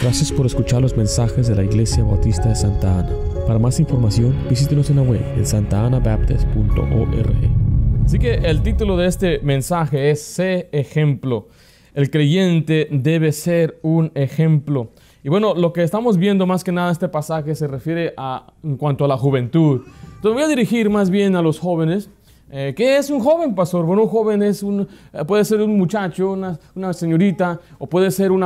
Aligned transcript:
Gracias 0.00 0.32
por 0.32 0.46
escuchar 0.46 0.80
los 0.80 0.96
mensajes 0.96 1.46
de 1.46 1.54
la 1.54 1.62
Iglesia 1.62 2.02
Bautista 2.02 2.48
de 2.48 2.56
Santa 2.56 3.00
Ana. 3.00 3.10
Para 3.46 3.58
más 3.58 3.78
información, 3.80 4.34
visítenos 4.48 4.88
en 4.88 4.96
la 4.96 5.02
web 5.02 5.20
en 5.36 5.44
santaanabaptist.org. 5.44 8.06
Así 8.06 8.18
que 8.18 8.36
el 8.36 8.62
título 8.62 8.96
de 8.96 9.06
este 9.06 9.40
mensaje 9.40 10.10
es 10.10 10.22
Sé 10.22 10.70
ejemplo. 10.72 11.48
El 11.92 12.10
creyente 12.10 12.88
debe 12.90 13.30
ser 13.32 13.78
un 13.82 14.10
ejemplo. 14.14 14.90
Y 15.22 15.28
bueno, 15.28 15.54
lo 15.54 15.74
que 15.74 15.82
estamos 15.82 16.16
viendo 16.16 16.46
más 16.46 16.64
que 16.64 16.72
nada 16.72 16.92
este 16.92 17.10
pasaje 17.10 17.54
se 17.54 17.66
refiere 17.66 18.14
a 18.16 18.54
en 18.64 18.78
cuanto 18.78 19.04
a 19.04 19.08
la 19.08 19.18
juventud. 19.18 19.82
Entonces 20.14 20.32
voy 20.32 20.44
a 20.44 20.48
dirigir 20.48 20.88
más 20.88 21.10
bien 21.10 21.36
a 21.36 21.42
los 21.42 21.58
jóvenes 21.58 22.08
eh, 22.52 22.74
¿Qué 22.76 22.96
es 22.96 23.10
un 23.10 23.20
joven, 23.20 23.54
pastor? 23.54 23.86
Bueno, 23.86 24.02
un 24.02 24.08
joven 24.08 24.42
es 24.42 24.64
un, 24.64 24.88
eh, 25.12 25.24
puede 25.24 25.44
ser 25.44 25.60
un 25.60 25.78
muchacho, 25.78 26.32
una, 26.32 26.92
señorita, 26.92 27.60
o 27.78 27.86
puede 27.86 28.10
ser 28.10 28.32
un, 28.32 28.42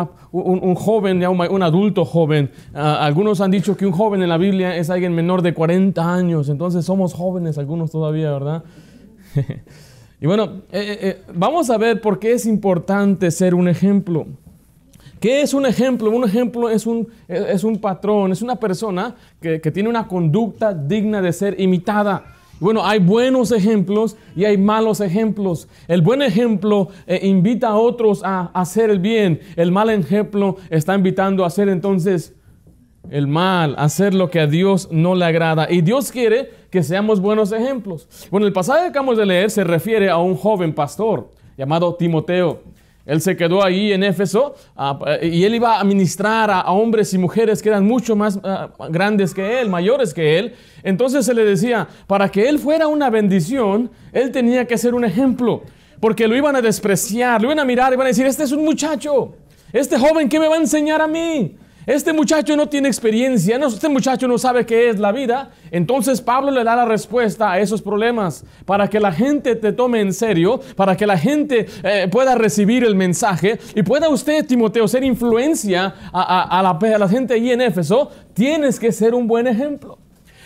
joven, 0.74 1.20
ya 1.20 1.30
un, 1.30 1.62
adulto 1.62 2.04
joven. 2.04 2.50
Ah, 2.74 2.98
algunos 3.00 3.40
han 3.40 3.50
dicho 3.50 3.74
que 3.78 3.86
un 3.86 3.92
joven 3.92 4.20
en 4.22 4.28
la 4.28 4.36
Biblia 4.36 4.76
es 4.76 4.90
alguien 4.90 5.14
menor 5.14 5.40
de 5.40 5.54
40 5.54 6.14
años, 6.14 6.50
entonces 6.50 6.84
somos 6.84 7.14
jóvenes 7.14 7.56
algunos 7.56 7.90
todavía, 7.90 8.30
¿verdad? 8.30 8.64
y 10.20 10.26
bueno, 10.26 10.60
eh, 10.70 11.22
vamos 11.32 11.70
a 11.70 11.78
ver 11.78 12.02
por 12.02 12.18
qué 12.18 12.32
es 12.32 12.44
importante 12.44 13.30
ser 13.30 13.54
un 13.54 13.68
ejemplo. 13.68 14.26
¿Qué 15.18 15.40
es 15.40 15.54
un 15.54 15.64
ejemplo? 15.64 16.10
Un 16.10 16.24
ejemplo 16.24 16.68
es 16.68 16.86
un, 16.86 17.08
es 17.26 17.64
un 17.64 17.78
patrón, 17.78 18.32
es 18.32 18.42
una 18.42 18.56
persona 18.56 19.14
que, 19.40 19.62
que 19.62 19.70
tiene 19.70 19.88
una 19.88 20.06
conducta 20.06 20.74
digna 20.74 21.22
de 21.22 21.32
ser 21.32 21.58
imitada. 21.58 22.33
Bueno, 22.60 22.86
hay 22.86 23.00
buenos 23.00 23.50
ejemplos 23.50 24.16
y 24.36 24.44
hay 24.44 24.56
malos 24.56 25.00
ejemplos. 25.00 25.68
El 25.88 26.02
buen 26.02 26.22
ejemplo 26.22 26.88
eh, 27.06 27.20
invita 27.24 27.68
a 27.68 27.76
otros 27.76 28.22
a, 28.24 28.50
hacer 28.54 28.90
el 28.90 29.00
bien. 29.00 29.40
El 29.56 29.72
mal 29.72 29.90
ejemplo 29.90 30.56
está 30.70 30.94
invitando 30.94 31.44
a 31.44 31.48
hacer 31.48 31.68
entonces 31.68 32.34
el 33.10 33.26
mal, 33.26 33.74
a 33.76 33.84
hacer 33.84 34.14
lo 34.14 34.30
que 34.30 34.40
a 34.40 34.46
Dios 34.46 34.88
no 34.90 35.14
le 35.14 35.24
agrada. 35.24 35.66
Y 35.70 35.80
Dios 35.80 36.12
quiere 36.12 36.50
que 36.70 36.82
seamos 36.82 37.20
buenos 37.20 37.52
ejemplos. 37.52 38.08
Bueno, 38.30 38.46
el 38.46 38.52
pasaje 38.52 38.82
que 38.82 38.88
acabamos 38.88 39.18
de 39.18 39.26
leer 39.26 39.50
se 39.50 39.64
refiere 39.64 40.08
a 40.08 40.16
un 40.18 40.36
joven 40.36 40.72
pastor 40.72 41.30
llamado 41.56 41.94
Timoteo. 41.94 42.62
Él 43.06 43.20
se 43.20 43.36
quedó 43.36 43.62
ahí 43.62 43.92
en 43.92 44.02
Éfeso 44.02 44.54
ah, 44.76 44.98
y 45.20 45.44
él 45.44 45.56
iba 45.56 45.78
a 45.78 45.84
ministrar 45.84 46.50
a, 46.50 46.70
hombres 46.72 47.12
y 47.12 47.18
mujeres 47.18 47.60
que 47.60 47.68
eran 47.68 47.84
mucho 47.84 48.16
más 48.16 48.40
ah, 48.42 48.70
grandes 48.88 49.34
que 49.34 49.60
él, 49.60 49.68
mayores 49.68 50.14
que 50.14 50.38
él. 50.38 50.54
Entonces 50.82 51.26
se 51.26 51.34
le 51.34 51.44
decía, 51.44 51.86
para 52.06 52.30
que 52.30 52.48
él 52.48 52.58
fuera 52.58 52.86
una 52.86 53.10
bendición, 53.10 53.90
él 54.12 54.30
tenía 54.30 54.66
que 54.66 54.78
ser 54.78 54.94
un 54.94 55.04
ejemplo, 55.04 55.62
porque 56.00 56.26
lo 56.26 56.34
iban 56.34 56.56
a 56.56 56.62
despreciar, 56.62 57.42
lo 57.42 57.48
iban 57.48 57.58
a 57.58 57.64
mirar 57.64 57.92
iban 57.92 58.06
a 58.06 58.08
decir, 58.08 58.24
este 58.24 58.44
es 58.44 58.52
un 58.52 58.64
muchacho, 58.64 59.34
este 59.72 59.98
joven, 59.98 60.28
¿qué 60.28 60.40
me 60.40 60.48
va 60.48 60.54
a 60.54 60.58
enseñar 60.58 61.02
a 61.02 61.06
mí? 61.06 61.56
Este 61.86 62.14
muchacho 62.14 62.56
no 62.56 62.68
tiene 62.68 62.88
experiencia, 62.88 63.58
este 63.58 63.90
muchacho 63.90 64.26
no 64.26 64.38
sabe 64.38 64.64
qué 64.64 64.88
es 64.88 64.98
la 64.98 65.12
vida. 65.12 65.50
Entonces 65.70 66.20
Pablo 66.22 66.50
le 66.50 66.64
da 66.64 66.74
la 66.76 66.86
respuesta 66.86 67.52
a 67.52 67.60
esos 67.60 67.82
problemas 67.82 68.44
para 68.64 68.88
que 68.88 68.98
la 69.00 69.12
gente 69.12 69.54
te 69.54 69.72
tome 69.72 70.00
en 70.00 70.14
serio, 70.14 70.60
para 70.76 70.96
que 70.96 71.06
la 71.06 71.18
gente 71.18 71.66
eh, 71.82 72.08
pueda 72.10 72.34
recibir 72.36 72.84
el 72.84 72.94
mensaje 72.94 73.58
y 73.74 73.82
pueda 73.82 74.08
usted, 74.08 74.46
Timoteo, 74.46 74.88
ser 74.88 75.04
influencia 75.04 75.94
a, 76.12 76.62
la, 76.62 77.08
gente 77.08 77.34
ahí 77.34 77.50
en 77.50 77.60
Éfeso. 77.60 78.10
Tienes 78.32 78.80
que 78.80 78.90
ser 78.90 79.14
un 79.14 79.26
buen 79.26 79.46
ejemplo. 79.46 79.98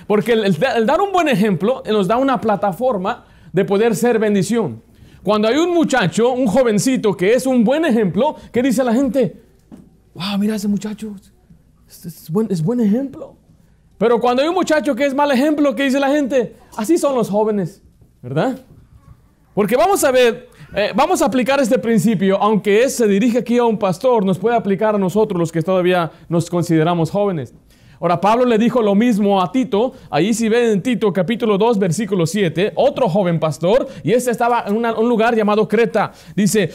Porque 0.08 0.32
el, 0.32 0.56
dar 0.86 1.00
un 1.00 1.12
buen 1.12 1.28
ejemplo 1.28 1.82
nos 1.86 2.08
da 2.08 2.16
una 2.16 2.40
plataforma 2.40 3.26
de 3.52 3.64
poder 3.64 3.94
ser 3.94 4.18
bendición. 4.18 4.82
Cuando 5.22 5.46
hay 5.46 5.56
un 5.56 5.72
muchacho, 5.72 6.30
un 6.30 6.46
jovencito 6.46 7.16
que 7.16 7.34
es 7.34 7.46
un 7.46 7.62
buen 7.62 7.84
ejemplo, 7.84 8.36
¿qué 8.52 8.62
dice 8.62 8.82
la 8.82 8.94
gente? 8.94 9.47
Wow, 10.18 10.36
mira 10.36 10.56
ese 10.56 10.66
muchacho, 10.66 11.14
es, 11.86 12.28
buen, 12.30 12.48
es 12.50 12.62
buen 12.62 12.80
ejemplo. 12.80 13.36
Pero 13.96 14.20
cuando 14.20 14.42
hay 14.42 14.48
un 14.48 14.54
muchacho 14.54 14.94
que 14.94 15.06
es 15.06 15.14
mal 15.14 15.30
ejemplo, 15.30 15.74
¿qué 15.74 15.84
dice 15.84 16.00
la 16.00 16.08
gente? 16.08 16.56
Así 16.76 16.98
son 16.98 17.14
los 17.14 17.30
jóvenes, 17.30 17.82
¿verdad? 18.20 18.58
Porque 19.54 19.76
vamos 19.76 20.02
a 20.02 20.10
ver, 20.10 20.48
eh, 20.74 20.92
vamos 20.94 21.22
a 21.22 21.26
aplicar 21.26 21.60
este 21.60 21.78
principio, 21.78 22.36
aunque 22.40 22.88
se 22.90 23.06
dirige 23.06 23.38
aquí 23.38 23.58
a 23.58 23.64
un 23.64 23.78
pastor, 23.78 24.24
nos 24.24 24.38
puede 24.38 24.56
aplicar 24.56 24.94
a 24.94 24.98
nosotros 24.98 25.38
los 25.38 25.52
que 25.52 25.62
todavía 25.62 26.10
nos 26.28 26.50
consideramos 26.50 27.10
jóvenes. 27.10 27.54
Ahora, 28.00 28.20
Pablo 28.20 28.44
le 28.44 28.58
dijo 28.58 28.82
lo 28.82 28.94
mismo 28.94 29.40
a 29.42 29.50
Tito, 29.50 29.92
ahí 30.10 30.32
si 30.34 30.48
ven 30.48 30.70
en 30.70 30.82
Tito 30.82 31.12
capítulo 31.12 31.58
2, 31.58 31.78
versículo 31.78 32.26
7, 32.26 32.72
otro 32.76 33.08
joven 33.08 33.40
pastor, 33.40 33.88
y 34.04 34.12
este 34.12 34.30
estaba 34.30 34.64
en 34.66 34.76
un 34.76 35.08
lugar 35.08 35.34
llamado 35.34 35.66
Creta, 35.66 36.12
dice, 36.36 36.70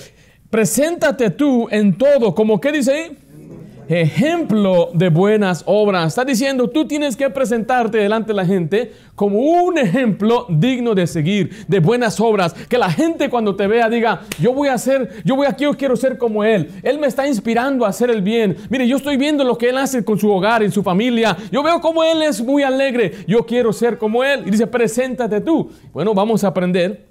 preséntate 0.49 1.29
tú 1.29 1.67
en 1.71 1.97
todo, 1.97 2.35
como 2.35 2.59
que 2.59 2.73
dice 2.73 2.91
ahí, 2.91 3.17
ejemplo 3.87 4.89
de 4.93 5.09
buenas 5.09 5.63
obras. 5.65 6.07
Está 6.07 6.25
diciendo, 6.25 6.69
tú 6.69 6.87
tienes 6.87 7.15
que 7.15 7.29
presentarte 7.29 7.97
delante 7.97 8.29
de 8.29 8.33
la 8.33 8.45
gente 8.45 8.93
como 9.15 9.39
un 9.39 9.77
ejemplo 9.77 10.45
digno 10.49 10.95
de 10.95 11.07
seguir, 11.07 11.65
de 11.67 11.79
buenas 11.79 12.19
obras. 12.19 12.53
Que 12.53 12.77
la 12.77 12.89
gente 12.89 13.29
cuando 13.29 13.55
te 13.55 13.67
vea 13.67 13.89
diga, 13.89 14.21
yo 14.39 14.53
voy 14.53 14.67
a 14.67 14.73
hacer, 14.73 15.21
yo 15.23 15.35
voy 15.35 15.47
aquí, 15.47 15.63
yo 15.63 15.75
quiero 15.75 15.95
ser 15.95 16.17
como 16.17 16.43
él. 16.43 16.69
Él 16.83 16.99
me 16.99 17.07
está 17.07 17.27
inspirando 17.27 17.85
a 17.85 17.89
hacer 17.89 18.09
el 18.09 18.21
bien. 18.21 18.57
Mire, 18.69 18.87
yo 18.87 18.97
estoy 18.97 19.17
viendo 19.17 19.43
lo 19.43 19.57
que 19.57 19.69
él 19.69 19.77
hace 19.77 20.03
con 20.03 20.19
su 20.19 20.31
hogar, 20.31 20.63
en 20.63 20.71
su 20.71 20.83
familia. 20.83 21.37
Yo 21.51 21.63
veo 21.63 21.79
cómo 21.81 22.03
él 22.03 22.21
es 22.21 22.43
muy 22.43 22.63
alegre. 22.63 23.11
Yo 23.27 23.45
quiero 23.45 23.73
ser 23.73 23.97
como 23.97 24.23
él. 24.23 24.43
Y 24.45 24.51
dice, 24.51 24.67
preséntate 24.67 25.41
tú. 25.41 25.71
Bueno, 25.93 26.13
vamos 26.13 26.43
a 26.43 26.47
aprender. 26.47 27.05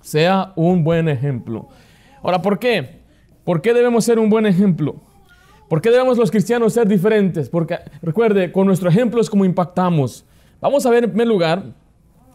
Sea 0.00 0.52
un 0.56 0.84
buen 0.84 1.08
ejemplo. 1.08 1.68
Ahora, 2.22 2.42
¿por 2.42 2.58
qué? 2.58 3.00
¿Por 3.44 3.60
qué 3.60 3.74
debemos 3.74 4.04
ser 4.04 4.18
un 4.18 4.30
buen 4.30 4.46
ejemplo? 4.46 4.96
¿Por 5.68 5.80
qué 5.80 5.90
debemos 5.90 6.18
los 6.18 6.30
cristianos 6.30 6.74
ser 6.74 6.86
diferentes? 6.86 7.48
Porque 7.48 7.78
recuerde, 8.02 8.52
con 8.52 8.66
nuestro 8.66 8.88
ejemplo 8.88 9.20
es 9.20 9.30
como 9.30 9.44
impactamos. 9.44 10.24
Vamos 10.60 10.84
a 10.84 10.90
ver 10.90 11.04
en 11.04 11.10
primer 11.10 11.26
lugar, 11.26 11.62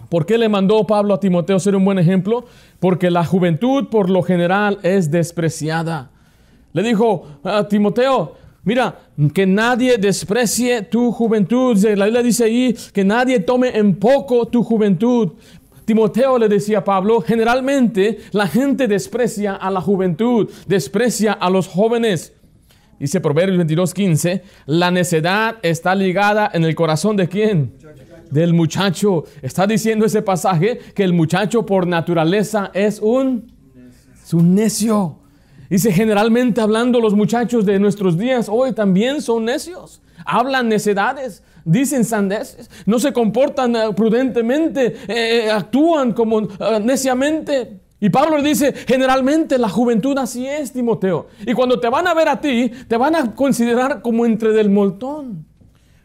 ¿por 0.09 0.25
qué 0.25 0.37
le 0.37 0.49
mandó 0.49 0.85
Pablo 0.85 1.13
a 1.13 1.19
Timoteo 1.19 1.59
ser 1.59 1.75
un 1.75 1.85
buen 1.85 1.99
ejemplo? 1.99 2.45
Porque 2.79 3.11
la 3.11 3.23
juventud 3.23 3.87
por 3.89 4.09
lo 4.09 4.23
general 4.23 4.79
es 4.83 5.11
despreciada. 5.11 6.11
Le 6.73 6.83
dijo 6.83 7.27
a 7.43 7.67
Timoteo, 7.67 8.35
mira, 8.63 8.99
que 9.33 9.45
nadie 9.45 9.97
desprecie 9.97 10.81
tu 10.83 11.11
juventud. 11.11 11.77
La 11.95 12.05
Biblia 12.05 12.23
dice 12.23 12.45
ahí 12.45 12.75
que 12.93 13.03
nadie 13.03 13.39
tome 13.39 13.77
en 13.77 13.95
poco 13.95 14.47
tu 14.47 14.63
juventud. 14.63 15.33
Timoteo 15.85 16.37
le 16.37 16.47
decía 16.47 16.79
a 16.79 16.83
Pablo, 16.83 17.21
generalmente 17.21 18.19
la 18.31 18.47
gente 18.47 18.87
desprecia 18.87 19.55
a 19.55 19.71
la 19.71 19.81
juventud, 19.81 20.47
desprecia 20.67 21.33
a 21.33 21.49
los 21.49 21.67
jóvenes. 21.67 22.33
Dice 22.99 23.21
Proverbios 23.21 23.57
22, 23.57 23.93
15, 23.93 24.43
la 24.65 24.91
necedad 24.91 25.55
está 25.61 25.95
ligada 25.95 26.51
en 26.53 26.65
el 26.65 26.75
corazón 26.75 27.15
de 27.15 27.29
quién? 27.29 27.73
Del 28.29 28.53
muchacho. 28.53 29.23
Está 29.41 29.65
diciendo 29.65 30.05
ese 30.05 30.21
pasaje 30.21 30.79
que 30.93 31.03
el 31.03 31.13
muchacho 31.13 31.65
por 31.65 31.87
naturaleza 31.87 32.71
es 32.73 32.99
un, 32.99 33.53
es 34.21 34.33
un 34.33 34.53
necio. 34.53 35.19
Dice, 35.69 35.93
generalmente 35.93 36.59
hablando 36.59 36.99
los 36.99 37.13
muchachos 37.13 37.65
de 37.65 37.79
nuestros 37.79 38.17
días 38.17 38.47
hoy 38.49 38.73
también 38.73 39.21
son 39.21 39.45
necios. 39.45 40.01
Hablan 40.25 40.67
necedades, 40.67 41.41
dicen 41.63 42.03
sandeces, 42.03 42.69
no 42.85 42.99
se 42.99 43.13
comportan 43.13 43.75
eh, 43.75 43.93
prudentemente, 43.95 44.87
eh, 45.07 45.45
eh, 45.45 45.51
actúan 45.51 46.11
como 46.11 46.41
neciamente. 46.81 47.79
Y 47.99 48.09
Pablo 48.09 48.37
le 48.37 48.47
dice, 48.47 48.73
generalmente 48.87 49.57
la 49.57 49.69
juventud 49.69 50.17
así 50.17 50.47
es, 50.47 50.71
Timoteo. 50.71 51.27
Y 51.45 51.53
cuando 51.53 51.79
te 51.79 51.89
van 51.89 52.07
a 52.07 52.13
ver 52.13 52.29
a 52.29 52.39
ti, 52.39 52.71
te 52.87 52.97
van 52.97 53.15
a 53.15 53.35
considerar 53.35 54.01
como 54.01 54.25
entre 54.25 54.51
del 54.51 54.69
montón. 54.69 55.45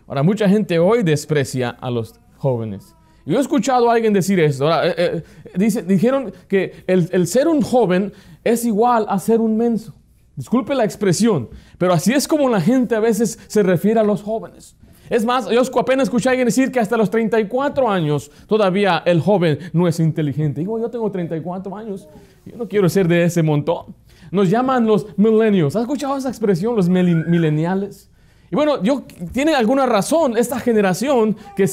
Ahora, 0.07 0.23
mucha 0.23 0.49
gente 0.49 0.79
hoy 0.79 1.03
desprecia 1.03 1.71
a 1.71 1.91
los 1.91 2.15
jóvenes. 2.37 2.95
Yo 3.25 3.39
he 3.39 3.41
escuchado 3.41 3.89
a 3.91 3.95
alguien 3.95 4.13
decir 4.13 4.39
esto. 4.41 4.65
Ahora, 4.65 4.89
eh, 4.89 5.23
eh, 5.45 5.83
dijeron 5.87 6.33
que 6.49 6.85
el 6.87 7.27
ser 7.27 7.49
un 7.49 7.63
joven 7.63 8.13
es 8.43 8.65
igual 8.65 9.07
a 9.09 9.19
ser 9.19 9.41
un 9.41 9.57
menso. 9.57 9.95
Disculpe 10.37 10.75
la 10.75 10.85
expresión, 10.85 11.49
pero 11.79 11.93
así 11.93 12.13
es 12.13 12.27
como 12.27 12.49
la 12.49 12.61
gente 12.61 12.97
a 12.97 13.01
veces 13.01 13.39
se 13.47 13.63
refiere 13.63 14.01
a 14.01 14.03
los 14.03 14.23
jóvenes. 14.23 14.77
Es 15.11 15.25
más, 15.25 15.49
yo 15.51 15.61
apenas 15.79 16.05
escuché 16.05 16.29
a 16.29 16.33
alguien 16.33 16.47
decir 16.47 16.73
que 16.73 16.81
hasta 16.81 16.97
los 16.97 17.11
34 17.11 17.89
años 17.91 18.31
todavía 18.47 19.03
el 19.05 19.21
joven 19.21 19.59
no 19.73 19.87
es 19.87 20.01
inteligente. 20.01 20.61
Digo, 20.61 20.79
yo 20.79 20.89
tengo 20.91 21.11
34 21.11 21.77
años, 21.77 22.09
yo 22.47 22.57
no 22.57 22.67
quiero 22.67 22.89
ser 22.89 23.07
de 23.07 23.25
ese 23.25 23.43
montón. 23.43 23.95
Nos 24.31 24.49
llaman 24.51 24.87
los 24.87 25.07
millennials. 25.19 25.77
¿Has 25.77 25.83
escuchado 25.83 26.17
esa 26.17 26.29
expresión, 26.29 26.75
los 26.75 26.89
mileniales? 26.89 28.11
Y 28.51 28.57
bueno, 28.57 28.83
yo, 28.83 29.05
tiene 29.33 29.55
alguna 29.55 29.87
razón 29.87 30.37
esta 30.37 30.59
generación 30.59 31.37
que, 31.57 31.67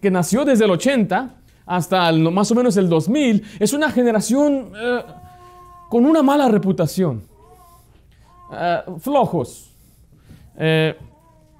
que, 0.00 0.10
nació 0.10 0.44
desde 0.44 0.64
el 0.64 0.70
80 0.70 1.34
hasta 1.66 2.12
más 2.12 2.50
o 2.50 2.54
menos 2.54 2.76
el 2.76 2.88
2000, 2.88 3.42
es 3.58 3.72
una 3.72 3.90
generación 3.90 4.72
eh, 4.76 5.02
con 5.88 6.04
una 6.04 6.22
mala 6.22 6.48
reputación. 6.48 7.22
Eh, 8.52 8.80
flojos. 9.00 9.70
Eh, 10.56 10.94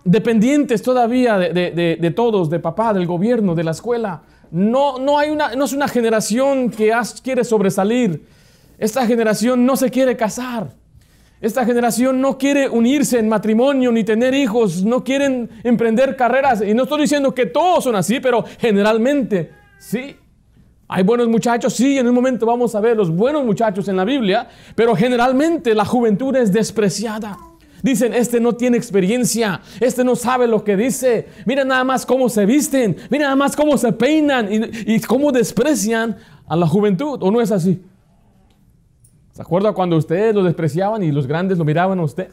dependientes 0.05 0.83
todavía 0.83 1.39
de, 1.39 2.13
todos, 2.15 2.51
de 2.51 2.61
papá, 2.61 2.93
del 2.93 3.07
gobierno, 3.07 3.55
de 3.55 3.65
la 3.65 3.73
escuela. 3.73 4.23
No, 4.51 4.99
no, 4.99 5.19
hay 5.19 5.31
una, 5.31 5.57
no 5.57 5.65
es 5.65 5.73
una 5.73 5.89
generación 5.89 6.71
que 6.71 6.93
quiere 7.23 7.43
sobresalir. 7.45 8.27
Esta 8.79 9.07
generación 9.07 9.65
no 9.65 9.77
se 9.77 9.91
quiere 9.91 10.17
casar. 10.17 10.69
Esta 11.41 11.65
generación 11.65 12.21
no 12.21 12.39
quiere 12.39 12.69
unirse 12.69 13.19
en 13.19 13.29
matrimonio 13.29 13.93
ni 13.93 14.05
tener 14.05 14.33
hijos, 14.35 14.85
no 14.85 15.05
quieren 15.05 15.51
emprender 15.63 16.17
carreras. 16.17 16.63
Y 16.63 16.73
no 16.73 16.85
estoy 16.85 17.03
diciendo 17.03 17.35
que 17.35 17.47
todos 17.47 17.85
son 17.85 17.97
así, 17.97 18.21
pero 18.21 18.45
generalmente 18.59 19.51
sí. 19.79 20.17
Hay 20.87 21.03
buenos 21.03 21.29
muchachos, 21.29 21.75
sí, 21.75 21.99
en 21.99 22.07
un 22.07 22.15
momento 22.15 22.47
vamos 22.47 22.75
a 22.75 22.81
ver 22.81 22.97
los 22.97 23.11
buenos 23.11 23.45
muchachos 23.45 23.89
en 23.89 23.97
la 23.97 24.05
Biblia, 24.05 24.49
pero 24.75 24.95
generalmente 24.95 25.75
la 25.75 25.85
juventud 25.85 26.37
es 26.37 26.53
despreciada. 26.53 27.37
Dicen, 27.85 28.15
este 28.15 28.41
no 28.41 28.55
tiene 28.55 28.79
experiencia, 28.79 29.61
este 29.79 30.05
no 30.05 30.17
sabe 30.17 30.49
lo 30.49 30.65
que 30.65 30.75
dice. 30.75 31.29
Mira 31.45 31.67
nada 31.67 31.85
más 31.85 32.07
cómo 32.07 32.31
se 32.31 32.47
visten, 32.47 32.97
mira 33.11 33.25
nada 33.25 33.37
más 33.37 33.55
cómo 33.55 33.77
se 33.77 33.93
peinan 33.93 34.49
y, 34.51 35.01
cómo 35.01 35.31
desprecian 35.31 36.17
a 36.49 36.57
la 36.57 36.67
juventud. 36.67 37.19
¿O 37.21 37.31
no 37.31 37.43
es 37.43 37.53
así? 37.53 37.85
¿Se 39.33 39.43
acuerda 39.43 39.75
cuando 39.75 39.99
ustedes 39.99 40.35
lo 40.35 40.43
despreciaban 40.43 41.03
y 41.03 41.13
los 41.13 41.27
grandes 41.27 41.59
lo 41.59 41.67
miraban 41.67 41.99
a 41.99 42.05
usted? 42.05 42.31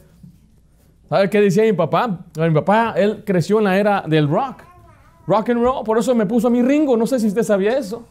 ¿Sabe 1.10 1.30
qué 1.30 1.42
decía 1.42 1.64
mi 1.64 1.74
papá? 1.74 2.20
Mi 2.38 2.52
papá, 2.52 2.94
él 2.96 3.22
creció 3.26 3.58
en 3.58 3.66
la 3.66 3.78
era 3.78 4.06
del 4.08 4.30
rock. 4.30 4.64
Rock 5.28 5.50
and 5.50 5.62
roll, 5.62 5.84
por 5.84 5.98
eso 5.98 6.16
me 6.16 6.26
puso 6.26 6.48
a 6.48 6.50
mi 6.50 6.62
Ringo. 6.62 6.96
No 6.96 7.06
sé 7.06 7.20
si 7.20 7.28
usted 7.28 7.44
sabía 7.44 7.78
eso. 7.78 8.08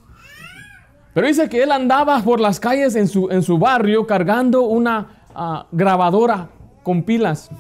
Pero 1.15 1.27
dice 1.27 1.49
que 1.49 1.63
él 1.63 1.73
andaba 1.73 2.21
por 2.21 2.39
las 2.39 2.61
calles 2.61 2.97
en 2.97 3.09
su, 3.09 3.31
en 3.31 3.43
su 3.43 3.57
barrio 3.57 4.07
cargando 4.07 4.65
una 4.65 5.25
ah, 5.35 5.67
grabadora 5.73 6.51
con 6.83 7.03
pilas, 7.03 7.51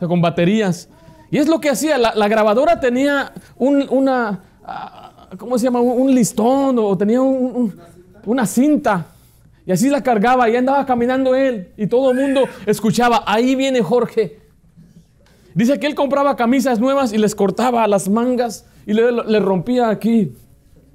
con 0.00 0.20
baterías. 0.20 0.88
Y 1.30 1.38
es 1.38 1.48
lo 1.48 1.60
que 1.60 1.70
hacía. 1.70 1.98
La, 1.98 2.28
grabadora 2.28 2.80
tenía 2.80 3.32
un, 3.56 3.86
una, 3.90 4.42
ah, 4.64 5.28
¿cómo 5.38 5.58
se 5.58 5.64
llama? 5.64 5.80
Un, 5.80 6.14
listón 6.14 6.78
o 6.78 6.96
tenía 6.96 7.20
una 7.20 8.46
cinta 8.46 9.06
y 9.66 9.72
así 9.72 9.88
la 9.88 10.02
cargaba 10.02 10.48
y 10.50 10.56
andaba 10.56 10.84
caminando 10.84 11.34
él 11.34 11.72
y 11.76 11.86
todo 11.86 12.10
el 12.10 12.18
mundo 12.18 12.42
escuchaba, 12.66 13.24
ahí 13.26 13.54
viene 13.54 13.80
Jorge. 13.82 14.40
Dice 15.54 15.78
que 15.78 15.86
él 15.86 15.94
compraba 15.94 16.36
camisas 16.36 16.80
nuevas 16.80 17.12
y 17.12 17.18
les 17.18 17.34
cortaba 17.34 17.86
las 17.86 18.08
mangas 18.08 18.66
y 18.86 18.92
le, 18.92 19.40
rompía 19.40 19.88
aquí. 19.88 20.32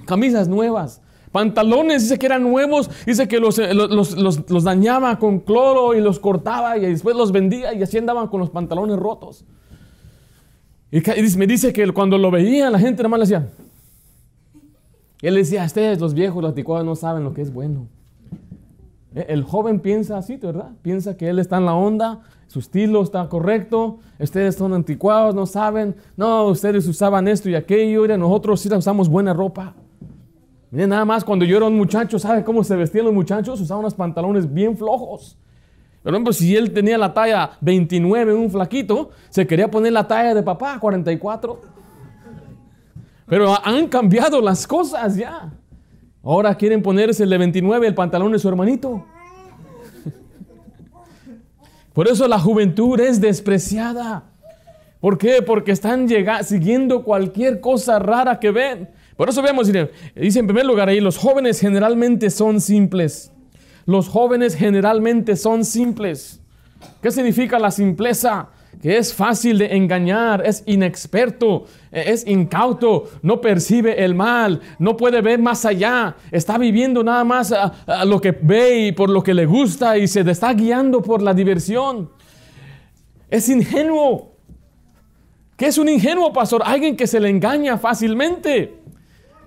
Camisas 0.05 0.47
nuevas. 0.47 1.01
Pantalones, 1.31 2.03
dice 2.03 2.17
que 2.17 2.25
eran 2.25 2.43
nuevos, 2.43 2.89
dice 3.05 3.27
que 3.27 3.39
los, 3.39 3.59
eh, 3.59 3.73
los, 3.73 4.63
dañaba 4.63 5.19
con 5.19 5.39
cloro 5.39 5.93
y 5.93 6.01
los 6.01 6.19
cortaba 6.19 6.77
y 6.77 6.81
después 6.81 7.15
los 7.15 7.31
vendía 7.31 7.73
y 7.73 7.83
así 7.83 7.99
andaban 7.99 8.27
con 8.27 8.39
los 8.39 8.49
pantalones 8.49 8.97
rotos. 8.97 9.45
Y 10.91 11.01
me 11.37 11.45
dice 11.45 11.71
que 11.71 11.87
cuando 11.91 12.17
lo 12.17 12.31
veía 12.31 12.71
la 12.71 12.79
gente 12.79 13.03
nada 13.03 13.09
más 13.09 13.19
le 13.19 13.25
decía, 13.25 13.49
él 15.21 15.35
decía, 15.35 15.65
ustedes 15.65 15.99
los 15.99 16.15
viejos, 16.15 16.41
los 16.41 16.49
anticuados 16.49 16.85
no 16.85 16.95
saben 16.95 17.23
lo 17.23 17.33
que 17.33 17.41
es 17.41 17.53
bueno. 17.53 17.87
Eh, 19.13 19.27
el 19.29 19.43
joven 19.43 19.81
piensa 19.81 20.17
así, 20.17 20.37
¿verdad? 20.37 20.71
Piensa 20.81 21.15
que 21.15 21.29
él 21.29 21.37
está 21.37 21.57
en 21.57 21.65
la 21.65 21.75
onda, 21.75 22.21
su 22.47 22.57
estilo 22.57 23.03
está 23.03 23.29
correcto, 23.29 23.99
ustedes 24.17 24.55
son 24.55 24.73
anticuados, 24.73 25.35
no 25.35 25.45
saben, 25.45 25.95
no, 26.17 26.45
ustedes 26.45 26.87
usaban 26.87 27.27
esto 27.27 27.49
y 27.49 27.55
aquello, 27.55 28.05
y 28.05 28.17
nosotros 28.17 28.61
sí 28.61 28.73
usamos 28.73 29.09
buena 29.09 29.33
ropa. 29.33 29.75
Miren, 30.71 30.89
nada 30.89 31.05
más 31.05 31.23
cuando 31.23 31.45
yo 31.45 31.57
era 31.57 31.65
un 31.65 31.75
muchacho, 31.77 32.19
¿sabe 32.19 32.43
cómo 32.43 32.63
se 32.63 32.75
vestían 32.75 33.05
los 33.05 33.13
muchachos? 33.13 33.59
Usaban 33.59 33.79
unos 33.79 33.95
pantalones 33.95 34.51
bien 34.51 34.77
flojos. 34.77 35.37
Por 36.03 36.13
ejemplo, 36.13 36.31
si 36.31 36.55
él 36.55 36.71
tenía 36.71 36.97
la 36.97 37.13
talla 37.13 37.51
29, 37.61 38.33
un 38.33 38.49
flaquito, 38.49 39.09
se 39.29 39.45
quería 39.45 39.69
poner 39.69 39.93
la 39.93 40.07
talla 40.07 40.33
de 40.33 40.43
papá, 40.43 40.79
44. 40.79 41.59
Pero 43.25 43.55
han 43.65 43.87
cambiado 43.87 44.41
las 44.41 44.65
cosas 44.65 45.15
ya. 45.15 45.51
Ahora 46.23 46.55
quieren 46.55 46.81
ponerse 46.81 47.23
el 47.23 47.29
de 47.29 47.37
29 47.37 47.87
el 47.87 47.95
pantalón 47.95 48.31
de 48.31 48.39
su 48.39 48.47
hermanito. 48.47 49.05
Por 51.93 52.07
eso 52.07 52.27
la 52.27 52.39
juventud 52.39 52.99
es 52.99 53.19
despreciada. 53.19 54.23
¿Por 54.99 55.17
qué? 55.17 55.41
Porque 55.41 55.71
están 55.71 56.07
siguiendo 56.43 57.03
cualquier 57.03 57.59
cosa 57.59 57.99
rara 57.99 58.39
que 58.39 58.51
ven. 58.51 58.89
Por 59.19 59.27
eso 59.27 59.41
vemos, 59.41 59.69
dice 60.15 60.39
en 60.39 60.47
primer 60.47 60.65
lugar 60.65 60.87
ahí, 60.87 61.01
los 61.01 61.17
jóvenes 61.17 61.59
generalmente 61.59 62.29
son 62.29 62.61
simples. 62.61 63.33
Los 63.85 64.07
jóvenes 64.07 64.55
generalmente 64.55 65.35
son 65.35 65.65
simples. 65.65 66.39
¿Qué 67.01 67.11
significa 67.11 67.59
la 67.59 67.69
simpleza? 67.69 68.47
que 68.81 68.97
es 68.97 69.13
fácil 69.13 69.57
de 69.57 69.75
engañar, 69.75 70.41
es 70.45 70.63
inexperto, 70.65 71.65
eh, 71.91 72.05
es 72.07 72.25
incauto, 72.25 73.09
no 73.21 73.41
percibe 73.41 74.05
el 74.05 74.15
mal, 74.15 74.61
no 74.77 74.95
puede 74.95 75.19
ver 75.21 75.39
más 75.39 75.65
allá, 75.65 76.15
está 76.31 76.57
viviendo 76.57 77.03
nada 77.03 77.25
más 77.25 77.51
a, 77.51 78.05
lo 78.05 78.21
que 78.21 78.31
ve 78.31 78.87
y 78.87 78.91
por 78.93 79.09
lo 79.09 79.21
que 79.21 79.33
le 79.33 79.45
gusta 79.45 79.97
y 79.97 80.07
se 80.07 80.21
está 80.21 80.53
guiando 80.53 81.01
por 81.01 81.21
la 81.21 81.33
diversión. 81.33 82.09
Es 83.29 83.49
ingenuo. 83.49 84.37
¿Qué 85.57 85.65
es 85.65 85.77
un 85.77 85.89
ingenuo, 85.89 86.31
pastor? 86.31 86.61
Alguien 86.63 86.95
que 86.95 87.05
se 87.05 87.19
le 87.19 87.27
engaña 87.27 87.77
fácilmente. 87.77 88.79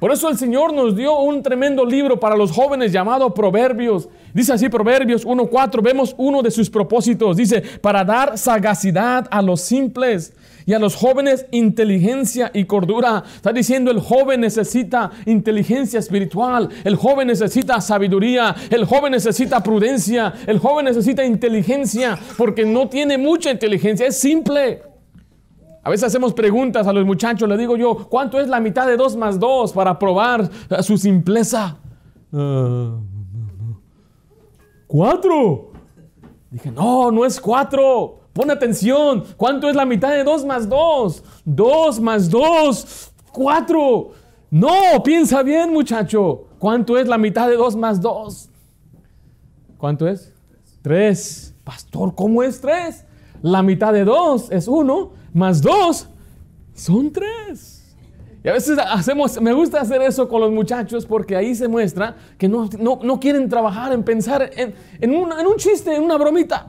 Por 0.02 0.10
eso 0.10 0.28
el 0.28 0.36
Señor 0.36 0.72
nos 0.72 0.96
dio 0.96 1.16
un 1.20 1.44
tremendo 1.44 1.84
libro 1.84 2.18
para 2.18 2.36
los 2.36 2.50
jóvenes 2.50 2.90
llamado 2.90 3.32
Proverbios. 3.32 4.08
Dice 4.34 4.52
así 4.52 4.68
Proverbios 4.68 5.24
1.4, 5.24 5.80
vemos 5.80 6.16
uno 6.18 6.42
de 6.42 6.50
sus 6.50 6.68
propósitos. 6.68 7.36
Dice, 7.36 7.62
para 7.80 8.02
dar 8.02 8.36
sagacidad 8.36 9.28
a 9.30 9.40
los 9.40 9.60
simples 9.60 10.32
y 10.66 10.72
a 10.72 10.80
los 10.80 10.96
jóvenes 10.96 11.46
inteligencia 11.52 12.50
y 12.52 12.64
cordura. 12.64 13.22
Está 13.36 13.52
diciendo 13.52 13.92
el 13.92 14.00
joven 14.00 14.40
necesita 14.40 15.12
inteligencia 15.24 16.00
espiritual, 16.00 16.68
el 16.82 16.96
joven 16.96 17.28
necesita 17.28 17.80
sabiduría, 17.80 18.56
el 18.70 18.84
joven 18.86 19.12
necesita 19.12 19.62
prudencia, 19.62 20.34
el 20.48 20.58
joven 20.58 20.86
necesita 20.86 21.24
inteligencia 21.24 22.18
porque 22.36 22.64
no 22.64 22.88
tiene 22.88 23.18
mucha 23.18 23.52
inteligencia, 23.52 24.08
es 24.08 24.18
simple. 24.18 24.91
A 25.84 25.90
veces 25.90 26.04
hacemos 26.04 26.32
preguntas 26.32 26.86
a 26.86 26.92
los 26.92 27.04
muchachos, 27.04 27.48
le 27.48 27.56
digo 27.56 27.76
yo, 27.76 28.08
¿cuánto 28.08 28.38
es 28.38 28.48
la 28.48 28.60
mitad 28.60 28.86
de 28.86 28.96
2 28.96 29.16
más 29.16 29.40
2 29.40 29.72
para 29.72 29.98
probar 29.98 30.48
su 30.80 30.96
simpleza? 30.96 31.76
Uh, 32.30 33.00
¿Cuatro? 34.86 35.72
Dije, 36.50 36.70
no, 36.70 37.10
no 37.10 37.24
es 37.24 37.40
cuatro. 37.40 38.20
Pon 38.32 38.50
atención. 38.50 39.24
¿Cuánto 39.36 39.68
es 39.68 39.74
la 39.74 39.84
mitad 39.84 40.10
de 40.10 40.22
2 40.22 40.44
más 40.44 40.68
2? 40.68 41.24
2 41.44 42.00
más 42.00 42.30
2, 42.30 43.12
4. 43.32 44.10
No, 44.50 45.02
piensa 45.02 45.42
bien, 45.42 45.72
muchacho. 45.72 46.44
¿Cuánto 46.58 46.96
es 46.96 47.08
la 47.08 47.18
mitad 47.18 47.48
de 47.48 47.56
2 47.56 47.74
más 47.74 48.00
2? 48.00 48.50
¿Cuánto 49.78 50.06
es? 50.06 50.32
3. 50.82 51.54
Pastor, 51.64 52.14
¿cómo 52.14 52.42
es 52.42 52.60
3? 52.60 53.04
La 53.42 53.62
mitad 53.62 53.92
de 53.92 54.04
2 54.04 54.52
es 54.52 54.68
1 54.68 55.21
más 55.32 55.60
dos 55.60 56.08
son 56.74 57.10
tres. 57.10 57.82
Y 58.44 58.48
a 58.48 58.52
veces 58.52 58.76
hacemos, 58.78 59.40
me 59.40 59.52
gusta 59.52 59.80
hacer 59.80 60.02
eso 60.02 60.28
con 60.28 60.40
los 60.40 60.50
muchachos 60.50 61.06
porque 61.06 61.36
ahí 61.36 61.54
se 61.54 61.68
muestra 61.68 62.16
que 62.38 62.48
no, 62.48 62.68
quieren 63.20 63.48
trabajar 63.48 63.92
en 63.92 64.02
pensar 64.02 64.50
en, 64.56 64.74
en, 65.00 65.14
un 65.14 65.56
chiste, 65.56 65.94
en 65.94 66.02
una 66.02 66.16
bromita. 66.16 66.66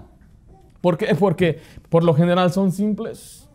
¿Por 0.82 0.98
qué? 0.98 1.16
Porque 1.16 1.60
por 1.90 2.04
lo 2.04 2.14
general 2.14 2.52
son 2.52 2.72
simples. 2.72 3.50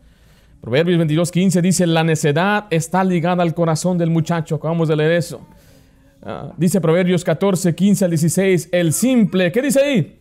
Proverbios 0.61 0.99
22, 0.99 1.31
15 1.31 1.63
dice, 1.63 1.87
la 1.87 2.03
necedad 2.03 2.67
está 2.71 3.05
ligada 3.05 3.45
al 3.45 3.55
corazón 3.55 3.97
del 3.99 4.11
muchacho. 4.11 4.57
Acabamos 4.57 4.89
de 4.89 4.97
leer 4.97 5.13
eso. 5.13 5.41
Ah, 6.23 6.53
dice 6.57 6.81
Proverbios 6.81 7.23
14, 7.23 7.77
15 7.77 8.05
al 8.05 8.11
16, 8.11 8.69
el 8.73 8.93
simple, 8.93 9.53
¿qué 9.53 9.63
dice 9.63 9.81
ahí? 9.81 10.19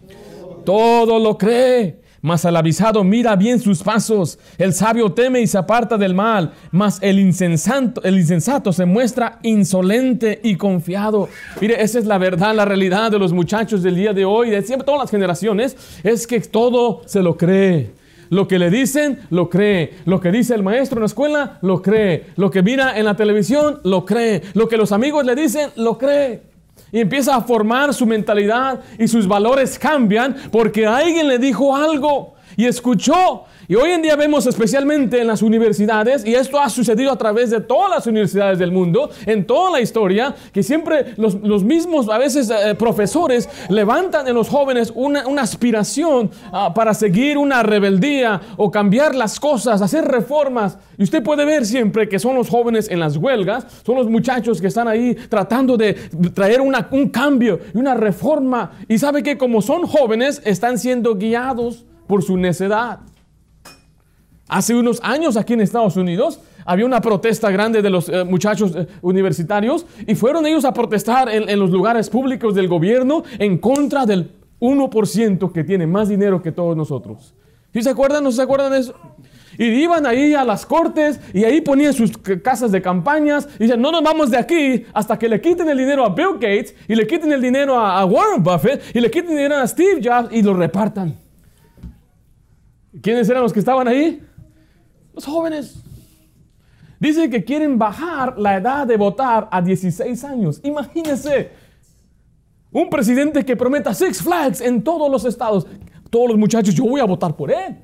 Todo 0.63 1.17
lo 1.17 1.35
cree 1.35 2.01
mas 2.21 2.45
al 2.45 2.55
avisado 2.55 3.03
mira 3.03 3.35
bien 3.35 3.59
sus 3.59 3.83
pasos. 3.83 4.39
El 4.57 4.73
sabio 4.73 5.11
teme 5.11 5.41
y 5.41 5.47
se 5.47 5.57
aparta 5.57 5.97
del 5.97 6.13
mal. 6.13 6.53
Mas 6.71 6.99
el 7.01 7.19
insensato, 7.19 8.01
el 8.03 8.17
insensato 8.17 8.73
se 8.73 8.85
muestra 8.85 9.39
insolente 9.43 10.39
y 10.43 10.55
confiado. 10.55 11.29
Mire, 11.61 11.81
esa 11.81 11.99
es 11.99 12.05
la 12.05 12.17
verdad, 12.17 12.55
la 12.55 12.65
realidad 12.65 13.11
de 13.11 13.19
los 13.19 13.33
muchachos 13.33 13.83
del 13.83 13.95
día 13.95 14.13
de 14.13 14.25
hoy, 14.25 14.49
de 14.49 14.61
siempre 14.61 14.85
todas 14.85 15.01
las 15.01 15.11
generaciones, 15.11 15.77
es 16.03 16.27
que 16.27 16.39
todo 16.41 17.01
se 17.05 17.21
lo 17.21 17.37
cree. 17.37 17.91
Lo 18.29 18.47
que 18.47 18.59
le 18.59 18.69
dicen, 18.69 19.19
lo 19.29 19.49
cree. 19.49 19.93
Lo 20.05 20.19
que 20.19 20.31
dice 20.31 20.53
el 20.53 20.63
maestro 20.63 20.97
en 20.97 21.01
la 21.01 21.07
escuela, 21.07 21.59
lo 21.61 21.81
cree. 21.81 22.25
Lo 22.35 22.51
que 22.51 22.61
mira 22.61 22.97
en 22.97 23.05
la 23.05 23.15
televisión, 23.15 23.79
lo 23.83 24.05
cree. 24.05 24.41
Lo 24.53 24.67
que 24.67 24.77
los 24.77 24.91
amigos 24.91 25.25
le 25.25 25.35
dicen, 25.35 25.69
lo 25.75 25.97
cree. 25.97 26.41
Y 26.91 26.99
empieza 26.99 27.35
a 27.35 27.41
formar 27.41 27.93
su 27.93 28.05
mentalidad 28.05 28.81
y 28.97 29.07
sus 29.07 29.27
valores 29.27 29.77
cambian 29.77 30.35
porque 30.51 30.85
alguien 30.85 31.27
le 31.27 31.37
dijo 31.37 31.75
algo. 31.75 32.36
Y 32.57 32.65
escuchó. 32.65 33.45
Y 33.69 33.75
hoy 33.75 33.91
en 33.91 34.01
día 34.01 34.15
vemos 34.15 34.47
especialmente 34.47 35.21
en 35.21 35.27
las 35.27 35.41
universidades, 35.41 36.25
y 36.25 36.33
esto 36.33 36.59
ha 36.59 36.69
sucedido 36.69 37.11
a 37.11 37.17
través 37.17 37.51
de 37.51 37.61
todas 37.61 37.89
las 37.91 38.07
universidades 38.07 38.57
del 38.59 38.71
mundo, 38.71 39.09
en 39.25 39.45
toda 39.45 39.71
la 39.71 39.81
historia, 39.81 40.35
que 40.51 40.63
siempre 40.63 41.13
los, 41.17 41.63
mismos, 41.63 42.09
a 42.09 42.17
veces, 42.17 42.49
eh, 42.49 42.75
profesores 42.75 43.47
levantan 43.69 44.27
en 44.27 44.33
los 44.33 44.49
jóvenes 44.49 44.91
una, 44.95 45.23
aspiración 45.37 46.31
ah, 46.51 46.73
para 46.73 46.93
seguir 46.93 47.37
una 47.37 47.61
rebeldía 47.61 48.41
o 48.57 48.71
cambiar 48.71 49.13
las 49.13 49.39
cosas, 49.39 49.81
hacer 49.81 50.05
reformas. 50.05 50.79
Y 50.97 51.03
usted 51.03 51.21
puede 51.21 51.45
ver 51.45 51.65
siempre 51.65 52.09
que 52.09 52.17
son 52.17 52.35
los 52.35 52.49
jóvenes 52.49 52.89
en 52.89 52.99
las 52.99 53.17
huelgas, 53.17 53.67
son 53.85 53.95
los 53.95 54.09
muchachos 54.09 54.59
que 54.59 54.67
están 54.67 54.87
ahí 54.87 55.13
tratando 55.29 55.77
de 55.77 55.93
traer 56.33 56.61
una, 56.61 56.87
un 56.91 57.09
cambio 57.09 57.59
y 57.73 57.77
una 57.77 57.93
reforma. 57.93 58.71
Y 58.87 58.97
sabe 58.97 59.21
que 59.21 59.37
como 59.37 59.61
son 59.61 59.85
jóvenes, 59.85 60.41
están 60.43 60.79
siendo 60.79 61.15
guiados 61.15 61.85
por 62.07 62.23
su 62.23 62.37
necedad. 62.37 62.99
Hace 64.47 64.75
unos 64.75 64.99
años 65.03 65.35
aquí 65.35 65.53
en 65.53 65.61
Estados 65.61 65.97
Unidos 65.97 66.39
había 66.65 66.85
una 66.85 67.01
protesta 67.01 67.51
grande 67.51 67.81
de 67.81 67.89
los 67.89 68.07
eh, 68.07 68.23
muchachos 68.23 68.73
eh, 68.75 68.87
universitarios 69.01 69.85
y 70.05 70.15
fueron 70.15 70.45
ellos 70.45 70.63
a 70.63 70.73
protestar 70.73 71.29
en, 71.29 71.59
los 71.59 71.69
lugares 71.69 72.09
públicos 72.09 72.55
del 72.55 72.69
gobierno 72.69 73.23
en 73.39 73.57
contra 73.57 74.05
del 74.05 74.31
1% 74.59 75.51
que 75.51 75.63
tiene 75.63 75.85
más 75.85 76.07
dinero 76.07 76.41
que 76.41 76.53
todos 76.53 76.77
nosotros. 76.77 77.33
¿Sí 77.73 77.81
se 77.81 77.89
acuerdan? 77.89 78.23
¿No 78.23 78.31
se 78.31 78.41
acuerdan 78.41 78.71
de 78.71 78.79
eso? 78.79 78.95
Y 79.57 79.65
iban 79.65 80.05
ahí 80.05 80.33
a 80.33 80.45
las 80.45 80.65
cortes 80.65 81.19
y 81.33 81.43
ahí 81.43 81.61
ponían 81.61 81.93
sus 81.93 82.17
casas 82.43 82.71
de 82.71 82.81
campañas 82.81 83.49
y 83.55 83.63
decían, 83.63 83.81
no 83.81 83.91
nos 83.91 84.03
vamos 84.03 84.29
de 84.29 84.37
aquí 84.37 84.85
hasta 84.93 85.17
que 85.19 85.27
le 85.27 85.41
quiten 85.41 85.67
el 85.67 85.77
dinero 85.77 86.05
a 86.05 86.09
Bill 86.09 86.33
Gates 86.33 86.73
y 86.87 86.95
le 86.95 87.05
quiten 87.05 87.31
el 87.31 87.41
dinero 87.41 87.77
a, 87.77 87.99
a 87.99 88.05
Warren 88.05 88.43
Buffett 88.43 88.95
y 88.95 89.01
le 89.01 89.09
quiten 89.11 89.31
el 89.31 89.37
dinero 89.37 89.57
a 89.57 89.67
Steve 89.67 89.99
Jobs 90.03 90.29
y 90.31 90.41
lo 90.41 90.53
repartan. 90.53 91.26
¿Quiénes 93.01 93.29
eran 93.29 93.43
los 93.43 93.53
que 93.53 93.59
estaban 93.59 93.87
ahí? 93.87 94.21
Los 95.13 95.25
jóvenes. 95.25 95.83
Dice 96.99 97.29
que 97.29 97.43
quieren 97.43 97.77
bajar 97.77 98.37
la 98.39 98.57
edad 98.57 98.87
de 98.87 98.97
votar 98.97 99.47
a 99.51 99.61
16 99.61 100.23
años. 100.23 100.59
Imagínense. 100.63 101.51
Un 102.71 102.89
presidente 102.89 103.45
que 103.45 103.55
prometa 103.55 103.93
Six 103.93 104.21
Flags 104.21 104.61
en 104.61 104.83
todos 104.83 105.09
los 105.09 105.25
estados. 105.25 105.67
Todos 106.09 106.29
los 106.29 106.37
muchachos, 106.37 106.73
yo 106.73 106.85
voy 106.85 107.01
a 107.01 107.05
votar 107.05 107.35
por 107.35 107.51
él. 107.51 107.77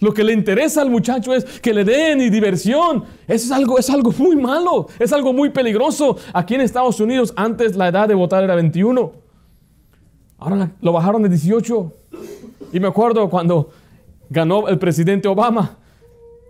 Lo 0.00 0.12
que 0.12 0.24
le 0.24 0.32
interesa 0.32 0.82
al 0.82 0.90
muchacho 0.90 1.32
es 1.32 1.44
que 1.60 1.72
le 1.72 1.84
den 1.84 2.20
y 2.20 2.30
diversión. 2.30 3.04
Eso 3.28 3.46
es 3.46 3.52
algo, 3.52 3.78
es 3.78 3.88
algo 3.88 4.12
muy 4.18 4.34
malo, 4.34 4.88
es 4.98 5.12
algo 5.12 5.32
muy 5.32 5.50
peligroso. 5.50 6.16
Aquí 6.32 6.56
en 6.56 6.62
Estados 6.62 6.98
Unidos 6.98 7.32
antes 7.36 7.76
la 7.76 7.86
edad 7.86 8.08
de 8.08 8.14
votar 8.14 8.42
era 8.42 8.56
21. 8.56 9.12
Ahora 10.38 10.72
lo 10.80 10.92
bajaron 10.92 11.22
de 11.22 11.28
18. 11.28 12.01
Y 12.72 12.80
me 12.80 12.88
acuerdo 12.88 13.28
cuando 13.28 13.70
ganó 14.30 14.68
el 14.68 14.78
presidente 14.78 15.28
Obama. 15.28 15.78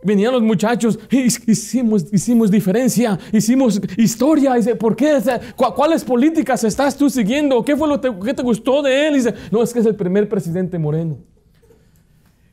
Venían 0.05 0.33
los 0.33 0.43
muchachos, 0.43 0.99
hicimos, 1.11 2.07
hicimos 2.12 2.50
diferencia, 2.50 3.19
hicimos 3.33 3.81
historia. 3.97 4.55
Dice, 4.55 4.75
¿por 4.75 4.97
qué? 4.97 5.19
¿Cuáles 5.57 6.05
políticas 6.05 6.64
estás 6.64 6.97
tú 6.97 7.09
siguiendo? 7.09 7.64
¿Qué 7.64 7.76
fue 7.76 7.87
lo 7.87 8.00
que 8.00 8.35
te 8.35 8.43
gustó 8.43 8.83
de 8.83 9.09
él? 9.09 9.14
Dice, 9.14 9.35
no, 9.50 9.62
es 9.62 9.73
que 9.73 9.79
es 9.79 9.87
el 9.87 9.95
primer 9.95 10.29
presidente 10.29 10.79
moreno. 10.79 11.19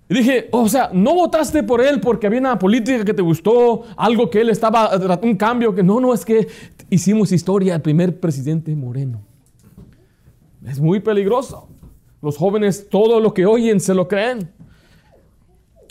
Y 0.10 0.16
dije, 0.16 0.50
o 0.52 0.68
sea, 0.68 0.90
no 0.92 1.14
votaste 1.14 1.62
por 1.62 1.82
él 1.82 2.00
porque 2.02 2.26
había 2.26 2.40
una 2.40 2.58
política 2.58 3.06
que 3.06 3.14
te 3.14 3.22
gustó, 3.22 3.84
algo 3.96 4.30
que 4.30 4.42
él 4.42 4.50
estaba, 4.50 4.90
un 5.22 5.36
cambio 5.36 5.74
que 5.74 5.84
no, 5.84 6.00
no, 6.00 6.16
es 6.16 6.26
que 6.26 6.48
hicimos 6.90 7.32
historia, 7.32 7.76
el 7.76 7.82
primer 7.82 8.20
presidente 8.20 8.76
moreno. 8.76 9.22
Es 10.66 10.80
muy 10.80 11.00
peligroso. 11.00 11.68
Los 12.22 12.38
jóvenes 12.38 12.88
todo 12.90 13.20
lo 13.20 13.34
que 13.34 13.46
oyen 13.46 13.80
se 13.80 13.94
lo 13.94 14.08
creen. 14.08 14.52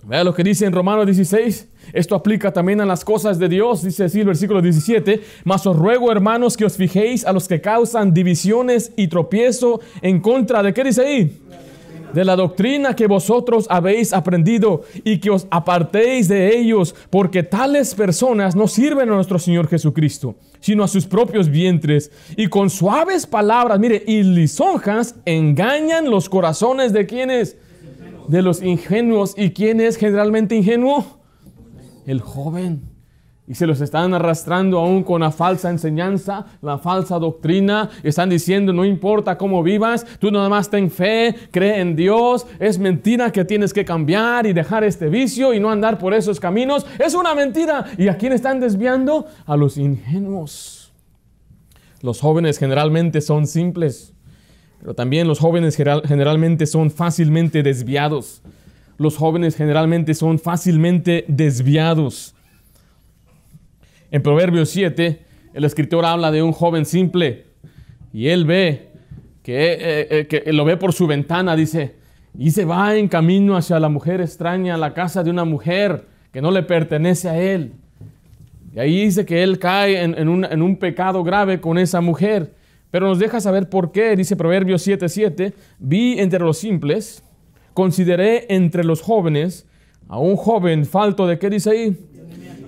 Vea 0.04 0.24
lo 0.24 0.34
que 0.34 0.44
dice 0.44 0.66
en 0.66 0.72
Romanos 0.72 1.06
16. 1.06 1.68
Esto 1.92 2.14
aplica 2.14 2.52
también 2.52 2.80
a 2.80 2.86
las 2.86 3.04
cosas 3.04 3.38
de 3.38 3.48
Dios, 3.48 3.82
dice 3.82 4.04
así 4.04 4.20
el 4.20 4.26
versículo 4.26 4.60
17. 4.60 5.22
Mas 5.44 5.66
os 5.66 5.76
ruego, 5.76 6.12
hermanos, 6.12 6.56
que 6.56 6.64
os 6.64 6.76
fijéis 6.76 7.24
a 7.24 7.32
los 7.32 7.48
que 7.48 7.60
causan 7.60 8.12
divisiones 8.12 8.92
y 8.96 9.08
tropiezo 9.08 9.80
en 10.02 10.20
contra 10.20 10.62
de, 10.62 10.72
¿qué 10.74 10.84
dice 10.84 11.02
ahí? 11.02 11.38
De 12.12 12.24
la 12.24 12.36
doctrina 12.36 12.96
que 12.96 13.06
vosotros 13.06 13.66
habéis 13.68 14.12
aprendido 14.12 14.82
y 15.04 15.18
que 15.18 15.30
os 15.30 15.46
apartéis 15.50 16.28
de 16.28 16.56
ellos, 16.56 16.94
porque 17.10 17.42
tales 17.42 17.94
personas 17.94 18.56
no 18.56 18.66
sirven 18.66 19.10
a 19.10 19.14
nuestro 19.14 19.38
Señor 19.38 19.68
Jesucristo, 19.68 20.36
sino 20.60 20.84
a 20.84 20.88
sus 20.88 21.06
propios 21.06 21.48
vientres, 21.48 22.10
y 22.36 22.46
con 22.46 22.70
suaves 22.70 23.26
palabras, 23.26 23.78
mire, 23.78 24.02
y 24.06 24.22
lisonjas 24.22 25.16
engañan 25.24 26.10
los 26.10 26.28
corazones 26.28 26.92
de 26.92 27.06
quienes 27.06 27.56
de 28.28 28.42
los 28.42 28.62
ingenuos. 28.62 29.34
¿Y 29.36 29.50
quién 29.50 29.80
es 29.80 29.96
generalmente 29.96 30.54
ingenuo? 30.54 31.04
El 32.06 32.20
joven. 32.20 32.97
Y 33.48 33.54
se 33.54 33.66
los 33.66 33.80
están 33.80 34.12
arrastrando 34.12 34.78
aún 34.78 35.02
con 35.02 35.22
la 35.22 35.30
falsa 35.30 35.70
enseñanza, 35.70 36.44
la 36.60 36.76
falsa 36.76 37.18
doctrina. 37.18 37.88
Están 38.02 38.28
diciendo, 38.28 38.74
no 38.74 38.84
importa 38.84 39.38
cómo 39.38 39.62
vivas, 39.62 40.04
tú 40.18 40.30
nada 40.30 40.50
más 40.50 40.68
ten 40.68 40.90
fe, 40.90 41.34
cree 41.50 41.80
en 41.80 41.96
Dios. 41.96 42.46
Es 42.60 42.78
mentira 42.78 43.32
que 43.32 43.46
tienes 43.46 43.72
que 43.72 43.86
cambiar 43.86 44.46
y 44.46 44.52
dejar 44.52 44.84
este 44.84 45.08
vicio 45.08 45.54
y 45.54 45.60
no 45.60 45.70
andar 45.70 45.96
por 45.96 46.12
esos 46.12 46.38
caminos. 46.38 46.84
Es 46.98 47.14
una 47.14 47.34
mentira. 47.34 47.86
¿Y 47.96 48.08
a 48.08 48.18
quién 48.18 48.34
están 48.34 48.60
desviando? 48.60 49.24
A 49.46 49.56
los 49.56 49.78
ingenuos. 49.78 50.92
Los 52.02 52.20
jóvenes 52.20 52.58
generalmente 52.58 53.22
son 53.22 53.46
simples. 53.46 54.12
Pero 54.78 54.92
también 54.92 55.26
los 55.26 55.38
jóvenes 55.38 55.74
generalmente 55.74 56.66
son 56.66 56.90
fácilmente 56.90 57.62
desviados. 57.62 58.42
Los 58.98 59.16
jóvenes 59.16 59.56
generalmente 59.56 60.12
son 60.12 60.38
fácilmente 60.38 61.24
desviados. 61.28 62.34
En 64.10 64.22
Proverbios 64.22 64.70
7, 64.70 65.22
el 65.52 65.64
escritor 65.64 66.04
habla 66.04 66.30
de 66.30 66.42
un 66.42 66.52
joven 66.52 66.86
simple 66.86 67.44
y 68.12 68.28
él 68.28 68.46
ve 68.46 68.88
que, 69.42 69.72
eh, 69.72 70.08
eh, 70.10 70.26
que 70.26 70.52
lo 70.52 70.64
ve 70.64 70.76
por 70.78 70.94
su 70.94 71.06
ventana, 71.06 71.56
dice, 71.56 71.96
y 72.38 72.50
se 72.50 72.64
va 72.64 72.96
en 72.96 73.08
camino 73.08 73.56
hacia 73.56 73.78
la 73.78 73.88
mujer 73.88 74.20
extraña, 74.20 74.76
la 74.78 74.94
casa 74.94 75.22
de 75.22 75.30
una 75.30 75.44
mujer 75.44 76.06
que 76.32 76.40
no 76.40 76.50
le 76.50 76.62
pertenece 76.62 77.28
a 77.28 77.38
él. 77.38 77.72
Y 78.74 78.78
ahí 78.78 79.04
dice 79.04 79.26
que 79.26 79.42
él 79.42 79.58
cae 79.58 80.02
en, 80.02 80.28
un, 80.28 80.44
en 80.44 80.62
un 80.62 80.76
pecado 80.76 81.22
grave 81.22 81.60
con 81.60 81.78
esa 81.78 82.00
mujer. 82.00 82.54
Pero 82.90 83.08
nos 83.08 83.18
deja 83.18 83.40
saber 83.40 83.68
por 83.68 83.92
qué, 83.92 84.16
dice 84.16 84.36
Proverbios 84.36 84.86
7:7, 84.86 85.52
vi 85.78 86.18
entre 86.18 86.40
los 86.40 86.58
simples, 86.58 87.22
consideré 87.74 88.46
entre 88.48 88.84
los 88.84 89.02
jóvenes 89.02 89.66
a 90.08 90.18
un 90.18 90.36
joven 90.36 90.86
falto 90.86 91.26
de 91.26 91.38
qué 91.38 91.50
dice 91.50 91.70
ahí? 91.70 91.96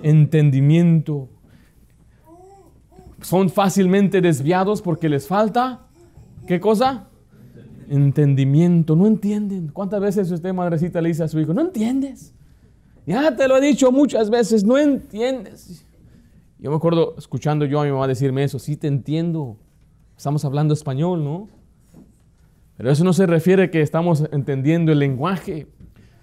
Entendimiento. 0.03 1.29
Son 3.21 3.49
fácilmente 3.49 4.21
desviados 4.21 4.81
porque 4.81 5.07
les 5.07 5.27
falta, 5.27 5.81
¿qué 6.47 6.59
cosa? 6.59 7.07
Entendimiento. 7.89 8.95
No 8.95 9.07
entienden. 9.07 9.67
¿Cuántas 9.67 10.01
veces 10.01 10.31
usted, 10.31 10.53
madrecita, 10.53 11.01
le 11.01 11.09
dice 11.09 11.23
a 11.23 11.27
su 11.27 11.39
hijo, 11.39 11.53
no 11.53 11.61
entiendes? 11.61 12.33
Ya 13.05 13.35
te 13.35 13.47
lo 13.47 13.57
he 13.57 13.61
dicho 13.61 13.91
muchas 13.91 14.29
veces, 14.29 14.63
no 14.63 14.77
entiendes. 14.77 15.85
Yo 16.59 16.69
me 16.69 16.77
acuerdo 16.77 17.15
escuchando 17.17 17.65
yo 17.65 17.79
a 17.79 17.85
mi 17.85 17.91
mamá 17.91 18.07
decirme 18.07 18.43
eso, 18.43 18.59
sí 18.59 18.77
te 18.77 18.87
entiendo, 18.87 19.57
Estamos 20.21 20.45
hablando 20.45 20.75
español, 20.75 21.23
¿no? 21.23 21.49
Pero 22.77 22.91
eso 22.91 23.03
no 23.03 23.11
se 23.11 23.25
refiere 23.25 23.71
que 23.71 23.81
estamos 23.81 24.23
entendiendo 24.31 24.91
el 24.91 24.99
lenguaje. 24.99 25.65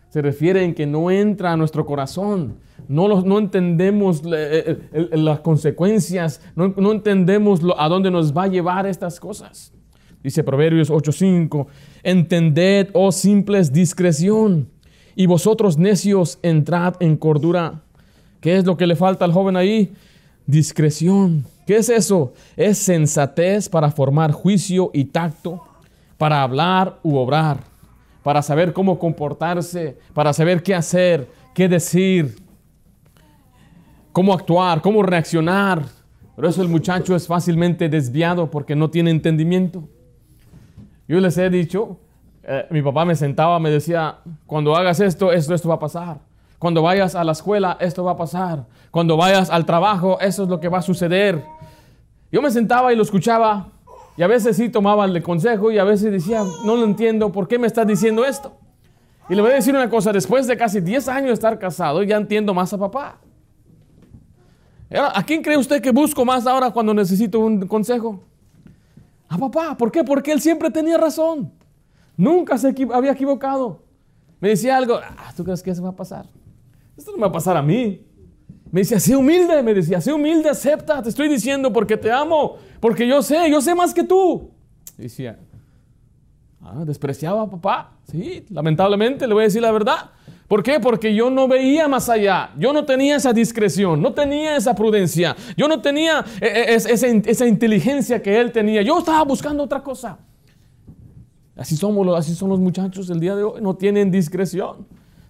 Se 0.09 0.23
refiere 0.23 0.65
en 0.65 0.75
que 0.75 0.87
no 0.87 1.11
entra 1.11 1.53
a 1.53 1.57
nuestro 1.57 1.85
corazón. 1.85 2.57
No, 2.89 3.21
no 3.23 3.39
entendemos 3.39 4.23
eh, 4.25 4.79
eh, 4.93 5.09
las 5.13 5.41
consecuencias. 5.41 6.41
No, 6.57 6.75
no 6.77 6.93
entendemos 6.93 7.61
a 7.77 7.89
dónde 7.89 8.11
nos 8.11 8.37
va 8.37 8.45
a 8.45 8.49
llevar 8.49 8.87
estas 8.87 9.21
cosas. 9.21 9.73
Dice 10.23 10.43
Proverbios 10.43 10.91
8:5. 10.91 11.67
Entended, 12.03 12.89
oh 12.93 13.13
simples, 13.13 13.73
discreción. 13.73 14.69
Y 15.15 15.27
vosotros 15.27 15.79
necios, 15.79 16.39
entrad 16.43 16.95
en 17.01 17.17
cordura. 17.17 17.83
¿Qué 18.41 18.57
es 18.57 18.65
lo 18.65 18.77
que 18.77 18.87
le 18.87 18.97
falta 18.97 19.25
al 19.25 19.33
joven 19.33 19.57
ahí? 19.57 19.93
Discreción. 20.47 21.45
¿Qué 21.67 21.77
es 21.77 21.89
eso? 21.89 22.33
Es 22.57 22.79
sensatez 22.79 23.69
para 23.69 23.91
formar 23.91 24.33
juicio 24.33 24.91
y 24.95 25.07
tacto, 25.07 25.63
para 26.17 26.43
hablar 26.43 26.99
u 27.03 27.17
obrar, 27.17 27.59
para 28.29 28.43
saber 28.43 28.75
cómo 28.75 28.99
comportarse, 28.99 29.97
para 30.13 30.35
saber 30.35 30.63
qué 30.63 30.75
hacer, 30.75 31.27
qué 31.55 31.67
decir, 31.67 32.37
cómo 34.13 34.35
actuar, 34.35 34.83
cómo 34.83 35.03
reaccionar. 35.03 35.83
Pero 36.37 36.47
eso 36.47 36.61
el 36.61 36.69
muchacho 36.69 37.17
es 37.17 37.27
fácilmente 37.27 37.89
desviado 37.89 38.51
porque 38.51 38.77
no 38.77 38.91
tiene 38.91 39.13
entendimiento. 39.13 39.89
Yo 41.09 41.19
les 41.21 41.39
he 41.39 41.49
dicho, 41.49 42.01
eh, 42.43 42.67
mi 42.69 42.83
papá 42.83 43.07
me 43.07 43.17
sentaba, 43.17 43.59
me 43.61 43.71
decía, 43.71 44.19
cuando 44.45 44.77
hagas 44.77 45.01
esto, 45.01 45.33
esto, 45.33 45.55
esto 45.55 45.71
va 45.71 45.77
a 45.77 45.79
pasar. 45.79 46.19
Cuando 46.59 46.83
vayas 46.83 47.15
a 47.15 47.25
la 47.25 47.33
escuela, 47.33 47.79
esto 47.81 48.05
va 48.05 48.13
a 48.13 48.17
pasar. 48.19 48.67
Cuando 48.91 49.17
vayas 49.17 49.49
al 49.49 49.65
trabajo, 49.65 50.21
eso 50.21 50.43
es 50.43 50.51
lo 50.51 50.61
que 50.61 50.69
va 50.69 50.81
a 50.81 50.83
suceder. 50.83 51.43
Yo 52.31 52.43
me 52.43 52.51
sentaba 52.51 52.93
y 52.93 52.97
lo 52.97 53.05
escuchaba 53.05 53.69
Y 54.19 54.23
a 54.25 54.27
veces 54.27 54.57
sí 54.57 54.69
tomaba 54.69 55.07
consejo 55.23 55.71
y 55.71 55.79
a 55.79 55.85
veces 55.85 56.11
decía, 56.11 56.43
no 56.65 56.75
lo 56.75 56.85
entiendo, 56.85 57.31
¿por 57.31 57.47
qué 57.47 57.57
me 57.57 57.69
estás 57.69 57.87
diciendo 57.87 58.25
esto? 58.25 58.53
Y 59.29 59.37
le 59.37 59.43
voy 59.43 59.53
a 59.53 59.55
decir 59.55 59.73
una 59.73 59.89
cosa, 59.89 60.13
después 60.13 60.49
de 60.49 60.57
casi 60.57 60.81
10 60.81 61.07
años 61.07 61.29
de 61.29 61.35
estar 61.35 61.57
casado, 61.57 62.03
ya 62.03 62.17
entiendo 62.17 62.53
más 62.53 62.73
a 62.73 62.79
papá. 62.79 63.21
¿A 64.91 65.23
quién 65.23 65.41
cree 65.41 65.57
usted 65.57 65.81
que 65.81 65.93
busco 65.93 66.25
más 66.25 66.49
ahora 66.49 66.73
cuando 66.73 66.93
necesito 66.93 67.39
un 67.39 67.69
consejo? 67.69 68.21
A 69.29 69.39
papá. 69.39 69.77
¿Por 69.77 69.93
qué? 69.93 70.03
Porque 70.03 70.33
él 70.33 70.41
siempre 70.41 70.69
tenía 70.69 70.99
razón. 70.99 71.53
Nunca 72.17 72.59
se 72.59 72.75
había 72.93 73.13
equivocado. 73.13 73.83
Me 74.41 74.49
decía 74.49 74.79
algo, 74.79 74.97
ah, 74.97 75.33
¿tú 75.37 75.45
crees 75.45 75.63
que 75.63 75.71
eso 75.71 75.83
va 75.85 75.91
a 75.91 75.97
pasar? 75.97 76.27
Esto 76.97 77.13
no 77.13 77.19
me 77.19 77.23
va 77.23 77.29
a 77.29 77.33
pasar 77.33 77.57
a 77.57 77.63
mí. 77.63 78.05
Me 78.71 78.81
decía, 78.81 79.01
sé 79.01 79.17
humilde, 79.17 79.63
me 79.63 79.73
decía, 79.73 80.01
sé 80.01 80.13
humilde, 80.13 80.51
acepta, 80.51 81.03
te 81.03 81.09
estoy 81.09 81.29
diciendo 81.29 81.73
porque 81.73 81.97
te 81.97 82.13
amo, 82.13 82.57
porque 82.81 83.07
yo 83.07 83.23
sé, 83.23 83.51
yo 83.51 83.61
sé 83.61 83.75
más 83.75 83.95
que 83.95 84.05
tú. 84.05 84.51
decía, 84.97 85.39
ah, 86.61 86.85
despreciaba 86.85 87.43
a 87.43 87.51
papá. 87.51 87.93
Sí, 88.11 88.45
lamentablemente 88.51 89.27
le 89.27 89.35
voy 89.35 89.43
a 89.43 89.45
decir 89.45 89.63
la 89.63 89.73
verdad. 89.73 90.11
¿Por 90.47 90.63
qué? 90.63 90.81
Porque 90.81 91.15
yo 91.15 91.29
no 91.29 91.47
veía 91.47 91.89
más 91.89 92.09
allá, 92.09 92.51
yo 92.59 92.73
no 92.73 92.85
tenía 92.85 93.17
esa 93.17 93.35
discreción, 93.35 94.01
no 94.01 94.15
tenía 94.15 94.57
esa 94.57 94.75
prudencia, 94.75 95.37
yo 95.57 95.69
no 95.69 95.83
tenía 95.83 96.25
eh, 96.41 96.65
eh, 96.69 96.75
esa, 96.75 97.07
esa 97.07 97.47
inteligencia 97.47 98.23
que 98.23 98.39
él 98.39 98.51
tenía, 98.51 98.81
yo 98.81 98.99
estaba 98.99 99.23
buscando 99.25 99.63
otra 99.63 99.83
cosa. 99.83 100.19
Así 101.55 101.77
somos, 101.77 102.17
así 102.17 102.35
son 102.35 102.49
los 102.49 102.61
muchachos 102.61 103.11
el 103.11 103.21
día 103.21 103.35
de 103.35 103.43
hoy, 103.43 103.61
no 103.61 103.77
tienen 103.77 104.11
discreción 104.11 104.87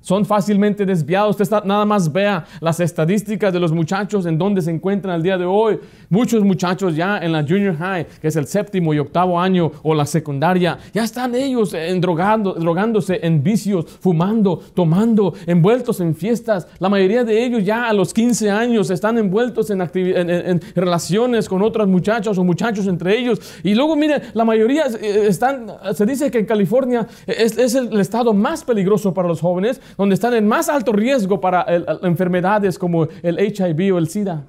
son 0.09 0.25
fácilmente 0.25 0.87
desviados. 0.87 1.39
Usted 1.39 1.65
nada 1.65 1.85
más 1.85 2.11
vea 2.11 2.47
las 2.61 2.81
estadísticas 2.81 3.53
de 3.53 3.61
los 3.61 3.73
muchachos 3.73 4.25
en 4.25 4.39
donde 4.39 4.63
se 4.63 4.71
encuentran 4.71 5.15
al 5.15 5.23
día 5.23 5.37
de 5.37 5.45
hoy. 5.45 5.79
Muchos 6.09 6.43
muchachos 6.43 6.97
ya 6.97 7.19
en 7.19 7.31
la 7.31 7.43
junior 7.43 7.77
high, 7.77 8.07
que 8.19 8.29
es 8.29 8.37
el 8.37 8.47
séptimo 8.47 8.95
y 8.95 8.99
octavo 8.99 9.39
año, 9.39 9.71
o 9.83 9.95
la 9.95 10.07
secundaria, 10.07 10.79
ya 10.95 11.05
están 11.05 11.35
ellos 11.35 11.75
en 11.75 12.01
drogando, 12.01 12.55
drogándose 12.55 13.21
en 13.23 13.43
vicios, 13.43 13.85
fumando, 14.01 14.63
tomando, 14.73 15.35
envueltos 15.47 16.01
en 16.01 16.15
fiestas. 16.15 16.67
La 16.79 16.89
mayoría 16.89 17.23
de 17.23 17.45
ellos 17.45 17.63
ya 17.63 17.87
a 17.87 17.93
los 17.93 18.15
15 18.15 18.51
años 18.51 18.89
están 18.89 19.19
envueltos 19.19 19.69
en, 19.69 19.83
en, 19.83 20.61
relaciones 20.75 21.51
con 21.51 21.61
otros 21.61 21.87
muchachos 21.87 22.39
o 22.39 22.45
muchachos 22.45 22.87
entre 22.87 23.19
ellos. 23.19 23.41
Y 23.63 23.75
luego, 23.75 23.95
mire, 23.95 24.23
la 24.33 24.47
mayoría 24.47 24.85
eh, 24.87 25.27
están, 25.29 25.67
se 25.93 26.07
dice 26.07 26.31
que 26.31 26.39
en 26.39 26.47
California 26.47 27.07
es, 27.27 27.59
es 27.59 27.75
el 27.75 28.01
estado 28.01 28.33
más 28.33 28.65
peligroso 28.65 29.13
para 29.13 29.29
los 29.29 29.43
jóvenes 29.43 29.83
donde 29.99 30.15
están 30.15 30.33
en 30.35 30.47
más 30.47 30.69
alto 30.69 30.93
riesgo 30.93 31.41
para 31.41 31.67
enfermedades 32.03 32.79
como 32.79 33.09
el 33.23 33.39
HIV 33.41 33.95
o 33.95 33.99
el 33.99 34.09
SIDA. 34.09 34.47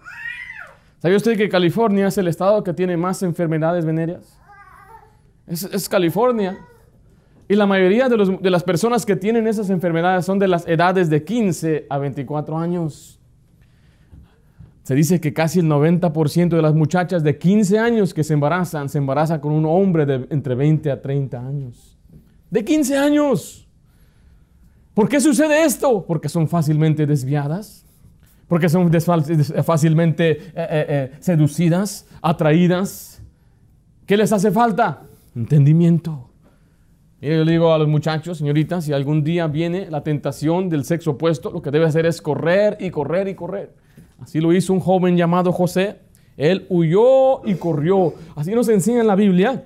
¿Sabía 0.99 1.17
usted 1.17 1.35
que 1.35 1.49
California 1.49 2.07
es 2.07 2.17
el 2.19 2.27
estado 2.27 2.63
que 2.63 2.71
tiene 2.71 2.95
más 2.95 3.23
enfermedades 3.23 3.83
venéreas? 3.83 4.37
Es, 5.47 5.89
California. 5.89 6.59
Y 7.47 7.55
la 7.55 7.65
mayoría 7.65 8.07
de, 8.07 8.37
de, 8.39 8.49
las 8.51 8.63
personas 8.63 9.07
que 9.07 9.15
tienen 9.15 9.47
esas 9.47 9.71
enfermedades 9.71 10.23
son 10.25 10.37
de 10.37 10.47
las 10.47 10.67
edades 10.67 11.09
de 11.09 11.23
15 11.23 11.87
a 11.89 11.97
24 11.97 12.55
años. 12.55 13.19
Se 14.83 14.93
dice 14.93 15.19
que 15.19 15.33
casi 15.33 15.59
el 15.59 15.65
90% 15.65 16.49
de 16.49 16.61
las 16.61 16.75
muchachas 16.75 17.23
de 17.23 17.39
15 17.39 17.79
años 17.79 18.13
que 18.13 18.23
se 18.23 18.33
embarazan, 18.33 18.87
se 18.87 18.99
embarazan 18.99 19.39
con 19.39 19.51
un 19.53 19.65
hombre 19.65 20.05
de 20.05 20.27
entre 20.29 20.53
20 20.53 20.91
a 20.91 21.01
30 21.01 21.39
años. 21.39 21.97
De 22.51 22.63
15 22.63 22.97
años. 22.97 23.68
¿Por 24.93 25.07
qué 25.07 25.19
sucede 25.19 25.63
esto? 25.63 26.05
Porque 26.05 26.29
son 26.29 26.47
fácilmente 26.47 27.05
desviadas, 27.05 27.85
porque 28.47 28.69
son 28.69 28.91
fácilmente 29.63 30.31
eh, 30.31 30.39
eh, 30.55 30.85
eh, 30.89 31.11
seducidas, 31.19 32.07
atraídas. 32.21 33.21
¿Qué 34.05 34.17
les 34.17 34.33
hace 34.33 34.51
falta? 34.51 35.03
Entendimiento. 35.35 36.29
Yo 37.21 37.43
le 37.43 37.51
digo 37.51 37.73
a 37.73 37.77
los 37.77 37.87
muchachos, 37.87 38.37
señoritas, 38.37 38.85
si 38.85 38.93
algún 38.93 39.23
día 39.23 39.47
viene 39.47 39.89
la 39.91 40.03
tentación 40.03 40.69
del 40.69 40.85
sexo 40.85 41.11
opuesto, 41.11 41.51
lo 41.51 41.61
que 41.61 41.69
debe 41.69 41.85
hacer 41.85 42.05
es 42.05 42.21
correr 42.21 42.77
y 42.79 42.89
correr 42.91 43.27
y 43.27 43.35
correr. 43.35 43.73
Así 44.19 44.39
lo 44.39 44.53
hizo 44.53 44.73
un 44.73 44.79
joven 44.79 45.17
llamado 45.17 45.51
José. 45.51 45.97
Él 46.37 46.65
huyó 46.69 47.45
y 47.45 47.55
corrió. 47.55 48.13
Así 48.35 48.51
nos 48.55 48.69
enseña 48.69 49.01
en 49.01 49.07
la 49.07 49.15
Biblia 49.15 49.65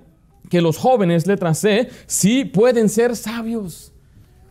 que 0.49 0.61
los 0.61 0.77
jóvenes, 0.77 1.27
letra 1.27 1.53
C, 1.53 1.89
sí 2.07 2.43
pueden 2.43 2.89
ser 2.89 3.15
sabios 3.15 3.92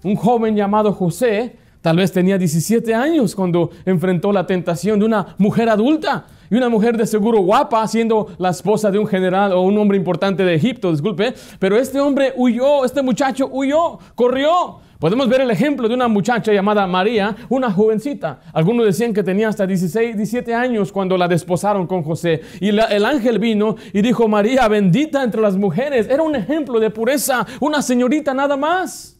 un 0.02 0.16
joven 0.16 0.56
llamado 0.56 0.92
José, 0.92 1.56
tal 1.80 1.96
vez 1.96 2.12
tenía 2.12 2.38
17 2.38 2.94
años 2.94 3.34
cuando 3.34 3.70
enfrentó 3.84 4.32
la 4.32 4.46
tentación 4.46 4.98
de 4.98 5.04
una 5.04 5.34
mujer 5.38 5.68
adulta 5.68 6.26
y 6.50 6.56
una 6.56 6.68
mujer 6.68 6.96
de 6.96 7.06
seguro 7.06 7.40
guapa 7.40 7.86
siendo 7.88 8.28
la 8.38 8.50
esposa 8.50 8.90
de 8.90 8.98
un 8.98 9.06
general 9.06 9.52
o 9.52 9.62
un 9.62 9.78
hombre 9.78 9.96
importante 9.96 10.44
de 10.44 10.54
Egipto, 10.54 10.90
disculpe, 10.90 11.34
pero 11.58 11.78
este 11.78 12.00
hombre 12.00 12.34
huyó, 12.36 12.84
este 12.84 13.02
muchacho 13.02 13.48
huyó, 13.50 13.98
corrió. 14.14 14.80
Podemos 14.98 15.28
ver 15.28 15.40
el 15.40 15.50
ejemplo 15.50 15.88
de 15.88 15.94
una 15.94 16.06
muchacha 16.06 16.52
llamada 16.52 16.86
María, 16.86 17.34
una 17.48 17.72
jovencita. 17.72 18.38
Algunos 18.52 18.86
decían 18.86 19.12
que 19.12 19.24
tenía 19.24 19.48
hasta 19.48 19.66
16, 19.66 20.16
17 20.16 20.54
años 20.54 20.92
cuando 20.92 21.18
la 21.18 21.26
desposaron 21.26 21.88
con 21.88 22.04
José. 22.04 22.40
Y 22.60 22.68
el 22.68 23.04
ángel 23.04 23.40
vino 23.40 23.74
y 23.92 24.00
dijo, 24.00 24.28
María, 24.28 24.68
bendita 24.68 25.24
entre 25.24 25.40
las 25.40 25.56
mujeres. 25.56 26.06
Era 26.08 26.22
un 26.22 26.36
ejemplo 26.36 26.78
de 26.78 26.90
pureza, 26.90 27.44
una 27.58 27.82
señorita 27.82 28.32
nada 28.32 28.56
más. 28.56 29.11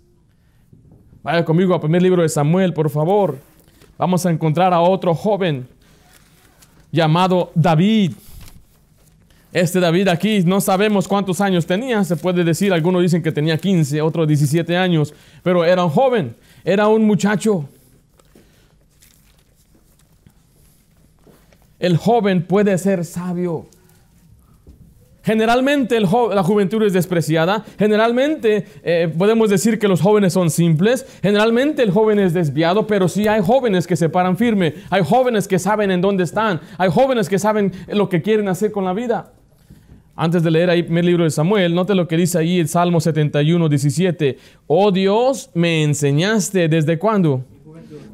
Vaya 1.23 1.45
conmigo 1.45 1.73
al 1.75 1.81
primer 1.81 2.03
libro 2.03 2.23
de 2.23 2.29
Samuel, 2.29 2.75
por 2.75 2.91
favor. 2.91 3.39
Vamos 3.97 4.27
a 4.27 4.31
encontrar 4.31 4.73
a 4.73 4.81
otro 4.81 5.15
joven 5.15 5.69
llamado 6.91 7.53
David. 7.55 8.13
Este 9.53 9.79
David 9.79 10.09
aquí 10.09 10.43
no 10.45 10.61
sabemos 10.61 11.07
cuántos 11.07 11.41
años 11.41 11.67
tenía, 11.67 12.03
se 12.05 12.17
puede 12.17 12.43
decir, 12.43 12.73
algunos 12.73 13.03
dicen 13.03 13.23
que 13.23 13.31
tenía 13.31 13.57
15, 13.59 14.01
otros 14.03 14.27
17 14.27 14.77
años, 14.77 15.15
pero 15.43 15.65
era 15.65 15.85
un 15.85 15.91
joven, 15.91 16.35
era 16.65 16.89
un 16.89 17.05
muchacho. 17.05 17.69
El 21.79 21.97
joven 21.97 22.45
puede 22.45 22.77
ser 22.79 23.05
sabio. 23.05 23.67
Generalmente 25.25 26.01
la 26.01 26.43
juventud 26.43 26.83
es 26.83 26.93
despreciada, 26.93 27.65
generalmente 27.79 28.67
eh, 28.83 29.13
podemos 29.17 29.51
decir 29.51 29.79
que 29.79 29.87
los 29.87 30.01
jóvenes 30.01 30.33
son 30.33 30.51
simples, 30.51 31.07
generalmente 31.23 31.83
el 31.85 31.93
joven 31.93 32.19
es 32.19 32.35
desviado, 32.35 32.89
pero 32.89 33.07
sí 33.07 33.29
hay 33.29 33.41
jóvenes 33.41 33.87
que 33.87 33.95
se 33.95 34.09
paran 34.09 34.37
firme, 34.37 34.75
hay 34.91 35.05
jóvenes 35.05 35.47
que 35.47 35.61
saben 35.61 35.93
en 35.93 36.01
dónde 36.01 36.25
están, 36.25 36.61
hay 36.77 36.91
jóvenes 36.91 37.29
que 37.29 37.39
saben 37.39 37.73
lo 37.89 38.09
que 38.09 38.21
quieren 38.21 38.49
hacer 38.49 38.73
con 38.73 38.85
la 38.85 38.93
vida. 38.95 39.33
Antes 40.17 40.43
de 40.43 40.51
leer 40.51 40.71
ahí 40.71 40.87
el 40.89 41.07
libro 41.07 41.25
de 41.25 41.31
Samuel, 41.31 41.75
note 41.75 41.95
lo 41.95 42.09
que 42.09 42.17
dice 42.17 42.39
ahí 42.39 42.59
el 42.59 42.69
Salmo 42.69 43.01
71, 43.01 43.69
17. 43.69 44.39
Oh 44.67 44.91
Dios, 44.91 45.51
me 45.55 45.85
enseñaste 45.85 46.69
desde 46.69 46.99
cuándo? 46.99 47.45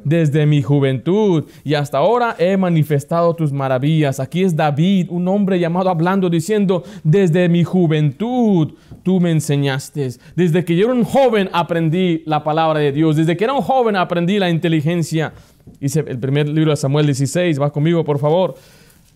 Desde 0.03 0.45
mi 0.45 0.61
juventud 0.61 1.45
y 1.63 1.73
hasta 1.73 1.97
ahora 1.97 2.35
he 2.37 2.57
manifestado 2.57 3.33
tus 3.35 3.51
maravillas. 3.51 4.19
Aquí 4.19 4.43
es 4.43 4.55
David, 4.55 5.07
un 5.09 5.27
hombre 5.27 5.59
llamado 5.59 5.89
hablando, 5.89 6.29
diciendo, 6.29 6.83
desde 7.03 7.49
mi 7.49 7.63
juventud 7.63 8.73
tú 9.03 9.19
me 9.19 9.31
enseñaste. 9.31 10.09
Desde 10.35 10.63
que 10.65 10.75
yo 10.75 10.85
era 10.85 10.93
un 10.93 11.03
joven 11.03 11.49
aprendí 11.53 12.23
la 12.25 12.43
palabra 12.43 12.79
de 12.79 12.91
Dios. 12.91 13.15
Desde 13.15 13.35
que 13.35 13.43
era 13.43 13.53
un 13.53 13.61
joven 13.61 13.95
aprendí 13.95 14.39
la 14.39 14.49
inteligencia. 14.49 15.33
Dice 15.79 16.03
el 16.07 16.19
primer 16.19 16.47
libro 16.49 16.71
de 16.71 16.77
Samuel 16.77 17.05
16, 17.05 17.61
va 17.61 17.71
conmigo 17.71 18.03
por 18.03 18.19
favor. 18.19 18.55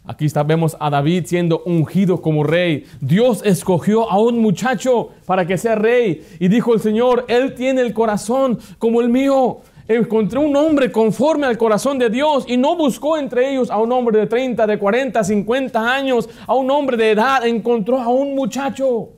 Aquí 0.05 0.25
está, 0.25 0.43
vemos 0.43 0.75
a 0.81 0.89
David 0.89 1.23
siendo 1.27 1.63
ungido 1.65 2.21
como 2.21 2.43
rey. 2.43 2.85
Dios 2.99 3.41
escogió 3.45 4.11
a 4.11 4.19
un 4.19 4.39
muchacho 4.39 5.11
para 5.25 5.47
que 5.47 5.57
sea 5.57 5.75
rey. 5.75 6.25
Y 6.39 6.49
dijo 6.49 6.73
el 6.73 6.81
Señor, 6.81 7.23
Él 7.29 7.55
tiene 7.55 7.81
el 7.81 7.93
corazón 7.93 8.59
como 8.79 8.99
el 8.99 9.07
mío 9.07 9.61
encontré 9.87 10.39
un 10.39 10.55
hombre 10.55 10.91
conforme 10.91 11.45
al 11.45 11.57
corazón 11.57 11.97
de 11.99 12.09
Dios 12.09 12.45
y 12.47 12.57
no 12.57 12.75
buscó 12.75 13.17
entre 13.17 13.51
ellos 13.51 13.69
a 13.69 13.77
un 13.77 13.91
hombre 13.91 14.19
de 14.19 14.27
30, 14.27 14.65
de 14.65 14.79
40, 14.79 15.23
50 15.23 15.95
años, 15.95 16.29
a 16.47 16.55
un 16.55 16.69
hombre 16.71 16.97
de 16.97 17.11
edad, 17.11 17.45
encontró 17.45 17.99
a 17.99 18.07
un 18.09 18.35
muchacho. 18.35 19.09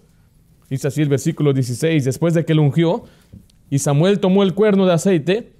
Dice 0.69 0.87
así 0.87 1.01
el 1.01 1.09
versículo 1.09 1.53
16, 1.53 2.05
después 2.05 2.33
de 2.33 2.45
que 2.45 2.53
lo 2.53 2.63
ungió, 2.63 3.03
y 3.69 3.79
Samuel 3.79 4.19
tomó 4.19 4.43
el 4.43 4.53
cuerno 4.53 4.85
de 4.85 4.93
aceite, 4.93 5.53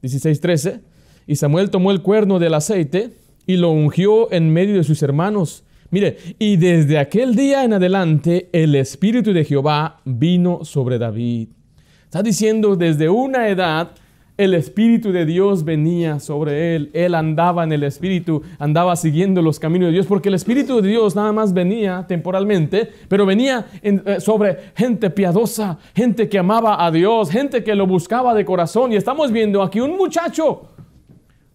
16, 0.00 0.40
13, 0.40 0.80
y 1.26 1.36
Samuel 1.36 1.70
tomó 1.70 1.92
el 1.92 2.02
cuerno 2.02 2.38
del 2.38 2.54
aceite 2.54 3.10
y 3.46 3.56
lo 3.56 3.70
ungió 3.70 4.32
en 4.32 4.52
medio 4.52 4.76
de 4.76 4.84
sus 4.84 5.02
hermanos. 5.02 5.64
Mire, 5.90 6.16
y 6.38 6.56
desde 6.56 6.98
aquel 6.98 7.34
día 7.34 7.64
en 7.64 7.74
adelante 7.74 8.48
el 8.52 8.74
Espíritu 8.74 9.32
de 9.32 9.44
Jehová 9.44 10.00
vino 10.04 10.64
sobre 10.64 10.98
David. 10.98 11.48
Está 12.04 12.22
diciendo 12.22 12.76
desde 12.76 13.08
una 13.08 13.48
edad 13.48 13.92
el 14.42 14.54
Espíritu 14.54 15.12
de 15.12 15.24
Dios 15.24 15.64
venía 15.64 16.18
sobre 16.18 16.74
él. 16.74 16.90
Él 16.92 17.14
andaba 17.14 17.62
en 17.64 17.72
el 17.72 17.84
Espíritu, 17.84 18.42
andaba 18.58 18.96
siguiendo 18.96 19.40
los 19.40 19.60
caminos 19.60 19.88
de 19.88 19.92
Dios, 19.92 20.06
porque 20.06 20.28
el 20.28 20.34
Espíritu 20.34 20.80
de 20.80 20.88
Dios 20.88 21.14
nada 21.14 21.32
más 21.32 21.52
venía 21.52 22.04
temporalmente, 22.08 22.90
pero 23.08 23.24
venía 23.24 23.66
eh, 23.82 24.20
sobre 24.20 24.72
gente 24.74 25.10
piadosa, 25.10 25.78
gente 25.94 26.28
que 26.28 26.38
amaba 26.38 26.84
a 26.84 26.90
Dios, 26.90 27.30
gente 27.30 27.62
que 27.62 27.74
lo 27.74 27.86
buscaba 27.86 28.34
de 28.34 28.44
corazón. 28.44 28.92
Y 28.92 28.96
estamos 28.96 29.30
viendo 29.30 29.62
aquí 29.62 29.80
un 29.80 29.96
muchacho. 29.96 30.68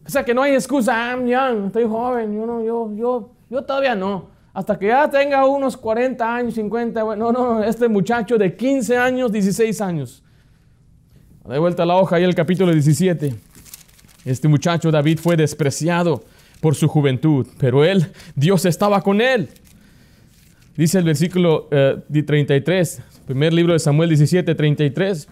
O 0.06 0.10
sea 0.10 0.24
que 0.24 0.34
no 0.34 0.42
hay 0.42 0.54
excusa, 0.54 0.94
I'm 0.94 1.28
young, 1.28 1.68
estoy 1.68 1.84
joven, 1.84 2.34
yo, 2.34 2.46
no, 2.46 2.64
yo, 2.64 2.90
yo, 2.96 3.30
yo 3.50 3.62
todavía 3.64 3.94
no. 3.94 4.30
hasta 4.54 4.80
que 4.80 4.88
ya 4.88 5.10
tenga 5.10 5.46
unos 5.46 5.76
40 5.76 6.36
años, 6.36 6.54
50. 6.54 7.16
No, 7.18 7.32
no, 7.34 7.62
este 7.62 7.90
muchacho 7.90 8.38
de 8.38 8.56
15 8.56 8.98
años, 8.98 9.32
16 9.32 9.82
años. 9.82 10.24
De 11.48 11.60
vuelta 11.60 11.84
a 11.84 11.86
la 11.86 11.96
hoja 11.96 12.18
ahí 12.18 12.26
el 12.26 12.36
capítulo 12.36 12.74
17. 12.74 13.34
Este 14.26 14.48
muchacho 14.50 14.92
David 14.92 15.20
fue 15.20 15.38
despreciado 15.38 16.26
por 16.60 16.76
su 16.76 16.90
juventud, 16.90 17.48
pero 17.58 17.86
él, 17.86 18.12
Dios 18.36 18.66
estaba 18.66 19.02
con 19.02 19.22
él. 19.22 19.48
Dice 20.76 20.98
el 20.98 21.06
versículo 21.06 21.70
33, 21.70 23.00
eh, 23.00 23.02
primer 23.26 23.54
libro 23.54 23.72
de 23.72 23.80
Samuel 23.80 24.10
17, 24.10 24.56
33. 24.56 25.30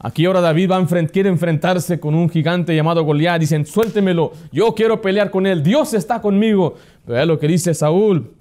Aquí 0.00 0.26
ahora 0.26 0.42
David 0.42 0.70
va 0.70 0.86
quiere 1.06 1.30
enfrentarse 1.30 1.98
con 1.98 2.14
un 2.14 2.28
gigante 2.28 2.76
llamado 2.76 3.02
Goliat. 3.02 3.40
Dicen, 3.40 3.64
suéltemelo, 3.64 4.32
yo 4.52 4.74
quiero 4.74 5.00
pelear 5.00 5.30
con 5.30 5.46
él, 5.46 5.62
Dios 5.62 5.94
está 5.94 6.20
conmigo. 6.20 6.74
Pero 7.06 7.24
lo 7.24 7.38
que 7.38 7.48
dice 7.48 7.72
Saúl. 7.72 8.34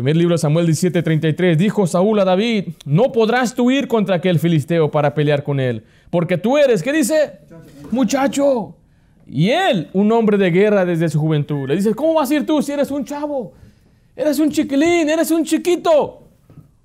Primer 0.00 0.16
libro 0.16 0.32
de 0.34 0.38
Samuel 0.38 0.64
17, 0.64 1.02
33. 1.02 1.58
Dijo 1.58 1.86
Saúl 1.86 2.18
a 2.20 2.24
David, 2.24 2.68
no 2.86 3.12
podrás 3.12 3.54
tú 3.54 3.70
ir 3.70 3.86
contra 3.86 4.16
aquel 4.16 4.38
filisteo 4.38 4.90
para 4.90 5.12
pelear 5.12 5.42
con 5.42 5.60
él, 5.60 5.84
porque 6.08 6.38
tú 6.38 6.56
eres, 6.56 6.82
¿qué 6.82 6.90
dice? 6.90 7.40
Muchacho. 7.90 8.76
Y 9.26 9.50
él, 9.50 9.90
un 9.92 10.10
hombre 10.10 10.38
de 10.38 10.50
guerra 10.50 10.86
desde 10.86 11.10
su 11.10 11.20
juventud. 11.20 11.68
Le 11.68 11.76
dice, 11.76 11.92
¿cómo 11.94 12.14
vas 12.14 12.30
a 12.30 12.34
ir 12.34 12.46
tú 12.46 12.62
si 12.62 12.72
eres 12.72 12.90
un 12.90 13.04
chavo? 13.04 13.52
Eres 14.16 14.38
un 14.38 14.50
chiquilín, 14.50 15.10
eres 15.10 15.30
un 15.32 15.44
chiquito, 15.44 16.22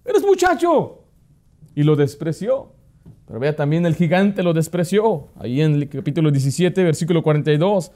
eres 0.04 0.22
muchacho. 0.22 1.00
Y 1.74 1.84
lo 1.84 1.96
despreció. 1.96 2.74
Pero 3.28 3.40
vea, 3.40 3.56
también 3.56 3.86
el 3.86 3.96
gigante 3.96 4.44
lo 4.44 4.52
despreció. 4.52 5.30
Ahí 5.40 5.62
en 5.62 5.76
el 5.76 5.88
capítulo 5.88 6.32
17, 6.32 6.84
versículo 6.84 7.24
42. 7.24 7.94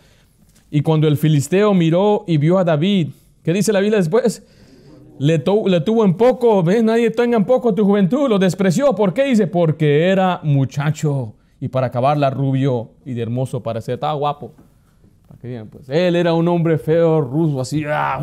Y 0.71 0.79
cuando 0.79 1.09
el 1.09 1.17
filisteo 1.17 1.73
miró 1.73 2.23
y 2.25 2.37
vio 2.37 2.57
a 2.57 2.63
David, 2.63 3.09
¿qué 3.43 3.51
dice 3.51 3.73
la 3.73 3.81
Biblia 3.81 3.97
después? 3.97 4.43
Le, 5.19 5.43
le 5.65 5.81
tuvo 5.81 6.05
en 6.05 6.15
poco, 6.15 6.63
ve, 6.63 6.81
nadie 6.81 7.11
tenga 7.11 7.37
en 7.37 7.45
poco 7.45 7.75
tu 7.75 7.85
juventud, 7.85 8.29
lo 8.29 8.39
despreció. 8.39 8.95
¿Por 8.95 9.13
qué? 9.13 9.25
Dice, 9.25 9.47
porque 9.47 10.07
era 10.07 10.39
muchacho 10.43 11.35
y 11.59 11.67
para 11.67 11.87
acabarla 11.87 12.29
rubio 12.29 12.91
y 13.05 13.13
de 13.13 13.21
hermoso 13.21 13.61
parecer. 13.61 13.95
Estaba 13.95 14.13
guapo. 14.13 14.53
Pues, 15.71 15.87
él 15.87 16.15
era 16.15 16.33
un 16.33 16.47
hombre 16.47 16.77
feo, 16.77 17.21
ruso, 17.21 17.61
así, 17.61 17.83
ah, 17.85 18.21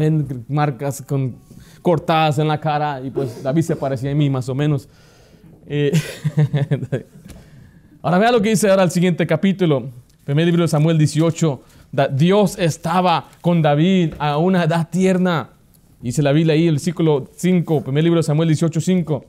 marcas 0.48 1.02
con, 1.02 1.36
cortadas 1.80 2.38
en 2.38 2.48
la 2.48 2.60
cara. 2.60 3.00
Y 3.02 3.10
pues 3.10 3.42
David 3.42 3.62
se 3.62 3.76
parecía 3.76 4.10
a 4.10 4.14
mí 4.14 4.28
más 4.28 4.48
o 4.48 4.54
menos. 4.54 4.88
Eh, 5.66 5.92
ahora 8.02 8.18
vea 8.18 8.32
lo 8.32 8.42
que 8.42 8.50
dice 8.50 8.68
ahora 8.68 8.82
el 8.82 8.90
siguiente 8.90 9.26
capítulo. 9.26 9.90
Primer 10.24 10.44
libro 10.44 10.62
de 10.62 10.68
Samuel 10.68 10.98
18. 10.98 11.62
Dios 12.12 12.58
estaba 12.58 13.28
con 13.40 13.62
David 13.62 14.14
a 14.18 14.36
una 14.36 14.64
edad 14.64 14.88
tierna. 14.90 15.50
Dice 16.00 16.22
la 16.22 16.32
Biblia 16.32 16.54
ahí, 16.54 16.66
el 16.66 16.74
versículo 16.74 17.28
5, 17.34 17.82
primer 17.82 18.04
libro 18.04 18.18
de 18.18 18.22
Samuel 18.22 18.48
18, 18.48 18.80
5. 18.80 19.24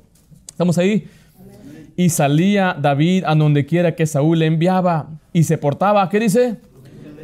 ¿Estamos 0.50 0.78
ahí? 0.78 1.08
Y 1.96 2.10
salía 2.10 2.76
David 2.80 3.24
a 3.26 3.34
donde 3.36 3.66
quiera 3.66 3.96
que 3.96 4.06
Saúl 4.06 4.40
le 4.40 4.48
enviaba 4.48 5.10
y 5.32 5.44
se 5.44 5.58
portaba, 5.58 6.08
¿qué 6.10 6.20
dice? 6.20 6.58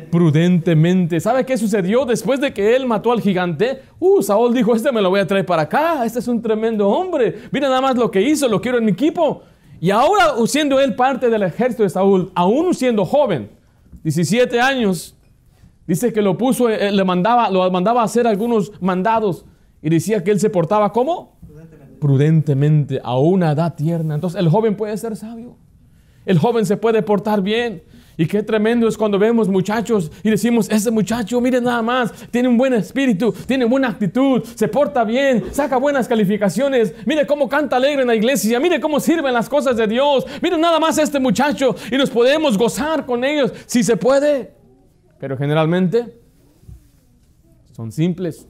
Prudentemente. 0.10 1.20
¿Sabe 1.20 1.46
qué 1.46 1.58
sucedió 1.58 2.06
después 2.06 2.40
de 2.40 2.54
que 2.54 2.76
él 2.76 2.86
mató 2.86 3.12
al 3.12 3.20
gigante? 3.20 3.82
Uh, 4.00 4.22
Saúl 4.22 4.54
dijo, 4.54 4.76
este 4.76 4.92
me 4.92 5.02
lo 5.02 5.10
voy 5.10 5.20
a 5.20 5.28
traer 5.28 5.46
para 5.46 5.64
acá, 5.64 6.06
este 6.06 6.20
es 6.20 6.28
un 6.28 6.42
tremendo 6.42 6.88
hombre. 6.88 7.36
Mira 7.52 7.68
nada 7.68 7.82
más 7.82 7.98
lo 7.98 8.10
que 8.10 8.22
hizo, 8.22 8.48
lo 8.48 8.62
quiero 8.62 8.78
en 8.78 8.86
mi 8.86 8.92
equipo. 8.92 9.44
Y 9.82 9.92
ahora, 9.92 10.36
siendo 10.48 10.80
él 10.80 10.96
parte 10.96 11.30
del 11.30 11.44
ejército 11.44 11.84
de 11.84 11.90
Saúl, 11.90 12.32
aún 12.34 12.74
siendo 12.74 13.04
joven, 13.04 13.50
17 14.04 14.62
años, 14.62 15.16
dice 15.88 16.14
que 16.14 16.22
lo 16.22 16.38
puso, 16.38 16.70
eh, 16.70 16.92
le 16.92 17.04
mandaba, 17.04 17.50
lo 17.50 17.70
mandaba 17.72 18.02
a 18.02 18.06
hacer 18.06 18.28
algunos 18.28 18.72
mandados 18.82 19.46
y 19.82 19.90
decía 19.90 20.24
que 20.24 20.32
él 20.32 20.40
se 20.40 20.50
portaba 20.50 20.92
como 20.92 21.34
prudentemente 22.04 23.00
a 23.02 23.18
una 23.18 23.54
edad 23.54 23.76
tierna. 23.76 24.16
Entonces 24.16 24.38
el 24.38 24.50
joven 24.50 24.76
puede 24.76 24.98
ser 24.98 25.16
sabio. 25.16 25.56
El 26.26 26.38
joven 26.38 26.66
se 26.66 26.76
puede 26.76 27.02
portar 27.02 27.42
bien. 27.42 27.82
Y 28.18 28.26
qué 28.28 28.44
tremendo 28.44 28.90
es 28.90 28.98
cuando 28.98 29.18
vemos 29.18 29.48
muchachos 29.48 30.12
y 30.22 30.30
decimos, 30.30 30.70
ese 30.70 30.92
muchacho, 30.92 31.40
mire 31.40 31.62
nada 31.62 31.82
más, 31.82 32.12
tiene 32.30 32.50
un 32.50 32.58
buen 32.58 32.74
espíritu, 32.74 33.34
tiene 33.48 33.64
buena 33.64 33.88
actitud, 33.88 34.44
se 34.44 34.68
porta 34.68 35.06
bien, 35.06 35.46
saca 35.52 35.78
buenas 35.78 36.08
calificaciones, 36.10 36.94
mire 37.06 37.26
cómo 37.26 37.48
canta 37.48 37.78
alegre 37.78 38.02
en 38.02 38.08
la 38.10 38.16
iglesia, 38.16 38.60
mire 38.60 38.82
cómo 38.82 39.00
sirven 39.00 39.34
las 39.34 39.48
cosas 39.48 39.78
de 39.78 39.88
Dios, 39.88 40.26
mire 40.42 40.58
nada 40.58 40.80
más 40.80 40.98
este 40.98 41.20
muchacho 41.20 41.74
y 41.90 41.96
nos 41.96 42.10
podemos 42.10 42.58
gozar 42.58 43.06
con 43.06 43.24
ellos 43.24 43.54
si 43.66 43.82
se 43.82 43.96
puede. 43.96 44.63
Pero 45.24 45.38
generalmente 45.38 46.20
son 47.72 47.94
simples, 47.94 48.46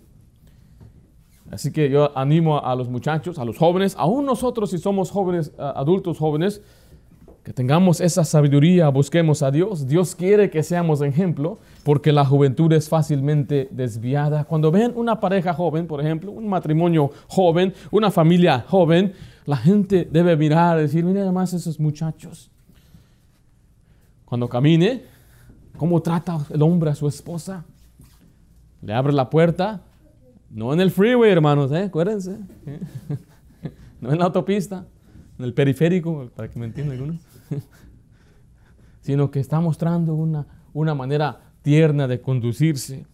Así 1.51 1.71
que 1.71 1.87
yo 1.87 2.17
animo 2.17 2.65
a 2.65 2.75
los 2.75 2.89
muchachos, 2.89 3.37
a 3.37 3.45
los 3.45 3.59
jóvenes, 3.59 3.93
aún 3.95 4.25
nosotros 4.25 4.71
si 4.71 4.79
somos 4.79 5.11
jóvenes, 5.11 5.51
adultos 5.59 6.17
jóvenes, 6.17 6.63
que 7.43 7.53
tengamos 7.53 8.01
esa 8.01 8.23
sabiduría, 8.23 8.89
busquemos 8.89 9.43
a 9.43 9.51
Dios. 9.51 9.87
Dios 9.87 10.15
quiere 10.15 10.49
que 10.49 10.63
seamos 10.63 11.03
ejemplo, 11.03 11.59
porque 11.83 12.11
la 12.11 12.25
juventud 12.25 12.73
es 12.73 12.89
fácilmente 12.89 13.67
desviada. 13.69 14.45
Cuando 14.45 14.71
ven 14.71 14.93
una 14.95 15.19
pareja 15.19 15.53
joven, 15.53 15.85
por 15.85 16.01
ejemplo, 16.01 16.31
un 16.31 16.47
matrimonio 16.47 17.11
joven, 17.27 17.75
una 17.91 18.09
familia 18.09 18.65
joven, 18.67 19.13
la 19.45 19.57
gente 19.57 20.09
debe 20.11 20.35
mirar 20.35 20.79
y 20.79 20.83
decir, 20.83 21.05
mira 21.05 21.21
además 21.21 21.53
esos 21.53 21.79
muchachos. 21.79 22.49
Cuando 24.25 24.49
camine, 24.49 25.12
¿cómo 25.77 26.01
trata 26.01 26.39
el 26.49 26.61
hombre 26.61 26.89
a 26.89 26.95
su 26.95 27.07
esposa? 27.07 27.65
Le 28.81 28.93
abre 28.93 29.13
la 29.13 29.29
puerta, 29.29 29.81
no 30.49 30.73
en 30.73 30.81
el 30.81 30.91
freeway, 30.91 31.31
hermanos, 31.31 31.71
¿eh? 31.71 31.83
acuérdense. 31.83 32.37
No 33.99 34.11
en 34.11 34.19
la 34.19 34.25
autopista, 34.25 34.85
en 35.39 35.45
el 35.45 35.53
periférico, 35.53 36.29
para 36.35 36.49
que 36.49 36.59
me 36.59 36.65
entiendan 36.65 36.97
algunos. 36.97 37.21
Sino 38.99 39.31
que 39.31 39.39
está 39.39 39.61
mostrando 39.61 40.13
una, 40.13 40.45
una 40.73 40.93
manera 40.93 41.39
tierna 41.61 42.05
de 42.05 42.19
conducirse. 42.19 43.05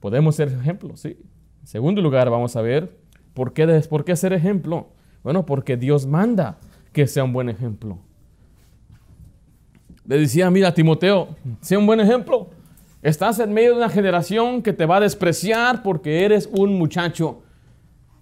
Podemos 0.00 0.34
ser 0.34 0.48
ejemplos, 0.48 0.98
sí. 0.98 1.16
En 1.60 1.66
segundo 1.68 2.02
lugar, 2.02 2.28
vamos 2.28 2.56
a 2.56 2.60
ver 2.60 2.98
por 3.34 3.52
qué, 3.52 3.80
por 3.88 4.04
qué 4.04 4.16
ser 4.16 4.32
ejemplo. 4.32 4.88
Bueno, 5.22 5.46
porque 5.46 5.76
Dios 5.76 6.06
manda 6.06 6.58
que 6.92 7.06
sea 7.06 7.22
un 7.22 7.32
buen 7.32 7.48
ejemplo. 7.48 8.00
Le 10.04 10.18
decía, 10.18 10.50
mira, 10.50 10.74
Timoteo, 10.74 11.28
sea 11.60 11.78
un 11.78 11.86
buen 11.86 12.00
ejemplo. 12.00 12.50
Estás 13.02 13.38
en 13.38 13.52
medio 13.52 13.70
de 13.70 13.76
una 13.76 13.88
generación 13.88 14.62
que 14.62 14.72
te 14.72 14.86
va 14.86 14.96
a 14.96 15.00
despreciar 15.00 15.82
porque 15.82 16.24
eres 16.24 16.48
un 16.52 16.78
muchacho. 16.78 17.42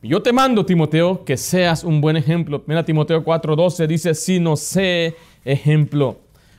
Yo 0.03 0.23
te 0.23 0.33
mando, 0.33 0.65
Timoteo, 0.65 1.25
que 1.25 1.37
seas 1.37 1.85
un 1.85 2.01
buen 2.01 2.17
ejemplo. 2.17 2.63
Mira, 2.67 2.85
Timoteo 2.85 3.23
4:12 3.23 3.87
dice, 3.87 4.15
si 4.15 4.41
no 4.41 4.57
sé 4.57 5.17
ejemplo. 5.45 6.17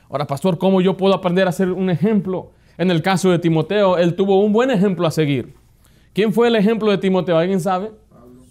Ahora, 0.08 0.26
pastor, 0.26 0.58
¿cómo 0.58 0.80
yo 0.80 0.96
puedo 0.96 1.14
aprender 1.14 1.48
a 1.48 1.52
ser 1.52 1.70
un 1.70 1.90
ejemplo? 1.90 2.52
En 2.78 2.90
el 2.90 3.02
caso 3.02 3.30
de 3.30 3.38
Timoteo, 3.38 3.98
él 3.98 4.14
tuvo 4.14 4.40
un 4.44 4.52
buen 4.52 4.70
ejemplo 4.70 5.06
a 5.06 5.10
seguir. 5.10 5.54
¿Quién 6.12 6.32
fue 6.32 6.48
el 6.48 6.56
ejemplo 6.56 6.90
de 6.90 6.98
Timoteo? 6.98 7.36
¿Alguien 7.36 7.60
sabe? 7.60 7.90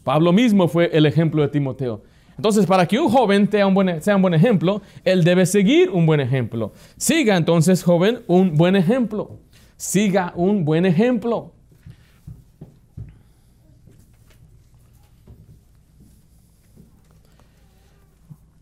Pablo, 0.04 0.34
mismo 0.34 0.68
fue 0.68 0.90
el 0.92 1.06
ejemplo 1.06 1.42
de 1.42 1.48
Timoteo. 1.48 2.02
Entonces, 2.42 2.66
para 2.66 2.88
que 2.88 3.00
un 3.00 3.10
joven 3.10 3.50
sea 3.52 3.68
un, 3.68 3.74
buen, 3.74 4.34
ejemplo, 4.34 4.82
él 5.04 5.24
debe 5.24 5.46
seguir 5.46 5.90
un 5.90 6.06
buen 6.06 6.20
ejemplo. 6.20 6.74
Siga 6.98 7.38
entonces, 7.38 7.84
joven, 7.84 8.22
un 8.28 8.58
buen 8.58 8.76
ejemplo 8.76 9.38
siga 9.82 10.32
un 10.36 10.64
buen 10.64 10.86
ejemplo. 10.86 11.52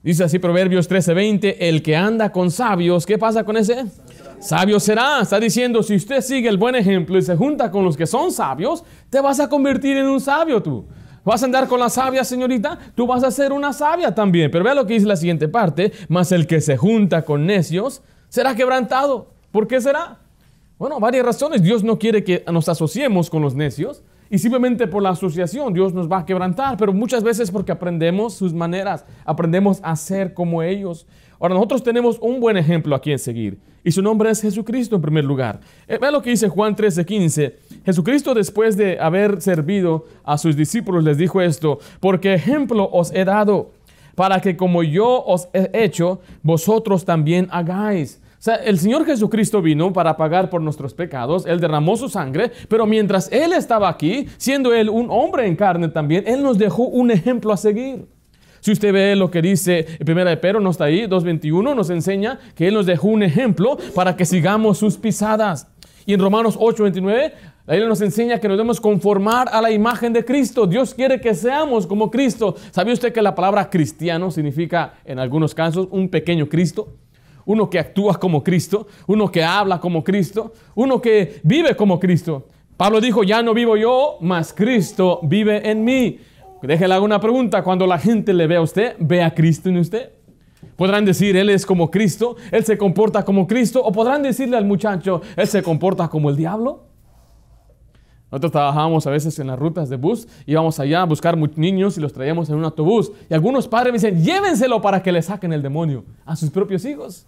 Dice 0.02 0.24
así 0.24 0.40
Proverbios 0.40 0.90
13:20, 0.90 1.58
el 1.60 1.84
que 1.84 1.98
anda 1.98 2.32
con 2.32 2.50
sabios, 2.50 3.06
¿qué 3.06 3.18
pasa 3.18 3.44
con 3.44 3.58
ese? 3.58 3.86
Sabio 4.40 4.80
será. 4.80 5.20
Está 5.22 5.42
diciendo, 5.42 5.84
si 5.84 5.96
usted 5.96 6.22
sigue 6.22 6.48
el 6.48 6.58
buen 6.58 6.76
ejemplo 6.76 7.18
y 7.18 7.22
se 7.22 7.36
junta 7.36 7.70
con 7.70 7.84
los 7.84 7.98
que 7.98 8.08
son 8.08 8.32
sabios, 8.32 8.86
te 9.10 9.20
vas 9.20 9.42
a 9.42 9.50
convertir 9.50 9.98
en 9.98 10.08
un 10.08 10.22
sabio 10.22 10.64
tú. 10.64 10.86
¿Vas 11.30 11.44
a 11.44 11.46
andar 11.46 11.68
con 11.68 11.80
la 11.80 11.92
sabia, 11.92 12.24
señorita? 12.24 12.80
Tú 12.96 13.06
vas 13.06 13.24
a 13.24 13.30
ser 13.30 13.52
una 13.52 13.72
sabia 13.72 14.16
también. 14.16 14.50
Pero 14.50 14.64
vea 14.64 14.74
lo 14.74 14.88
que 14.88 14.96
dice 14.96 15.06
la 15.06 15.16
siguiente 15.16 15.48
parte. 15.48 15.92
Más 16.08 16.32
el 16.32 16.48
que 16.48 16.60
se 16.60 16.76
junta 16.76 17.24
con 17.24 17.46
necios 17.46 18.02
será 18.30 18.56
quebrantado. 18.56 19.28
¿Por 19.52 19.68
qué 19.68 19.80
será? 19.80 20.18
Bueno, 20.80 21.00
varias 21.00 21.24
razones. 21.24 21.62
Dios 21.62 21.84
no 21.84 22.00
quiere 22.00 22.24
que 22.24 22.44
nos 22.52 22.68
asociemos 22.68 23.30
con 23.30 23.44
los 23.44 23.54
necios 23.54 24.02
y 24.32 24.40
simplemente 24.40 24.88
por 24.88 25.04
la 25.04 25.12
asociación 25.12 25.72
Dios 25.72 25.94
nos 25.94 26.12
va 26.12 26.20
a 26.20 26.26
quebrantar, 26.26 26.78
pero 26.78 26.94
muchas 26.94 27.24
veces 27.24 27.52
porque 27.52 27.72
aprendemos 27.72 28.34
sus 28.34 28.52
maneras, 28.52 29.06
aprendemos 29.24 29.82
a 29.84 29.96
ser 29.98 30.34
como 30.34 30.64
ellos. 30.64 31.06
Ahora, 31.40 31.56
nosotros 31.56 31.84
tenemos 31.84 32.18
un 32.20 32.40
buen 32.40 32.58
ejemplo 32.58 32.96
a 32.96 33.02
quien 33.02 33.18
seguir 33.18 33.60
y 33.84 33.92
su 33.92 34.02
nombre 34.02 34.30
es 34.30 34.42
Jesucristo 34.42 34.96
en 34.96 35.02
primer 35.02 35.24
lugar. 35.24 35.62
Eh, 35.88 35.98
Vean 36.00 36.14
lo 36.14 36.22
que 36.22 36.32
dice 36.32 36.50
Juan 36.50 36.76
13:15. 36.76 37.56
Jesucristo 37.86 38.34
después 38.34 38.76
de 38.76 39.00
haber 39.00 39.42
servido 39.42 40.06
a 40.24 40.38
sus 40.38 40.56
discípulos 40.56 41.04
les 41.04 41.18
dijo 41.18 41.42
esto, 41.42 41.80
porque 42.00 42.34
ejemplo 42.34 42.90
os 42.92 43.14
he 43.14 43.24
dado 43.24 43.72
para 44.16 44.42
que 44.42 44.58
como 44.58 44.84
yo 44.84 45.24
os 45.26 45.48
he 45.54 45.70
hecho, 45.74 46.20
vosotros 46.44 47.06
también 47.06 47.48
hagáis. 47.52 48.22
O 48.34 48.42
sea, 48.42 48.56
el 48.56 48.78
Señor 48.78 49.06
Jesucristo 49.06 49.62
vino 49.62 49.92
para 49.94 50.16
pagar 50.18 50.50
por 50.50 50.62
nuestros 50.62 50.94
pecados, 50.94 51.46
Él 51.46 51.60
derramó 51.60 51.96
su 51.98 52.10
sangre, 52.10 52.52
pero 52.68 52.86
mientras 52.86 53.32
Él 53.32 53.54
estaba 53.54 53.90
aquí, 53.90 54.28
siendo 54.38 54.74
Él 54.74 54.90
un 54.90 55.08
hombre 55.10 55.46
en 55.46 55.56
carne 55.56 55.88
también, 55.90 56.24
Él 56.26 56.44
nos 56.44 56.58
dejó 56.58 56.84
un 56.84 57.12
ejemplo 57.12 57.52
a 57.54 57.58
seguir. 57.58 58.08
Si 58.60 58.72
usted 58.72 58.94
ve 58.94 59.16
lo 59.16 59.32
que 59.32 59.42
dice 59.42 59.86
Primera 60.06 60.30
de 60.30 60.38
Pedro, 60.38 60.60
no 60.60 60.72
está 60.72 60.86
ahí, 60.86 61.04
2.21, 61.04 61.76
nos 61.76 61.90
enseña 61.90 62.40
que 62.56 62.68
Él 62.68 62.74
nos 62.74 62.86
dejó 62.86 63.08
un 63.08 63.24
ejemplo 63.24 63.78
para 63.96 64.16
que 64.16 64.26
sigamos 64.26 64.78
sus 64.78 64.98
pisadas. 64.98 65.68
Y 66.06 66.14
en 66.14 66.20
Romanos 66.20 66.58
8.29, 66.58 67.34
la 67.66 67.74
Biblia 67.76 67.88
nos 67.88 68.02
enseña 68.02 68.40
que 68.40 68.48
nos 68.48 68.58
debemos 68.58 68.82
conformar 68.82 69.48
a 69.52 69.62
la 69.62 69.70
imagen 69.70 70.12
de 70.12 70.26
Cristo. 70.26 70.66
Dios 70.66 70.96
quiere 70.96 71.22
que 71.22 71.36
seamos 71.36 71.86
como 71.86 72.10
Cristo. 72.10 72.56
¿Sabía 72.72 72.94
usted 72.94 73.14
que 73.14 73.22
la 73.22 73.36
palabra 73.36 73.70
cristiano 73.70 74.32
significa, 74.32 74.96
en 75.06 75.20
algunos 75.20 75.54
casos, 75.54 75.88
un 75.92 76.10
pequeño 76.10 76.50
Cristo? 76.50 76.96
Uno 77.46 77.70
que 77.70 77.78
actúa 77.78 78.20
como 78.20 78.44
Cristo, 78.44 78.88
uno 79.06 79.32
que 79.32 79.44
habla 79.44 79.80
como 79.80 80.04
Cristo, 80.04 80.54
uno 80.74 81.00
que 81.00 81.42
vive 81.44 81.76
como 81.76 82.00
Cristo. 82.00 82.48
Pablo 82.76 83.02
dijo, 83.02 83.24
ya 83.24 83.44
no 83.44 83.54
vivo 83.54 83.78
yo, 83.78 84.18
mas 84.22 84.52
Cristo 84.52 85.20
vive 85.22 85.70
en 85.70 85.84
mí. 85.84 86.20
Déjele 86.62 86.94
hago 86.94 87.06
una 87.06 87.20
pregunta. 87.20 87.64
Cuando 87.64 87.88
la 87.88 87.98
gente 87.98 88.34
le 88.34 88.48
ve 88.48 88.58
a 88.58 88.62
usted, 88.62 88.96
¿ve 89.00 89.24
a 89.24 89.34
Cristo 89.34 89.70
en 89.70 89.78
usted? 89.78 90.12
Podrán 90.76 91.06
decir, 91.06 91.36
Él 91.38 91.50
es 91.50 91.66
como 91.66 91.90
Cristo, 91.90 92.36
Él 92.52 92.66
se 92.66 92.78
comporta 92.78 93.24
como 93.24 93.48
Cristo, 93.48 93.82
o 93.84 93.92
podrán 93.92 94.24
decirle 94.24 94.58
al 94.58 94.66
muchacho, 94.66 95.22
Él 95.36 95.48
se 95.48 95.64
comporta 95.64 96.08
como 96.10 96.30
el 96.30 96.36
diablo. 96.36 96.84
Nosotros 98.32 98.52
trabajábamos 98.52 99.08
a 99.08 99.10
veces 99.10 99.40
en 99.40 99.48
las 99.48 99.58
rutas 99.58 99.90
de 99.90 99.96
bus, 99.96 100.28
íbamos 100.46 100.80
allá 100.80 101.02
a 101.02 101.06
buscar 101.06 101.36
niños 101.58 101.98
y 101.98 102.02
los 102.02 102.14
traíamos 102.14 102.50
en 102.50 102.56
un 102.56 102.64
autobús. 102.64 103.12
Y 103.30 103.34
algunos 103.34 103.68
padres 103.68 103.92
me 103.92 103.98
dicen, 103.98 104.24
llévenselo 104.24 104.82
para 104.82 105.02
que 105.02 105.12
le 105.12 105.22
saquen 105.22 105.52
el 105.52 105.64
demonio 105.64 106.04
a 106.26 106.36
sus 106.36 106.52
propios 106.52 106.86
hijos. 106.86 107.26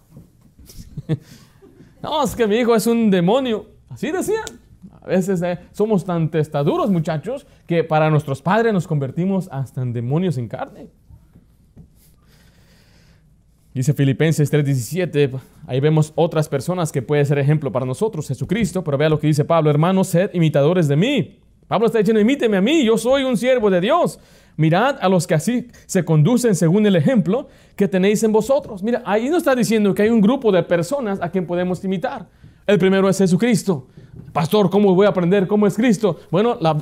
no, 2.02 2.22
es 2.22 2.36
que 2.36 2.46
mi 2.46 2.56
hijo 2.56 2.74
es 2.74 2.86
un 2.86 3.10
demonio. 3.10 3.66
Así 3.90 4.12
decían. 4.12 4.44
A 5.00 5.06
veces 5.06 5.42
eh, 5.42 5.58
somos 5.72 6.04
tan 6.04 6.30
testaduros, 6.30 6.90
muchachos, 6.90 7.46
que 7.66 7.84
para 7.84 8.10
nuestros 8.10 8.42
padres 8.42 8.72
nos 8.72 8.86
convertimos 8.86 9.48
hasta 9.50 9.82
en 9.82 9.92
demonios 9.92 10.38
en 10.38 10.48
carne. 10.48 10.88
Dice 13.74 13.94
Filipenses 13.94 14.52
3:17, 14.52 15.40
ahí 15.66 15.80
vemos 15.80 16.12
otras 16.14 16.48
personas 16.48 16.92
que 16.92 17.00
pueden 17.00 17.24
ser 17.24 17.38
ejemplo 17.38 17.72
para 17.72 17.86
nosotros, 17.86 18.28
Jesucristo, 18.28 18.84
pero 18.84 18.98
vea 18.98 19.08
lo 19.08 19.18
que 19.18 19.26
dice 19.26 19.44
Pablo, 19.44 19.70
hermanos, 19.70 20.08
sed 20.08 20.30
imitadores 20.34 20.88
de 20.88 20.96
mí. 20.96 21.38
Pablo 21.68 21.86
está 21.86 21.98
diciendo, 21.98 22.20
imíteme 22.20 22.58
a 22.58 22.60
mí, 22.60 22.84
yo 22.84 22.98
soy 22.98 23.22
un 23.22 23.36
siervo 23.38 23.70
de 23.70 23.80
Dios. 23.80 24.20
Mirad 24.56 24.98
a 25.00 25.08
los 25.08 25.26
que 25.26 25.32
así 25.32 25.68
se 25.86 26.04
conducen 26.04 26.54
según 26.54 26.84
el 26.84 26.96
ejemplo 26.96 27.48
que 27.76 27.88
tenéis 27.88 28.22
en 28.22 28.32
vosotros. 28.32 28.82
Mira, 28.82 29.02
ahí 29.06 29.30
no 29.30 29.38
está 29.38 29.54
diciendo 29.54 29.94
que 29.94 30.02
hay 30.02 30.10
un 30.10 30.20
grupo 30.20 30.52
de 30.52 30.62
personas 30.62 31.18
a 31.22 31.30
quien 31.30 31.46
podemos 31.46 31.82
imitar. 31.82 32.28
El 32.66 32.78
primero 32.78 33.08
es 33.08 33.18
Jesucristo. 33.18 33.88
Pastor, 34.32 34.70
¿cómo 34.70 34.94
voy 34.94 35.06
a 35.06 35.10
aprender 35.10 35.46
cómo 35.46 35.66
es 35.66 35.74
Cristo? 35.74 36.20
Bueno, 36.30 36.56
la, 36.60 36.74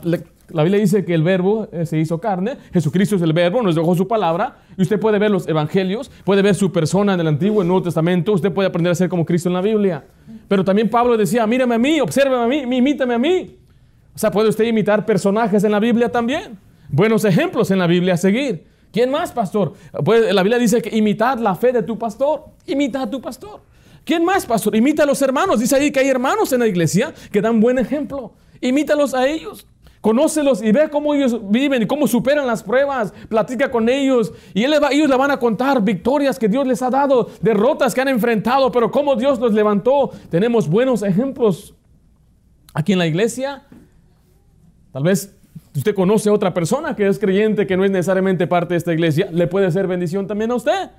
Biblia 0.62 0.78
dice 0.78 1.04
que 1.04 1.14
el 1.14 1.22
verbo 1.22 1.68
eh, 1.72 1.86
se 1.86 1.98
hizo 1.98 2.20
carne, 2.20 2.56
Jesucristo 2.72 3.16
es 3.16 3.22
el 3.22 3.32
verbo, 3.32 3.62
nos 3.62 3.74
dejó 3.74 3.94
su 3.94 4.06
palabra, 4.06 4.58
y 4.76 4.82
usted 4.82 5.00
puede 5.00 5.18
ver 5.18 5.30
los 5.30 5.48
evangelios, 5.48 6.10
puede 6.24 6.42
ver 6.42 6.54
su 6.54 6.70
persona 6.70 7.14
en 7.14 7.20
el 7.20 7.28
Antiguo 7.28 7.62
y 7.62 7.66
Nuevo 7.66 7.82
Testamento, 7.82 8.32
usted 8.32 8.52
puede 8.52 8.68
aprender 8.68 8.92
a 8.92 8.94
ser 8.94 9.08
como 9.08 9.24
Cristo 9.24 9.48
en 9.48 9.54
la 9.54 9.60
Biblia. 9.60 10.04
Pero 10.48 10.64
también 10.64 10.88
Pablo 10.88 11.16
decía, 11.16 11.46
mírame 11.46 11.74
a 11.76 11.78
mí, 11.78 12.00
obsérvame 12.00 12.44
a 12.44 12.66
mí, 12.66 12.76
imítame 12.76 13.14
a 13.14 13.18
mí. 13.18 13.56
O 14.14 14.18
sea, 14.18 14.30
puede 14.30 14.48
usted 14.48 14.64
imitar 14.64 15.06
personajes 15.06 15.64
en 15.64 15.72
la 15.72 15.80
Biblia 15.80 16.10
también. 16.10 16.58
Buenos 16.88 17.24
ejemplos 17.24 17.70
en 17.70 17.78
la 17.78 17.86
Biblia 17.86 18.14
a 18.14 18.16
seguir. 18.16 18.66
¿Quién 18.92 19.10
más, 19.10 19.30
pastor? 19.32 19.74
Pues 20.04 20.34
la 20.34 20.42
Biblia 20.42 20.58
dice 20.58 20.82
que 20.82 20.96
imitad 20.96 21.38
la 21.38 21.54
fe 21.54 21.72
de 21.72 21.82
tu 21.82 21.96
pastor. 21.96 22.44
Imita 22.66 23.02
a 23.02 23.10
tu 23.10 23.20
pastor. 23.20 23.60
¿Quién 24.10 24.24
más, 24.24 24.44
pastor? 24.44 24.74
Imita 24.74 25.04
a 25.04 25.06
los 25.06 25.22
hermanos. 25.22 25.60
Dice 25.60 25.76
ahí 25.76 25.92
que 25.92 26.00
hay 26.00 26.08
hermanos 26.08 26.52
en 26.52 26.58
la 26.58 26.66
iglesia 26.66 27.14
que 27.30 27.40
dan 27.40 27.60
buen 27.60 27.78
ejemplo. 27.78 28.32
Imítalos 28.60 29.14
a 29.14 29.28
ellos. 29.28 29.68
Conócelos 30.00 30.60
y 30.64 30.72
ve 30.72 30.90
cómo 30.90 31.14
ellos 31.14 31.38
viven 31.48 31.82
y 31.82 31.86
cómo 31.86 32.08
superan 32.08 32.44
las 32.44 32.64
pruebas. 32.64 33.14
Platica 33.28 33.70
con 33.70 33.88
ellos 33.88 34.32
y 34.52 34.64
ellos 34.64 35.08
le 35.08 35.16
van 35.16 35.30
a 35.30 35.38
contar 35.38 35.84
victorias 35.84 36.40
que 36.40 36.48
Dios 36.48 36.66
les 36.66 36.82
ha 36.82 36.90
dado, 36.90 37.30
derrotas 37.40 37.94
que 37.94 38.00
han 38.00 38.08
enfrentado, 38.08 38.72
pero 38.72 38.90
cómo 38.90 39.14
Dios 39.14 39.38
los 39.38 39.52
levantó. 39.52 40.10
Tenemos 40.28 40.68
buenos 40.68 41.04
ejemplos 41.04 41.76
aquí 42.74 42.94
en 42.94 42.98
la 42.98 43.06
iglesia. 43.06 43.62
Tal 44.90 45.04
vez 45.04 45.36
usted 45.76 45.94
conoce 45.94 46.30
a 46.30 46.32
otra 46.32 46.52
persona 46.52 46.96
que 46.96 47.06
es 47.06 47.20
creyente, 47.20 47.64
que 47.64 47.76
no 47.76 47.84
es 47.84 47.92
necesariamente 47.92 48.48
parte 48.48 48.74
de 48.74 48.78
esta 48.78 48.92
iglesia. 48.92 49.28
Le 49.30 49.46
puede 49.46 49.70
ser 49.70 49.86
bendición 49.86 50.26
también 50.26 50.50
a 50.50 50.56
usted. 50.56 50.90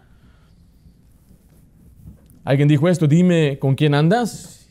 Alguien 2.44 2.68
dijo 2.68 2.90
esto, 2.90 3.08
dime 3.08 3.60
con 3.60 3.76
quién 3.76 3.94
andas 3.94 4.68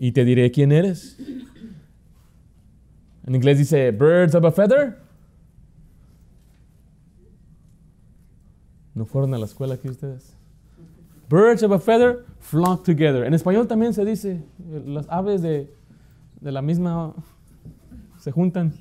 y 0.00 0.12
te 0.12 0.24
diré 0.24 0.50
quién 0.50 0.72
eres. 0.72 1.16
En 3.26 3.34
inglés 3.34 3.58
dice 3.58 3.90
birds 3.92 4.34
of 4.34 4.44
a 4.44 4.50
feather. 4.50 4.98
¿No 8.94 9.04
fueron 9.04 9.34
a 9.34 9.38
la 9.38 9.44
escuela 9.44 9.74
aquí 9.74 9.88
ustedes? 9.88 10.32
Birds 11.28 11.62
of 11.62 11.72
a 11.72 11.78
feather 11.78 12.24
flock 12.40 12.84
together. 12.84 13.24
En 13.24 13.34
español 13.34 13.66
también 13.66 13.92
se 13.94 14.04
dice, 14.04 14.42
las 14.86 15.06
aves 15.08 15.42
de, 15.42 15.70
la 16.40 16.62
misma 16.62 17.14
se 18.18 18.32
juntan. 18.32 18.74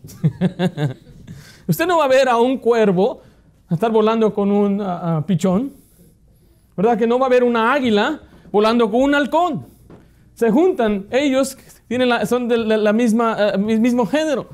Usted 1.68 1.88
no 1.88 1.98
va 1.98 2.06
a 2.06 2.08
ver 2.08 2.30
a 2.30 2.38
un 2.38 2.58
cuervo 2.58 3.22
estar 3.70 3.92
volando 3.92 4.34
con 4.34 4.52
un 4.52 4.82
pichón 5.26 5.85
¿Verdad? 6.76 6.98
Que 6.98 7.08
no 7.08 7.18
va 7.18 7.26
a 7.26 7.28
haber 7.28 7.44
una 7.44 7.74
águila 7.74 8.22
volando 8.52 8.90
con 8.90 9.02
un 9.02 9.16
halcón. 9.16 9.66
Se 10.34 10.52
juntan, 10.52 11.08
ellos 11.12 11.58
tienen 11.88 12.10
son 12.28 12.48
del 12.48 12.68
la 12.84 12.94
misma, 12.94 13.52
eh, 13.54 13.58
mismo 13.58 14.06
género. 14.06 14.50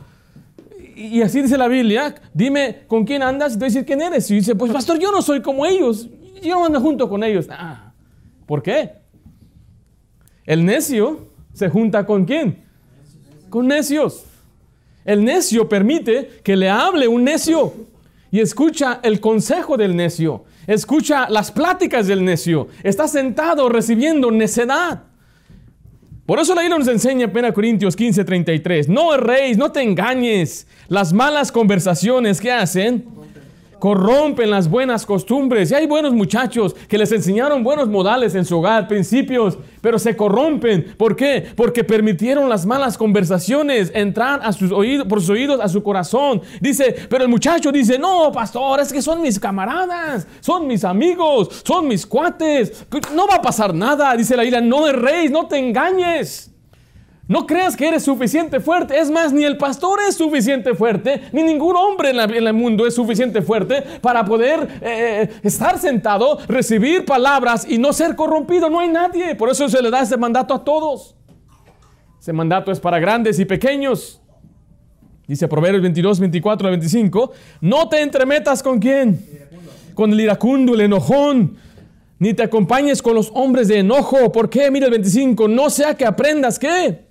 Y, 0.95 1.21
así 1.21 1.41
dice 1.41 1.57
la 1.57 1.67
Biblia, 1.67 2.15
dime 2.33 2.83
con 2.87 3.05
quién 3.05 3.23
andas 3.23 3.53
y 3.53 3.55
te 3.55 3.59
voy 3.59 3.65
a 3.65 3.69
decir 3.69 3.85
quién 3.85 4.01
eres. 4.01 4.29
Y 4.29 4.35
dice, 4.35 4.55
pues 4.55 4.71
pastor, 4.71 4.99
yo 4.99 5.11
no 5.11 5.21
soy 5.21 5.41
como 5.41 5.65
ellos, 5.65 6.07
yo 6.43 6.59
no 6.59 6.65
ando 6.65 6.79
junto 6.79 7.09
con 7.09 7.23
ellos. 7.23 7.47
Ah, 7.49 7.93
¿Por 8.45 8.61
qué? 8.61 8.91
El 10.45 10.65
necio 10.65 11.27
se 11.53 11.69
junta 11.69 12.05
con 12.05 12.25
quién? 12.25 12.63
Con 13.49 13.67
necios. 13.67 14.25
El 15.05 15.23
necio 15.23 15.67
permite 15.67 16.41
que 16.43 16.55
le 16.55 16.69
hable 16.69 17.07
un 17.07 17.23
necio 17.23 17.73
y 18.29 18.39
escucha 18.39 18.99
el 19.03 19.19
consejo 19.19 19.77
del 19.77 19.95
necio. 19.95 20.43
Escucha 20.71 21.29
las 21.29 21.51
pláticas 21.51 22.07
del 22.07 22.23
necio. 22.23 22.69
Está 22.81 23.05
sentado 23.05 23.67
recibiendo 23.67 24.31
necedad. 24.31 25.03
Por 26.25 26.39
eso 26.39 26.55
la 26.55 26.61
Biblia 26.61 26.79
nos 26.79 26.87
enseña 26.87 27.25
en 27.25 27.37
1 27.37 27.53
Corintios 27.53 27.93
15, 27.93 28.23
33. 28.23 28.87
No 28.87 29.13
erréis, 29.13 29.57
no 29.57 29.73
te 29.73 29.81
engañes. 29.81 30.65
Las 30.87 31.11
malas 31.11 31.51
conversaciones 31.51 32.39
que 32.39 32.53
hacen 32.53 33.05
corrompen 33.81 34.51
las 34.51 34.69
buenas 34.69 35.07
costumbres. 35.07 35.71
Y 35.71 35.73
hay 35.73 35.87
buenos 35.87 36.13
muchachos 36.13 36.75
que 36.87 36.99
les 36.99 37.11
enseñaron 37.11 37.63
buenos 37.63 37.89
modales 37.89 38.35
en 38.35 38.45
su 38.45 38.59
hogar, 38.59 38.87
principios, 38.87 39.57
pero 39.81 39.97
se 39.97 40.15
corrompen. 40.15 40.93
¿Por 40.95 41.15
qué? 41.15 41.47
Porque 41.55 41.83
permitieron 41.83 42.47
las 42.47 42.63
malas 42.63 42.95
conversaciones 42.95 43.91
entrar 43.95 44.39
a 44.43 44.53
sus 44.53 44.71
oídos, 44.71 45.07
por 45.07 45.19
sus 45.19 45.31
oídos 45.31 45.59
a 45.59 45.67
su 45.67 45.81
corazón. 45.81 46.43
Dice, 46.59 46.95
pero 47.09 47.23
el 47.23 47.29
muchacho 47.31 47.71
dice, 47.71 47.97
no, 47.97 48.31
pastor, 48.31 48.81
es 48.81 48.93
que 48.93 49.01
son 49.01 49.19
mis 49.19 49.39
camaradas, 49.39 50.27
son 50.41 50.67
mis 50.67 50.83
amigos, 50.83 51.63
son 51.65 51.87
mis 51.87 52.05
cuates. 52.05 52.85
No 53.15 53.25
va 53.25 53.37
a 53.37 53.41
pasar 53.41 53.73
nada. 53.73 54.15
Dice 54.15 54.37
la 54.37 54.43
Biblia, 54.43 54.61
no 54.61 54.87
erréis, 54.87 55.31
no 55.31 55.47
te 55.47 55.57
engañes. 55.57 56.50
No 57.31 57.47
creas 57.47 57.77
que 57.77 57.87
eres 57.87 58.03
suficiente 58.03 58.59
fuerte. 58.59 58.99
Es 58.99 59.09
más, 59.09 59.31
ni 59.31 59.45
el 59.45 59.55
pastor 59.55 60.01
es 60.05 60.15
suficiente 60.15 60.75
fuerte, 60.75 61.21
ni 61.31 61.43
ningún 61.43 61.77
hombre 61.77 62.09
en, 62.09 62.19
el 62.19 62.51
mundo 62.51 62.85
es 62.85 62.93
suficiente 62.93 63.41
fuerte 63.41 63.81
para 64.01 64.25
poder 64.25 64.67
eh, 64.81 65.29
estar 65.41 65.79
sentado, 65.79 66.39
recibir 66.49 67.05
palabras 67.05 67.65
y 67.65 67.77
no 67.77 67.93
ser 67.93 68.17
corrompido. 68.17 68.69
No 68.69 68.81
hay 68.81 68.89
nadie. 68.89 69.33
Por 69.35 69.49
eso 69.49 69.69
se 69.69 69.81
le 69.81 69.89
da 69.89 70.01
ese 70.01 70.17
mandato 70.17 70.53
a 70.53 70.61
todos. 70.61 71.15
Ese 72.19 72.33
mandato 72.33 72.69
es 72.69 72.81
para 72.81 72.99
grandes 72.99 73.39
y 73.39 73.45
pequeños. 73.45 74.21
Dice 75.25 75.47
Proverbios 75.47 75.83
22, 75.83 76.19
24 76.19 76.69
25. 76.69 77.31
No 77.61 77.87
te 77.87 78.01
entremetas 78.01 78.61
con 78.61 78.77
quién. 78.77 79.25
Con 79.93 80.11
el 80.11 80.19
iracundo, 80.19 80.73
el 80.73 80.81
enojón. 80.81 81.55
Ni 82.19 82.33
te 82.33 82.43
acompañes 82.43 83.01
con 83.01 83.15
los 83.15 83.31
hombres 83.33 83.69
de 83.69 83.79
enojo. 83.79 84.33
¿Por 84.33 84.49
qué? 84.49 84.69
Mira 84.69 84.87
el 84.87 84.91
25. 84.91 85.47
No 85.47 85.69
sea 85.69 85.95
que 85.95 86.05
aprendas 86.05 86.59
qué 86.59 87.09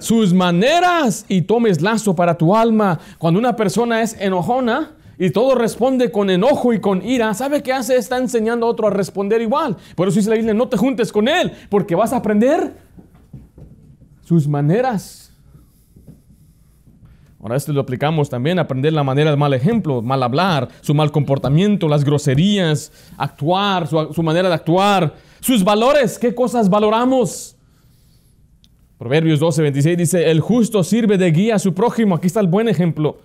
sus 0.00 0.32
maneras 0.32 1.24
y 1.28 1.42
tomes 1.42 1.80
lazo 1.80 2.14
para 2.14 2.36
tu 2.36 2.54
alma. 2.54 2.98
Cuando 3.18 3.38
una 3.38 3.56
persona 3.56 4.02
es 4.02 4.16
enojona 4.20 4.92
y 5.18 5.30
todo 5.30 5.54
responde 5.54 6.10
con 6.10 6.30
enojo 6.30 6.72
y 6.72 6.80
con 6.80 7.04
ira, 7.04 7.34
¿sabe 7.34 7.62
qué 7.62 7.72
hace? 7.72 7.96
Está 7.96 8.18
enseñando 8.18 8.66
a 8.66 8.70
otro 8.70 8.86
a 8.86 8.90
responder 8.90 9.40
igual. 9.42 9.76
Por 9.94 10.08
eso 10.08 10.16
dice 10.16 10.30
la 10.30 10.36
Biblia, 10.36 10.54
no 10.54 10.68
te 10.68 10.76
juntes 10.76 11.12
con 11.12 11.28
él, 11.28 11.52
porque 11.68 11.94
vas 11.94 12.12
a 12.12 12.16
aprender 12.16 12.76
sus 14.24 14.46
maneras. 14.46 15.32
Ahora 17.40 17.56
esto 17.56 17.72
lo 17.72 17.80
aplicamos 17.80 18.28
también, 18.28 18.58
aprender 18.58 18.92
la 18.92 19.04
manera 19.04 19.30
de 19.30 19.36
mal 19.36 19.54
ejemplo, 19.54 20.02
mal 20.02 20.22
hablar, 20.22 20.68
su 20.80 20.92
mal 20.92 21.12
comportamiento, 21.12 21.88
las 21.88 22.04
groserías, 22.04 22.92
actuar, 23.16 23.86
su, 23.86 24.12
su 24.12 24.22
manera 24.22 24.48
de 24.48 24.54
actuar 24.54 25.14
sus 25.40 25.64
valores, 25.64 26.18
qué 26.18 26.34
cosas 26.34 26.68
valoramos. 26.68 27.56
Proverbios 28.98 29.38
12, 29.38 29.62
26 29.62 29.96
dice, 29.96 30.28
el 30.28 30.40
justo 30.40 30.82
sirve 30.82 31.16
de 31.18 31.30
guía 31.30 31.54
a 31.54 31.58
su 31.60 31.72
prójimo. 31.72 32.16
Aquí 32.16 32.26
está 32.26 32.40
el 32.40 32.48
buen 32.48 32.68
ejemplo. 32.68 33.18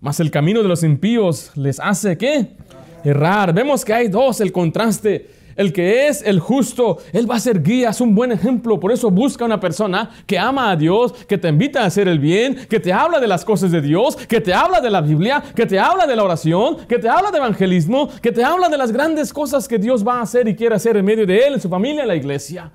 Mas 0.00 0.18
el 0.18 0.32
camino 0.32 0.62
de 0.64 0.68
los 0.68 0.82
impíos 0.82 1.52
les 1.54 1.78
hace, 1.78 2.18
¿qué? 2.18 2.56
Errar. 3.04 3.54
Vemos 3.54 3.84
que 3.84 3.94
hay 3.94 4.08
dos, 4.08 4.40
el 4.40 4.50
contraste. 4.50 5.30
El 5.54 5.72
que 5.72 6.08
es 6.08 6.22
el 6.22 6.40
justo, 6.40 6.98
él 7.12 7.30
va 7.30 7.36
a 7.36 7.40
ser 7.40 7.62
guía, 7.62 7.90
es 7.90 8.00
un 8.00 8.16
buen 8.16 8.32
ejemplo. 8.32 8.80
Por 8.80 8.90
eso 8.90 9.12
busca 9.12 9.44
una 9.44 9.60
persona 9.60 10.10
que 10.26 10.40
ama 10.40 10.72
a 10.72 10.76
Dios, 10.76 11.12
que 11.12 11.38
te 11.38 11.46
invita 11.46 11.82
a 11.82 11.86
hacer 11.86 12.08
el 12.08 12.18
bien, 12.18 12.66
que 12.68 12.80
te 12.80 12.92
habla 12.92 13.20
de 13.20 13.28
las 13.28 13.44
cosas 13.44 13.70
de 13.70 13.80
Dios, 13.80 14.16
que 14.16 14.40
te 14.40 14.52
habla 14.52 14.80
de 14.80 14.90
la 14.90 15.02
Biblia, 15.02 15.40
que 15.54 15.66
te 15.66 15.78
habla 15.78 16.08
de 16.08 16.16
la 16.16 16.24
oración, 16.24 16.78
que 16.88 16.98
te 16.98 17.08
habla 17.08 17.30
de 17.30 17.38
evangelismo, 17.38 18.08
que 18.20 18.32
te 18.32 18.42
habla 18.42 18.68
de 18.68 18.78
las 18.78 18.90
grandes 18.90 19.32
cosas 19.32 19.68
que 19.68 19.78
Dios 19.78 20.04
va 20.04 20.18
a 20.18 20.22
hacer 20.22 20.48
y 20.48 20.56
quiere 20.56 20.74
hacer 20.74 20.96
en 20.96 21.04
medio 21.04 21.26
de 21.26 21.46
él, 21.46 21.54
en 21.54 21.60
su 21.60 21.68
familia, 21.68 22.02
en 22.02 22.08
la 22.08 22.16
iglesia. 22.16 22.72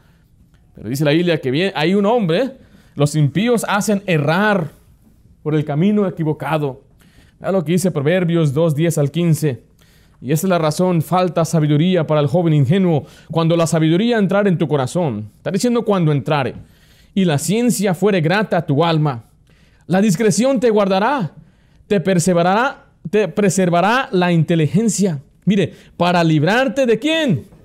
Pero 0.77 0.89
dice 0.89 1.03
la 1.03 1.11
Biblia 1.11 1.41
que 1.41 1.73
hay 1.73 1.95
un 1.95 2.05
hombre, 2.05 2.51
los 2.93 3.15
impíos 3.15 3.65
hacen 3.67 4.03
errar 4.05 4.69
por 5.41 5.55
el 5.55 5.65
camino 5.65 6.07
equivocado. 6.07 6.83
Vea 7.39 7.51
lo 7.51 7.65
que 7.65 7.71
dice 7.71 7.89
Proverbios 7.89 8.53
2, 8.53 8.75
10 8.75 8.97
al 8.99 9.09
15. 9.09 9.63
Y 10.21 10.31
esa 10.31 10.45
es 10.45 10.49
la 10.49 10.59
razón, 10.59 11.01
falta 11.01 11.45
sabiduría 11.45 12.05
para 12.05 12.21
el 12.21 12.27
joven 12.27 12.53
ingenuo. 12.53 13.07
Cuando 13.31 13.57
la 13.57 13.65
sabiduría 13.65 14.19
entrar 14.19 14.47
en 14.47 14.59
tu 14.59 14.67
corazón, 14.67 15.31
está 15.37 15.49
diciendo 15.49 15.83
cuando 15.83 16.11
entrare, 16.11 16.53
y 17.15 17.25
la 17.25 17.39
ciencia 17.39 17.95
fuere 17.95 18.21
grata 18.21 18.57
a 18.57 18.65
tu 18.65 18.83
alma, 18.83 19.23
la 19.87 19.99
discreción 19.99 20.59
te 20.59 20.69
guardará, 20.69 21.31
te 21.87 21.99
preservará, 21.99 22.85
te 23.09 23.27
preservará 23.27 24.09
la 24.11 24.31
inteligencia. 24.31 25.21
Mire, 25.45 25.73
para 25.95 26.23
librarte 26.23 26.85
de 26.85 26.99
quién? 26.99 27.56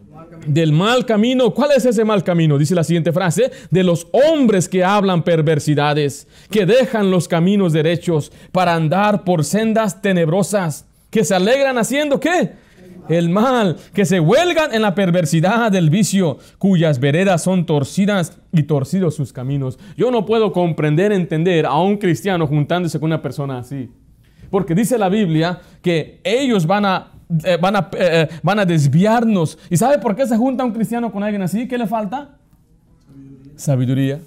Del 0.47 0.73
mal 0.73 1.07
camino. 1.07 1.53
¿Cuál 1.53 1.73
es 1.77 1.85
ese 1.85 2.05
mal 2.05 2.25
camino? 2.25 2.59
Dice 2.59 2.75
la 2.75 2.85
siguiente 2.85 3.13
frase, 3.13 3.51
de 3.71 3.83
los 3.83 4.07
hombres 4.13 4.69
que 4.69 4.85
hablan 4.85 5.23
perversidades, 5.23 6.27
que 6.51 6.67
dejan 6.67 7.11
los 7.11 7.29
caminos 7.29 7.73
derechos 7.73 8.33
para 8.51 8.75
andar 8.75 9.25
por 9.25 9.45
sendas 9.45 10.03
tenebrosas, 10.03 10.87
que 11.11 11.25
se 11.25 11.35
alegran 11.35 11.79
haciendo 11.79 12.21
qué? 12.21 12.53
El 13.09 13.31
mal, 13.31 13.77
que 13.93 14.05
se 14.05 14.21
huelgan 14.21 14.73
en 14.73 14.83
la 14.83 14.95
perversidad 14.95 15.73
del 15.73 15.91
vicio, 15.91 16.39
cuyas 16.59 17.01
veredas 17.01 17.43
son 17.43 17.67
torcidas 17.67 18.39
y 18.53 18.63
torcidos 18.63 19.17
sus 19.17 19.33
caminos. 19.33 19.79
Yo 19.97 20.11
no 20.11 20.25
puedo 20.25 20.53
comprender, 20.53 21.11
entender 21.11 21.67
a 21.67 21.75
un 21.81 21.97
cristiano 21.97 22.47
juntándose 22.47 23.01
con 23.01 23.09
una 23.09 23.21
persona 23.21 23.59
así. 23.59 23.91
Porque 24.51 24.75
dice 24.75 24.99
la 24.99 25.09
Biblia 25.09 25.61
que 25.81 26.21
ellos 26.23 26.67
van 26.67 26.85
a 26.85 27.13
eh, 27.45 27.59
van, 27.61 27.77
a, 27.77 27.91
eh, 27.93 27.99
eh, 27.99 28.29
van 28.43 28.59
a 28.59 28.65
desviarnos. 28.65 29.59
¿Y 29.71 29.77
sabe 29.77 29.99
por 29.99 30.15
qué 30.15 30.27
se 30.27 30.37
junta 30.37 30.65
un 30.65 30.73
cristiano 30.73 31.11
con 31.11 31.23
alguien 31.23 31.43
así? 31.43 31.67
¿Qué 31.67 31.79
le 31.79 31.87
falta? 31.87 32.37
Sabiduría. 33.57 34.21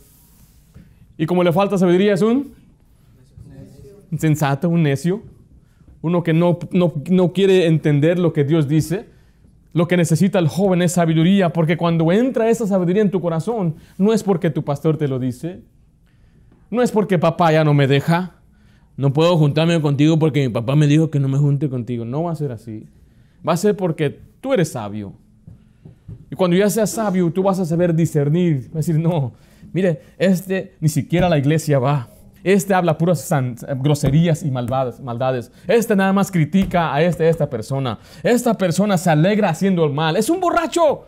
Y 1.18 1.26
como 1.26 1.44
le 1.44 1.54
falta 1.54 1.78
sabiduría 1.78 2.14
es 2.14 2.22
un 2.22 2.54
insensato, 4.12 4.70
un 4.70 4.84
necio, 4.84 5.22
uno 6.02 6.24
que 6.24 6.34
no, 6.34 6.60
no, 6.72 6.94
no 7.10 7.34
quiere 7.34 7.68
entender 7.68 8.20
lo 8.20 8.34
que 8.34 8.44
Dios 8.44 8.68
dice. 8.68 9.08
Lo 9.74 9.88
que 9.88 9.98
necesita 9.98 10.40
el 10.40 10.48
joven 10.48 10.82
es 10.82 10.94
sabiduría, 10.94 11.52
porque 11.52 11.76
cuando 11.76 12.10
entra 12.12 12.50
esa 12.50 12.66
sabiduría 12.66 13.02
en 13.02 13.12
tu 13.12 13.20
corazón, 13.20 13.76
no 13.98 14.14
es 14.14 14.24
porque 14.24 14.50
tu 14.50 14.64
pastor 14.64 14.96
te 14.98 15.10
lo 15.10 15.20
dice, 15.20 15.64
no 16.72 16.82
es 16.82 16.94
porque 16.94 17.20
papá 17.20 17.52
ya 17.52 17.66
no 17.66 17.74
me 17.74 17.86
deja, 17.86 18.36
no 18.98 19.12
puedo 19.12 19.38
juntarme 19.38 19.82
contigo 19.82 20.18
porque 20.18 20.48
mi 20.48 20.54
papá 20.54 20.76
me 20.76 20.88
dijo 20.88 21.10
que 21.10 21.20
no 21.20 21.28
me 21.28 21.38
junte 21.38 21.70
contigo. 21.70 22.06
No 22.06 22.24
va 22.24 22.32
a 22.32 22.36
ser 22.36 22.52
así. 22.52 22.86
Va 23.48 23.54
a 23.54 23.58
ser 23.58 23.76
porque 23.76 24.10
tú 24.42 24.54
eres 24.54 24.72
sabio. 24.72 25.14
Y 26.32 26.36
cuando 26.36 26.58
ya 26.58 26.70
seas 26.70 26.90
sabio, 26.90 27.32
tú 27.32 27.44
vas 27.44 27.60
a 27.60 27.66
saber 27.66 27.94
discernir. 27.94 28.70
Va 28.70 28.76
a 28.76 28.78
decir, 28.78 28.98
no, 28.98 29.34
mire, 29.72 30.02
este 30.18 30.76
ni 30.80 30.90
siquiera 30.90 31.28
a 31.28 31.30
la 31.30 31.38
iglesia 31.38 31.80
va. 31.80 32.10
Este 32.44 32.76
habla 32.76 32.98
puras 32.98 33.28
groserías 33.78 34.44
y 34.44 34.52
malvadas, 34.52 35.00
maldades. 35.00 35.52
Este 35.68 35.96
nada 35.96 36.14
más 36.14 36.32
critica 36.32 36.94
a 36.94 37.02
este, 37.02 37.28
esta 37.28 37.50
persona. 37.50 37.98
Esta 38.22 38.54
persona 38.54 39.00
se 39.00 39.10
alegra 39.10 39.50
haciendo 39.50 39.84
el 39.84 39.92
mal. 39.92 40.16
Es 40.16 40.30
un 40.30 40.40
borracho. 40.40 41.08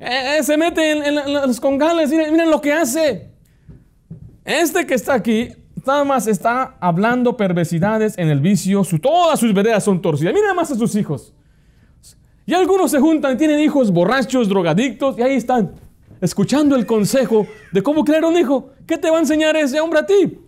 Eh, 0.00 0.38
eh, 0.38 0.42
se 0.42 0.58
mete 0.58 0.90
en, 0.90 1.32
los 1.32 1.60
congales. 1.60 2.10
miren 2.10 2.50
lo 2.50 2.60
que 2.60 2.74
hace. 2.74 3.30
Este 4.44 4.86
que 4.86 4.94
está 4.94 5.14
aquí 5.14 5.48
nada 5.86 6.04
más 6.04 6.26
está 6.26 6.76
hablando 6.80 7.36
perversidades 7.36 8.16
en 8.18 8.28
el 8.28 8.40
vicio, 8.40 8.84
su, 8.84 8.98
todas 8.98 9.38
sus 9.40 9.52
veredas 9.52 9.84
son 9.84 10.00
torcidas. 10.00 10.34
Mira 10.34 10.54
más 10.54 10.70
a 10.70 10.74
sus 10.74 10.94
hijos. 10.96 11.32
Y 12.46 12.54
algunos 12.54 12.90
se 12.90 13.00
juntan, 13.00 13.38
tienen 13.38 13.60
hijos 13.60 13.90
borrachos, 13.90 14.48
drogadictos, 14.48 15.18
y 15.18 15.22
ahí 15.22 15.34
están, 15.34 15.72
escuchando 16.20 16.76
el 16.76 16.84
consejo 16.84 17.46
de 17.72 17.82
cómo 17.82 18.04
crear 18.04 18.24
un 18.24 18.36
hijo. 18.36 18.70
¿Qué 18.86 18.98
te 18.98 19.10
va 19.10 19.16
a 19.16 19.20
enseñar 19.20 19.56
ese 19.56 19.80
hombre 19.80 20.00
a 20.00 20.06
ti? 20.06 20.38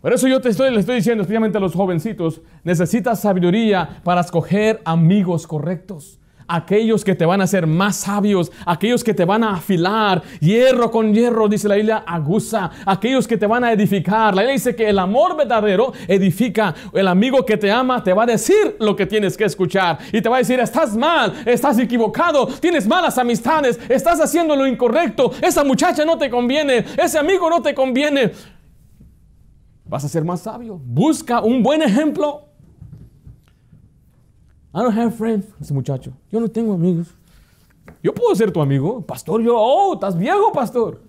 Por 0.00 0.12
eso 0.12 0.28
yo 0.28 0.40
te 0.40 0.48
estoy, 0.48 0.72
le 0.72 0.80
estoy 0.80 0.96
diciendo, 0.96 1.22
especialmente 1.22 1.58
a 1.58 1.60
los 1.60 1.74
jovencitos, 1.74 2.40
necesitas 2.64 3.20
sabiduría 3.20 4.00
para 4.04 4.20
escoger 4.20 4.80
amigos 4.84 5.46
correctos 5.46 6.18
aquellos 6.48 7.04
que 7.04 7.14
te 7.14 7.26
van 7.26 7.40
a 7.40 7.44
hacer 7.44 7.66
más 7.66 7.96
sabios, 7.96 8.50
aquellos 8.64 9.04
que 9.04 9.14
te 9.14 9.24
van 9.24 9.44
a 9.44 9.52
afilar, 9.52 10.22
hierro 10.40 10.90
con 10.90 11.14
hierro, 11.14 11.48
dice 11.48 11.68
la 11.68 11.76
Biblia, 11.76 12.04
aguza, 12.06 12.70
aquellos 12.86 13.28
que 13.28 13.36
te 13.36 13.46
van 13.46 13.64
a 13.64 13.72
edificar. 13.72 14.34
La 14.34 14.42
Biblia 14.42 14.54
dice 14.54 14.74
que 14.74 14.88
el 14.88 14.98
amor 14.98 15.36
verdadero 15.36 15.92
edifica. 16.08 16.74
El 16.92 17.06
amigo 17.06 17.44
que 17.44 17.56
te 17.56 17.70
ama 17.70 18.02
te 18.02 18.12
va 18.12 18.22
a 18.22 18.26
decir 18.26 18.76
lo 18.80 18.96
que 18.96 19.06
tienes 19.06 19.36
que 19.36 19.44
escuchar 19.44 19.98
y 20.12 20.22
te 20.22 20.28
va 20.28 20.36
a 20.36 20.38
decir, 20.38 20.58
estás 20.58 20.96
mal, 20.96 21.34
estás 21.44 21.78
equivocado, 21.78 22.46
tienes 22.46 22.86
malas 22.86 23.18
amistades, 23.18 23.78
estás 23.88 24.20
haciendo 24.20 24.56
lo 24.56 24.66
incorrecto, 24.66 25.32
esa 25.42 25.62
muchacha 25.62 26.04
no 26.04 26.16
te 26.16 26.30
conviene, 26.30 26.84
ese 26.96 27.18
amigo 27.18 27.50
no 27.50 27.60
te 27.60 27.74
conviene. 27.74 28.32
Vas 29.84 30.04
a 30.04 30.08
ser 30.08 30.24
más 30.24 30.40
sabio. 30.40 30.78
Busca 30.84 31.40
un 31.40 31.62
buen 31.62 31.82
ejemplo 31.82 32.47
I 34.78 34.82
don't 34.82 34.96
have 34.96 35.16
friends. 35.16 35.44
Ese 35.60 35.74
muchacho, 35.74 36.12
yo 36.30 36.38
no 36.38 36.48
tengo 36.48 36.72
amigos. 36.72 37.08
Yo 38.00 38.14
puedo 38.14 38.32
ser 38.36 38.52
tu 38.52 38.60
amigo, 38.60 39.00
pastor. 39.00 39.42
Yo, 39.42 39.56
oh, 39.58 39.94
estás 39.94 40.16
viejo, 40.16 40.52
pastor. 40.52 41.00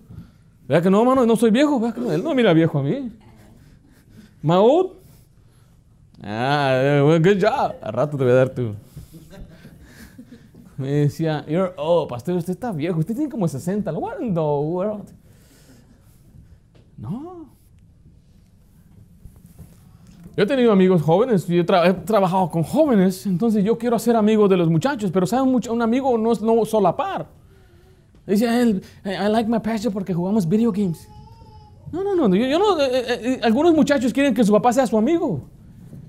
Vea 0.66 0.82
que 0.82 0.90
no, 0.90 1.04
mano, 1.04 1.24
no 1.24 1.36
soy 1.36 1.52
viejo. 1.52 1.78
Vea 1.78 1.92
que 1.92 2.00
él 2.00 2.24
no 2.24 2.34
mira 2.34 2.52
viejo 2.52 2.80
a 2.80 2.82
mí. 2.82 3.12
Maud. 4.42 4.94
Ah, 6.20 7.00
good 7.22 7.40
job. 7.40 7.76
A 7.80 7.92
rato 7.92 8.16
te 8.16 8.24
voy 8.24 8.32
a 8.32 8.36
dar 8.36 8.48
tu. 8.48 8.74
Me 10.76 10.88
decía, 10.88 11.44
you're, 11.46 11.72
oh, 11.76 12.08
pastor, 12.08 12.34
usted 12.34 12.54
está 12.54 12.72
viejo. 12.72 12.98
Usted 12.98 13.14
tiene 13.14 13.30
como 13.30 13.46
60. 13.46 13.92
What 13.92 14.20
in 14.20 14.34
the 14.34 14.40
world? 14.40 15.12
No. 16.96 17.46
Yo 20.36 20.44
he 20.44 20.46
tenido 20.46 20.72
amigos 20.72 21.02
jóvenes, 21.02 21.46
yo 21.46 21.60
he 21.60 21.64
trabajado 21.64 22.50
con 22.50 22.62
jóvenes, 22.62 23.26
entonces 23.26 23.64
yo 23.64 23.76
quiero 23.76 23.98
ser 23.98 24.16
amigo 24.16 24.48
de 24.48 24.56
los 24.56 24.70
muchachos, 24.70 25.10
pero 25.10 25.26
¿saben? 25.26 25.60
Un 25.68 25.82
amigo 25.82 26.16
no 26.16 26.32
es 26.32 26.40
no 26.40 26.64
solapar. 26.64 27.26
Dice 28.26 28.62
él, 28.62 28.82
I 29.04 29.28
like 29.28 29.50
my 29.50 29.58
passion 29.58 29.92
porque 29.92 30.14
jugamos 30.14 30.48
video 30.48 30.70
games. 30.70 31.08
No, 31.92 32.04
no, 32.04 32.14
no, 32.14 32.36
yo, 32.36 32.58
no, 32.58 32.80
eh, 32.80 32.88
eh, 32.92 33.20
eh, 33.22 33.40
algunos 33.42 33.74
muchachos 33.74 34.12
quieren 34.12 34.32
que 34.32 34.44
su 34.44 34.52
papá 34.52 34.72
sea 34.72 34.86
su 34.86 34.96
amigo 34.96 35.40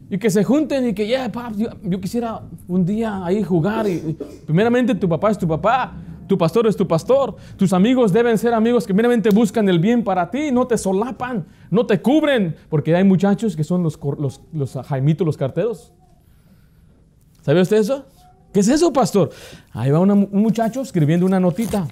y 0.09 0.17
que 0.19 0.29
se 0.29 0.43
junten 0.43 0.89
y 0.89 0.93
que, 0.93 1.07
yeah, 1.07 1.31
papá, 1.31 1.51
yo, 1.55 1.99
quisiera 1.99 2.41
un 2.67 2.85
día 2.85 3.25
ahí 3.25 3.41
jugar 3.41 3.87
y, 3.87 4.15
primeramente 4.45 4.93
tu 4.93 5.09
papá 5.09 5.31
es 5.31 5.37
tu 5.39 5.47
papá, 5.47 5.93
tu 6.31 6.37
pastor 6.37 6.65
es 6.65 6.77
tu 6.77 6.87
pastor. 6.87 7.35
Tus 7.57 7.73
amigos 7.73 8.13
deben 8.13 8.37
ser 8.37 8.53
amigos 8.53 8.87
que 8.87 8.93
meramente 8.93 9.31
buscan 9.31 9.67
el 9.67 9.79
bien 9.79 10.01
para 10.01 10.31
ti, 10.31 10.49
no 10.49 10.65
te 10.65 10.77
solapan, 10.77 11.45
no 11.69 11.85
te 11.85 12.01
cubren, 12.01 12.55
porque 12.69 12.95
hay 12.95 13.03
muchachos 13.03 13.53
que 13.53 13.65
son 13.65 13.83
los, 13.83 13.99
los, 14.17 14.39
los 14.53 14.77
jaimitos, 14.87 15.27
los 15.27 15.35
carteros. 15.35 15.91
¿Sabe 17.41 17.59
usted 17.59 17.79
eso? 17.79 18.05
¿Qué 18.53 18.61
es 18.61 18.69
eso, 18.69 18.93
pastor? 18.93 19.31
Ahí 19.73 19.91
va 19.91 19.99
un 19.99 20.29
muchacho 20.31 20.79
escribiendo 20.79 21.25
una 21.25 21.41
notita 21.41 21.85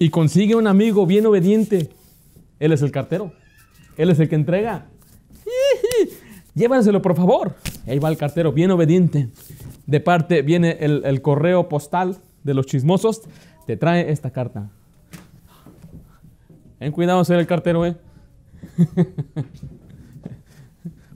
y 0.00 0.10
consigue 0.10 0.56
un 0.56 0.66
amigo 0.66 1.06
bien 1.06 1.26
obediente. 1.26 1.90
Él 2.58 2.72
es 2.72 2.82
el 2.82 2.90
cartero. 2.90 3.32
Él 3.96 4.10
es 4.10 4.18
el 4.18 4.28
que 4.28 4.34
entrega. 4.34 4.86
Llévanselo, 6.56 7.00
por 7.00 7.14
favor. 7.14 7.54
Ahí 7.86 8.00
va 8.00 8.08
el 8.08 8.16
cartero, 8.16 8.50
bien 8.50 8.72
obediente 8.72 9.28
de 9.86 10.00
parte 10.00 10.42
viene 10.42 10.78
el, 10.80 11.22
correo 11.22 11.68
postal 11.68 12.16
de 12.42 12.54
los 12.54 12.66
chismosos, 12.66 13.22
te 13.66 13.76
trae 13.76 14.10
esta 14.10 14.30
carta. 14.30 14.70
Ten 16.78 16.92
cuidado 16.92 17.24
ser 17.24 17.38
el 17.38 17.46
cartero, 17.46 17.86
¿eh? 17.86 17.96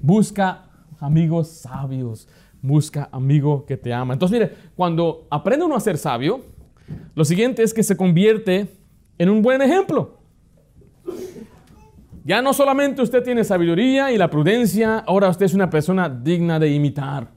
busca 0.01 0.69
amigos 1.01 1.49
sabios, 1.49 2.29
busca 2.63 3.09
amigo 3.13 3.65
que 3.67 3.77
te 3.77 3.93
ama. 3.93 4.15
Entonces, 4.15 4.39
mire, 4.39 4.55
cuando 4.77 5.27
aprende 5.31 5.65
uno 5.65 5.77
a 5.77 5.81
ser 5.81 5.99
sabio, 5.99 6.43
lo 7.15 7.25
siguiente 7.25 7.63
es 7.63 7.75
que 7.75 7.83
se 7.83 7.97
convierte 7.97 8.69
en 9.19 9.29
un 9.29 9.43
buen 9.43 9.61
ejemplo. 9.63 10.19
Ya 12.25 12.43
no 12.43 12.53
solamente 12.53 13.01
usted 13.01 13.23
tiene 13.23 13.43
sabiduría 13.43 14.13
y 14.13 14.19
la 14.19 14.29
prudencia, 14.29 14.99
ahora 14.99 15.31
usted 15.31 15.47
es 15.47 15.55
una 15.55 15.71
persona 15.71 16.09
digna 16.09 16.59
de 16.59 16.71
imitar. 16.71 17.29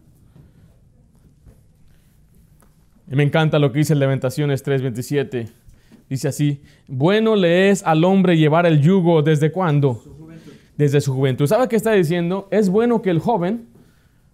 Y 3.00 3.00
me 3.15 3.23
encanta 3.23 3.59
lo 3.59 3.71
que 3.71 3.79
dice 3.79 3.95
Lamentaciones 3.95 4.63
3:27. 4.65 5.47
Dice 6.09 6.27
así, 6.27 6.61
bueno 6.87 7.35
le 7.35 7.69
es 7.69 7.83
al 7.83 8.03
hombre 8.03 8.37
llevar 8.37 8.65
el 8.65 8.81
yugo 8.81 9.21
desde 9.21 9.51
cuándo? 9.51 10.03
Desde 10.77 10.99
su 11.01 11.13
juventud. 11.13 11.47
¿Sabe 11.47 11.67
qué 11.67 11.75
está 11.75 11.91
diciendo? 11.93 12.47
Es 12.51 12.69
bueno 12.69 13.01
que 13.01 13.09
el 13.11 13.19
joven, 13.19 13.67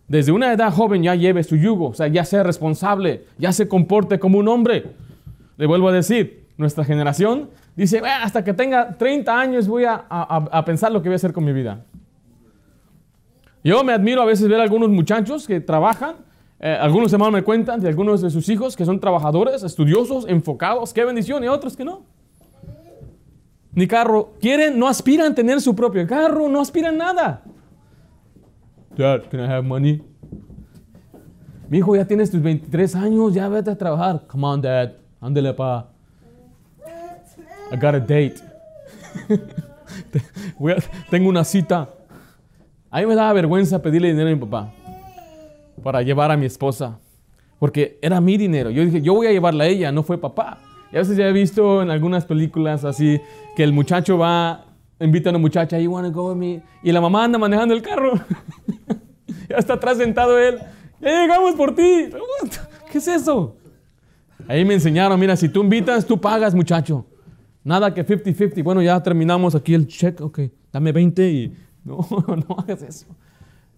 desde 0.07 0.31
una 0.31 0.51
edad 0.53 0.71
joven, 0.73 1.03
ya 1.03 1.13
lleve 1.15 1.43
su 1.43 1.55
yugo, 1.55 1.89
o 1.89 1.93
sea, 1.93 2.07
ya 2.07 2.23
sea 2.25 2.41
responsable, 2.43 3.25
ya 3.37 3.51
se 3.51 3.67
comporte 3.67 4.17
como 4.19 4.39
un 4.39 4.47
hombre. 4.47 4.85
Le 5.57 5.65
vuelvo 5.67 5.89
a 5.89 5.91
decir, 5.91 6.45
nuestra 6.57 6.83
generación 6.85 7.49
dice, 7.75 8.01
"Ah, 8.03 8.23
hasta 8.23 8.43
que 8.43 8.53
tenga 8.53 8.97
30 8.97 9.39
años 9.39 9.67
voy 9.67 9.83
a, 9.83 9.93
a- 10.09 10.47
a 10.51 10.65
pensar 10.65 10.91
lo 10.91 11.01
que 11.01 11.09
voy 11.09 11.13
a 11.13 11.17
hacer 11.17 11.33
con 11.33 11.43
mi 11.43 11.53
vida. 11.53 11.83
Yo 13.63 13.83
me 13.83 13.93
admiro 13.93 14.21
a 14.21 14.25
veces 14.25 14.47
ver 14.47 14.59
a 14.59 14.63
algunos 14.63 14.89
muchachos 14.89 15.45
que 15.45 15.59
trabajan, 15.59 16.15
eh, 16.59 16.75
algunos 16.79 17.13
hermanos 17.13 17.33
me 17.33 17.43
cuentan 17.43 17.79
de 17.79 17.87
algunos 17.87 18.21
de 18.21 18.31
sus 18.31 18.49
hijos 18.49 18.75
que 18.75 18.83
son 18.83 18.99
trabajadores, 18.99 19.61
estudiosos, 19.61 20.25
enfocados, 20.27 20.91
qué 20.91 21.05
bendición, 21.05 21.43
y 21.43 21.47
otros 21.47 21.77
que 21.77 21.85
no. 21.85 22.03
Ni 23.73 23.87
carro, 23.87 24.33
quieren, 24.41 24.79
no 24.79 24.87
aspiran 24.87 25.33
a 25.33 25.35
tener 25.35 25.61
su 25.61 25.75
propio 25.75 26.07
carro, 26.07 26.49
no 26.49 26.59
aspiran 26.59 26.97
nada. 26.97 27.43
Dad, 28.97 29.21
can 29.29 29.39
I 29.39 29.43
have 29.43 29.61
money? 29.61 30.01
Mi 31.69 31.77
hijo, 31.77 31.95
ya 31.95 32.05
tienes 32.05 32.31
tus 32.31 32.41
23 32.41 32.95
años, 32.95 33.35
ya 33.35 33.47
vete 33.49 33.69
a 33.69 33.77
trabajar. 33.77 34.23
Come 34.25 34.47
on, 34.47 34.61
dad, 34.61 34.93
ándale 35.21 35.53
pa. 35.53 35.91
I 37.71 37.75
got 37.75 37.93
a 37.93 37.99
date. 37.99 38.41
Tengo 41.11 41.29
una 41.29 41.43
cita. 41.43 41.87
A 42.89 43.01
mí 43.01 43.05
me 43.05 43.13
daba 43.13 43.33
vergüenza 43.33 43.79
pedirle 43.79 44.07
dinero 44.07 44.29
a 44.29 44.33
mi 44.33 44.39
papá 44.39 44.73
para 45.87 46.01
llevar 46.01 46.31
a 46.31 46.35
mi 46.35 46.45
esposa, 46.45 46.99
porque 47.59 47.97
era 48.01 48.19
mi 48.19 48.35
dinero. 48.35 48.69
Yo 48.69 48.83
dije, 48.83 49.01
yo 49.01 49.13
voy 49.13 49.27
a 49.27 49.31
llevarla 49.31 49.63
a 49.63 49.67
ella, 49.67 49.89
no 49.89 50.03
fue 50.03 50.17
papá. 50.17 50.57
Y 50.91 50.97
a 50.97 50.99
veces 50.99 51.15
ya 51.15 51.25
he 51.25 51.31
visto 51.31 51.81
en 51.81 51.89
algunas 51.89 52.25
películas 52.25 52.83
así 52.83 53.21
que 53.55 53.63
el 53.63 53.71
muchacho 53.71 54.17
va, 54.17 54.65
invita 54.99 55.29
a 55.29 55.31
una 55.31 55.39
muchacha, 55.39 55.79
you 55.79 55.89
wanna 55.89 56.09
go 56.09 56.33
with 56.33 56.35
me? 56.35 56.61
Y 56.83 56.91
la 56.91 56.99
mamá 56.99 57.23
anda 57.23 57.37
manejando 57.37 57.73
el 57.73 57.81
carro. 57.81 58.15
ya 59.49 59.55
está 59.55 59.75
atrás 59.75 59.97
sentado 59.97 60.37
él. 60.37 60.57
Ya 60.99 61.21
llegamos 61.21 61.55
por 61.55 61.73
ti. 61.73 62.09
¿Qué 62.91 62.97
es 62.97 63.07
eso? 63.07 63.55
Ahí 64.45 64.65
me 64.65 64.73
enseñaron, 64.73 65.17
mira, 65.17 65.37
si 65.37 65.47
tú 65.47 65.63
invitas, 65.63 66.05
tú 66.05 66.19
pagas, 66.19 66.53
muchacho. 66.53 67.05
Nada 67.63 67.93
que 67.93 68.05
50-50. 68.05 68.61
Bueno, 68.61 68.81
ya 68.81 69.01
terminamos 69.01 69.55
aquí 69.55 69.73
el 69.73 69.87
check, 69.87 70.19
ok, 70.19 70.39
dame 70.69 70.91
20 70.91 71.29
y 71.31 71.53
no, 71.85 72.05
no 72.45 72.57
hagas 72.57 72.81
eso. 72.81 73.07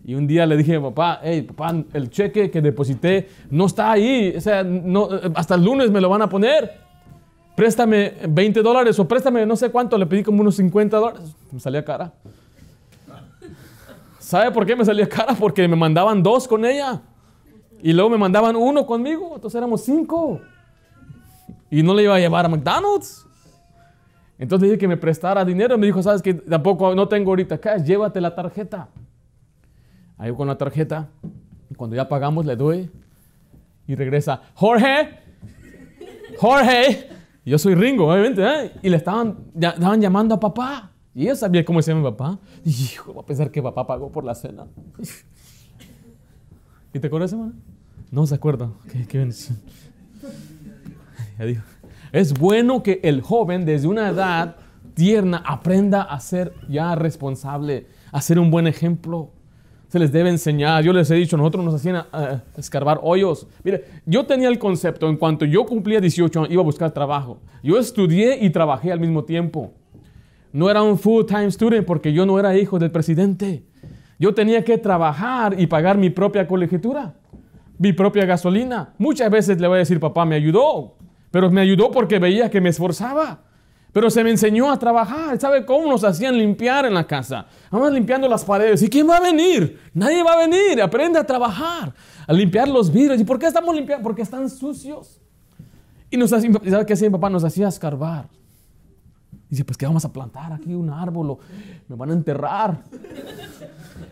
Y 0.06 0.16
un 0.16 0.26
día 0.28 0.46
le 0.46 0.58
dije 0.58 0.80
papá, 0.80 1.20
hey, 1.24 1.42
papá, 1.42 1.76
el 1.94 2.10
cheque 2.10 2.50
que 2.50 2.62
deposité 2.62 3.28
no 3.52 3.66
está 3.66 3.92
ahí, 3.92 4.34
o 4.36 4.42
sea, 4.42 4.66
hasta 5.36 5.56
el 5.56 5.64
lunes 5.64 5.92
me 5.92 6.02
lo 6.02 6.10
van 6.10 6.22
a 6.22 6.30
poner. 6.30 6.80
Préstame 7.56 8.14
20 8.28 8.62
dólares 8.62 8.98
o 9.00 9.08
préstame 9.08 9.46
no 9.46 9.56
sé 9.56 9.70
cuánto, 9.70 9.98
le 9.98 10.06
pedí 10.06 10.24
como 10.24 10.42
unos 10.42 10.56
50 10.56 10.98
dólares. 10.98 11.36
Me 11.52 11.60
salía 11.60 11.84
cara. 11.84 12.14
¿Sabe 14.18 14.52
por 14.52 14.66
qué 14.66 14.76
me 14.76 14.86
salía 14.86 15.10
cara? 15.10 15.34
Porque 15.34 15.68
me 15.68 15.76
mandaban 15.76 16.24
dos 16.24 16.48
con 16.48 16.64
ella. 16.64 17.02
Y 17.82 17.94
luego 17.94 18.10
me 18.10 18.18
mandaban 18.18 18.56
uno 18.56 18.86
conmigo, 18.86 19.32
entonces 19.36 19.58
éramos 19.58 19.82
cinco. 19.82 20.40
Y 21.72 21.84
no 21.84 21.94
le 21.94 22.04
iba 22.04 22.16
a 22.16 22.20
llevar 22.20 22.46
a 22.46 22.50
McDonald's. 22.50 23.26
Entonces 24.38 24.62
le 24.62 24.68
dije 24.68 24.80
que 24.80 24.88
me 24.88 24.98
prestara 24.98 25.44
dinero. 25.44 25.78
Me 25.78 25.86
dijo, 25.86 26.02
sabes 26.02 26.22
que 26.22 26.34
tampoco 26.34 26.96
no 26.96 27.08
tengo 27.08 27.32
ahorita 27.32 27.58
cash, 27.58 27.84
llévate 27.84 28.22
la 28.22 28.34
tarjeta. 28.34 28.88
Ahí 30.20 30.32
con 30.36 30.48
la 30.48 30.58
tarjeta. 30.58 31.10
Y 31.72 31.74
cuando 31.76 31.96
ya 31.96 32.08
pagamos 32.08 32.46
le 32.46 32.56
doy. 32.56 32.92
Y 33.88 33.96
regresa, 33.96 34.42
Jorge, 34.54 35.18
Jorge. 36.38 37.10
Yo 37.44 37.58
soy 37.58 37.74
Ringo, 37.74 38.08
obviamente. 38.12 38.44
¿eh? 38.44 38.72
Y 38.84 38.90
le 38.90 38.98
estaban, 38.98 39.36
ya- 39.56 39.72
estaban 39.72 40.00
llamando 40.00 40.36
a 40.36 40.40
papá. 40.40 40.92
Y 41.16 41.24
ella 41.24 41.36
sabía 41.36 41.66
cómo 41.66 41.82
se 41.82 41.92
llama 41.92 42.04
mi 42.04 42.12
papá. 42.12 42.38
Y 42.64 42.70
hijo, 42.70 43.16
va 43.16 43.22
a 43.22 43.26
pensar 43.26 43.50
que 43.50 43.64
papá 43.64 43.88
pagó 43.88 44.12
por 44.12 44.24
la 44.24 44.36
cena. 44.36 44.68
¿Y 46.94 47.00
te 47.00 47.08
acuerdas, 47.08 47.32
hermano? 47.34 47.54
No 48.12 48.26
se 48.28 48.36
acuerda. 48.36 48.70
Qué, 48.92 49.06
qué 49.08 49.18
bendición. 49.18 49.58
Ya 51.38 51.46
digo. 51.46 51.62
Es 52.12 52.34
bueno 52.34 52.84
que 52.84 53.00
el 53.04 53.22
joven 53.22 53.64
desde 53.64 53.88
una 53.88 54.10
edad 54.10 54.58
tierna 54.94 55.42
aprenda 55.46 56.02
a 56.02 56.20
ser 56.20 56.54
ya 56.68 56.94
responsable, 56.96 57.88
a 58.12 58.20
ser 58.22 58.40
un 58.40 58.52
buen 58.52 58.68
ejemplo. 58.68 59.32
Se 59.90 60.00
les 60.00 60.12
debe 60.12 60.30
enseñar. 60.30 60.84
Yo 60.84 60.94
les 60.94 61.10
he 61.12 61.16
dicho, 61.16 61.36
nosotros 61.36 61.66
nos 61.66 61.74
hacían 61.74 62.06
eh, 62.14 62.40
escarbar 62.56 63.00
hoyos. 63.02 63.48
Mire, 63.64 63.86
yo 64.06 64.26
tenía 64.26 64.48
el 64.48 64.60
concepto, 64.60 65.10
en 65.10 65.18
cuanto 65.18 65.46
yo 65.46 65.66
cumplía 65.66 66.00
18 66.00 66.40
años, 66.40 66.52
iba 66.52 66.62
a 66.62 66.66
buscar 66.66 66.92
trabajo. 66.92 67.42
Yo 67.64 67.78
estudié 67.78 68.38
y 68.40 68.52
trabajé 68.52 68.92
al 68.92 69.00
mismo 69.00 69.24
tiempo. 69.24 69.74
No 70.54 70.70
era 70.70 70.82
un 70.84 70.98
full-time 70.98 71.52
student 71.52 71.86
porque 71.86 72.14
yo 72.14 72.26
no 72.26 72.40
era 72.40 72.56
hijo 72.58 72.78
del 72.80 72.92
presidente. 72.92 73.64
Yo 74.20 74.34
tenía 74.34 74.64
que 74.64 74.78
trabajar 74.78 75.60
y 75.60 75.66
pagar 75.66 75.98
mi 75.98 76.10
propia 76.10 76.48
colegiatura, 76.48 77.16
mi 77.78 77.94
propia 77.94 78.26
gasolina. 78.26 78.94
Muchas 78.98 79.32
veces 79.32 79.60
le 79.60 79.68
voy 79.68 79.78
a 79.78 79.80
decir, 79.80 80.00
papá 80.00 80.26
me 80.26 80.36
ayudó, 80.36 80.98
pero 81.32 81.50
me 81.50 81.62
ayudó 81.62 81.90
porque 81.90 82.20
veía 82.20 82.50
que 82.50 82.62
me 82.62 82.70
esforzaba. 82.70 83.49
Pero 83.92 84.10
se 84.10 84.24
me 84.24 84.30
enseñó 84.30 84.72
a 84.72 84.78
trabajar. 84.78 85.40
¿Sabe 85.40 85.66
cómo 85.66 85.88
nos 85.88 86.04
hacían 86.04 86.38
limpiar 86.38 86.86
en 86.86 86.94
la 86.94 87.06
casa? 87.06 87.48
Vamos 87.72 87.92
limpiando 87.92 88.28
las 88.28 88.46
paredes. 88.46 88.84
¿Y 88.84 88.90
quién 88.90 89.10
va 89.10 89.18
a 89.18 89.22
venir? 89.22 89.80
Nadie 89.94 90.24
va 90.24 90.34
a 90.34 90.38
venir. 90.38 90.82
Aprende 90.82 91.18
a 91.18 91.24
trabajar, 91.24 91.94
a 92.28 92.34
limpiar 92.34 92.68
los 92.68 92.92
vidrios. 92.92 93.20
¿Y 93.20 93.24
por 93.24 93.40
qué 93.40 93.48
estamos 93.48 93.74
limpiando? 93.74 94.04
Porque 94.04 94.22
están 94.22 94.50
sucios. 94.50 95.20
Y 96.12 96.18
nos 96.18 96.32
hacía, 96.32 96.52
¿sabe 96.70 96.86
qué 96.86 96.94
hacía 96.94 97.10
mi 97.10 97.14
papá? 97.14 97.30
Nos 97.30 97.44
hacía 97.44 97.68
escarbar. 97.68 98.28
Dice, 99.50 99.66
pues 99.66 99.78
que 99.78 99.86
vamos 99.88 100.06
a 100.06 100.14
plantar 100.14 100.54
aquí 100.54 100.76
un 100.76 100.92
árbol 100.92 101.40
me 101.88 101.96
van 101.96 102.12
a 102.12 102.14
enterrar. 102.14 102.84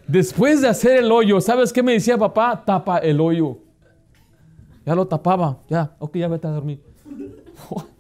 Después 0.08 0.62
de 0.62 0.68
hacer 0.68 0.98
el 0.98 1.12
hoyo, 1.12 1.40
¿sabes 1.40 1.72
qué 1.72 1.84
me 1.84 1.94
decía 1.94 2.18
papá? 2.18 2.64
Tapa 2.66 2.98
el 2.98 3.22
hoyo. 3.22 3.60
Ya 4.84 4.96
lo 4.96 5.06
tapaba, 5.06 5.60
ya, 5.70 5.96
ok, 6.00 6.16
ya 6.16 6.28
vete 6.28 6.48
a 6.48 6.52
dormir. 6.52 6.82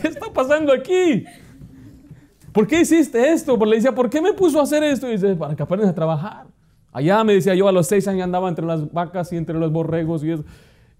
¿Qué 0.00 0.08
está 0.08 0.32
pasando 0.32 0.72
aquí? 0.72 1.24
¿Por 2.52 2.66
qué 2.66 2.80
hiciste 2.80 3.32
esto? 3.32 3.58
Porque 3.58 3.70
le 3.70 3.76
decía, 3.76 3.94
¿por 3.94 4.10
qué 4.10 4.20
me 4.20 4.32
puso 4.32 4.58
a 4.58 4.64
hacer 4.64 4.82
esto? 4.82 5.08
Y 5.08 5.12
dice, 5.12 5.34
para 5.36 5.54
que 5.54 5.62
aprendas 5.62 5.90
a 5.90 5.94
trabajar. 5.94 6.46
Allá 6.92 7.22
me 7.22 7.34
decía 7.34 7.54
yo, 7.54 7.68
a 7.68 7.72
los 7.72 7.86
seis 7.86 8.08
años 8.08 8.24
andaba 8.24 8.48
entre 8.48 8.66
las 8.66 8.92
vacas 8.92 9.32
y 9.32 9.36
entre 9.36 9.56
los 9.58 9.70
borregos 9.70 10.24
y 10.24 10.32
eso. 10.32 10.44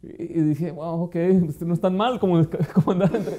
Y 0.02 0.40
dije, 0.42 0.70
wow, 0.70 1.02
ok, 1.02 1.16
esto 1.16 1.64
no 1.64 1.74
es 1.74 1.80
tan 1.80 1.96
mal 1.96 2.18
como, 2.20 2.40
como 2.74 2.92
andar 2.92 3.14
entre 3.14 3.34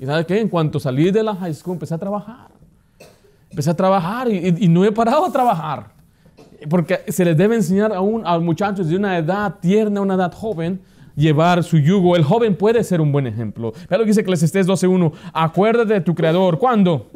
¿Y 0.00 0.06
sabes 0.06 0.26
qué? 0.26 0.40
En 0.40 0.48
cuanto 0.48 0.80
salí 0.80 1.10
de 1.10 1.22
la 1.22 1.34
high 1.36 1.54
school, 1.54 1.74
empecé 1.74 1.94
a 1.94 1.98
trabajar. 1.98 2.48
Empecé 3.50 3.70
a 3.70 3.74
trabajar 3.76 4.28
y, 4.32 4.36
y- 4.38 4.64
y 4.64 4.68
no 4.68 4.84
he 4.84 4.90
parado 4.90 5.24
a 5.26 5.30
trabajar. 5.30 5.92
Porque 6.70 7.00
se 7.08 7.24
les 7.24 7.36
debe 7.36 7.54
enseñar 7.56 7.92
a, 7.92 8.00
un, 8.00 8.26
a 8.26 8.38
muchachos 8.38 8.88
de 8.88 8.96
una 8.96 9.18
edad 9.18 9.56
tierna, 9.60 10.00
una 10.00 10.14
edad 10.14 10.32
joven, 10.32 10.80
llevar 11.16 11.62
su 11.64 11.78
yugo. 11.78 12.16
El 12.16 12.24
joven 12.24 12.56
puede 12.56 12.82
ser 12.84 13.00
un 13.00 13.12
buen 13.12 13.26
ejemplo. 13.26 13.72
Ve 13.88 13.98
lo 13.98 14.04
que 14.04 14.10
dice 14.10 14.20
Eclesiastés 14.22 14.66
12.1. 14.66 15.12
Acuérdate 15.32 15.94
de 15.94 16.00
tu 16.00 16.14
Creador. 16.14 16.58
¿Cuándo? 16.58 17.06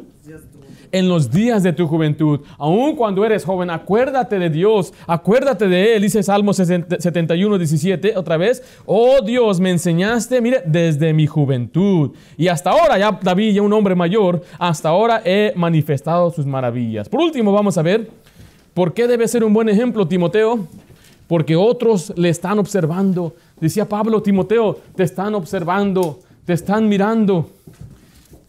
En 0.91 1.07
los 1.07 1.29
días 1.29 1.61
de 1.61 1.71
tu 1.71 1.85
juventud. 1.85 2.39
Aun 2.57 2.95
cuando 2.95 3.23
eres 3.23 3.45
joven, 3.45 3.69
acuérdate 3.69 4.39
de 4.39 4.49
Dios. 4.49 4.91
Acuérdate 5.05 5.67
de 5.67 5.95
Él. 5.95 6.01
Dice 6.01 6.23
Salmo 6.23 6.51
71.17 6.51 8.13
otra 8.15 8.37
vez. 8.37 8.63
Oh 8.87 9.21
Dios, 9.21 9.59
me 9.59 9.69
enseñaste, 9.69 10.41
mire, 10.41 10.63
desde 10.65 11.13
mi 11.13 11.27
juventud. 11.27 12.11
Y 12.37 12.47
hasta 12.47 12.71
ahora, 12.71 12.97
ya 12.97 13.19
David, 13.21 13.53
ya 13.53 13.61
un 13.61 13.73
hombre 13.73 13.93
mayor, 13.93 14.41
hasta 14.57 14.89
ahora 14.89 15.21
he 15.23 15.53
manifestado 15.55 16.31
sus 16.31 16.47
maravillas. 16.47 17.07
Por 17.07 17.21
último, 17.21 17.51
vamos 17.51 17.77
a 17.77 17.83
ver. 17.83 18.09
¿Por 18.73 18.93
qué 18.93 19.07
debe 19.07 19.27
ser 19.27 19.43
un 19.43 19.53
buen 19.53 19.69
ejemplo, 19.69 20.07
Timoteo? 20.07 20.67
Porque 21.29 21.55
otros 21.55 22.11
le 22.17 22.27
están 22.29 22.59
observando. 22.59 23.35
Decía 23.61 23.87
Pablo, 23.87 24.21
Timoteo, 24.21 24.77
te 24.95 25.03
están 25.03 25.33
observando, 25.35 26.19
te 26.43 26.53
están 26.53 26.89
mirando. 26.89 27.49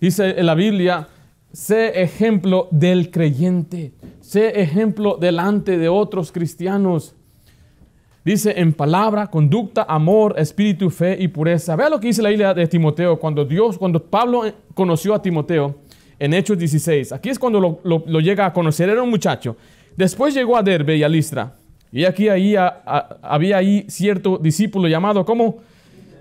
Dice 0.01 0.31
en 0.41 0.47
la 0.47 0.55
Biblia, 0.55 1.07
sé 1.53 2.03
ejemplo 2.03 2.69
del 2.71 3.11
creyente, 3.11 3.93
sé 4.23 4.61
ejemplo 4.63 5.19
delante 5.21 5.77
de 5.77 5.91
otros 5.91 6.33
cristianos. 6.33 7.15
Dice 8.25 8.55
en 8.59 8.73
palabra, 8.73 9.27
conducta, 9.27 9.85
amor, 9.87 10.35
espíritu, 10.39 10.89
fe 10.89 11.17
y 11.21 11.29
pureza. 11.29 11.77
Vea 11.77 11.91
lo 11.91 12.01
que 12.01 12.07
dice 12.09 12.23
la 12.23 12.31
Biblia 12.31 12.55
de 12.55 12.67
Timoteo 12.67 13.19
cuando 13.21 13.45
Dios, 13.45 13.77
cuando 13.77 14.03
Pablo 14.03 14.43
conoció 14.75 15.15
a 15.15 15.21
Timoteo 15.23 15.77
en 16.19 16.33
Hechos 16.33 16.57
16. 16.59 17.13
Aquí 17.13 17.29
es 17.29 17.39
cuando 17.39 17.61
lo, 17.61 17.81
lo- 17.85 18.05
lo 18.07 18.21
llega 18.21 18.47
a 18.47 18.53
conocer, 18.55 18.89
era 18.89 19.03
un 19.03 19.11
muchacho. 19.11 19.55
Después 19.97 20.33
llegó 20.33 20.57
a 20.57 20.63
Derbe 20.63 20.97
y 20.97 21.03
a 21.03 21.09
Listra. 21.11 21.57
Y 21.93 22.05
aquí 22.05 22.29
había 22.29 23.57
ahí 23.57 23.85
cierto 23.89 24.39
discípulo 24.39 24.87
llamado 24.87 25.25
como 25.25 25.59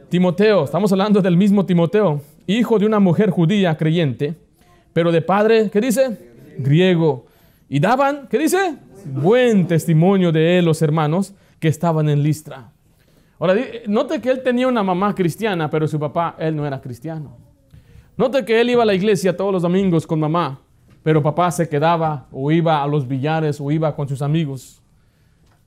Timoteo. 0.10 0.66
Estamos 0.66 0.92
hablando 0.92 1.22
del 1.22 1.38
mismo 1.38 1.66
Timoteo, 1.66 2.22
hijo 2.48 2.80
de 2.80 2.88
una 2.88 3.00
mujer 3.00 3.30
judía 3.30 3.78
creyente, 3.78 4.34
pero 4.94 5.12
de 5.12 5.22
padre, 5.22 5.70
¿qué 5.70 5.80
dice? 5.80 6.18
Griego. 6.58 7.28
Y 7.70 7.80
daban, 7.80 8.28
¿qué 8.30 8.40
dice? 8.40 8.76
Buen 9.06 9.68
testimonio 9.68 10.32
de 10.32 10.58
él 10.58 10.66
los 10.66 10.82
hermanos 10.82 11.34
que 11.60 11.68
estaban 11.68 12.10
en 12.10 12.24
Listra. 12.24 12.72
Ahora, 13.38 13.56
note 13.88 14.20
que 14.20 14.32
él 14.32 14.42
tenía 14.42 14.68
una 14.68 14.82
mamá 14.82 15.14
cristiana, 15.14 15.70
pero 15.70 15.88
su 15.88 16.00
papá, 16.00 16.36
él 16.40 16.56
no 16.56 16.66
era 16.66 16.82
cristiano. 16.82 17.38
Note 18.18 18.44
que 18.44 18.60
él 18.60 18.72
iba 18.72 18.84
a 18.84 18.86
la 18.86 18.96
iglesia 18.96 19.38
todos 19.38 19.54
los 19.54 19.62
domingos 19.62 20.08
con 20.08 20.20
mamá, 20.20 20.60
pero 21.04 21.22
papá 21.22 21.52
se 21.52 21.70
quedaba 21.70 22.26
o 22.32 22.52
iba 22.52 22.84
a 22.84 22.88
los 22.88 23.08
billares 23.08 23.62
o 23.62 23.72
iba 23.72 23.96
con 23.96 24.10
sus 24.10 24.22
amigos. 24.22 24.82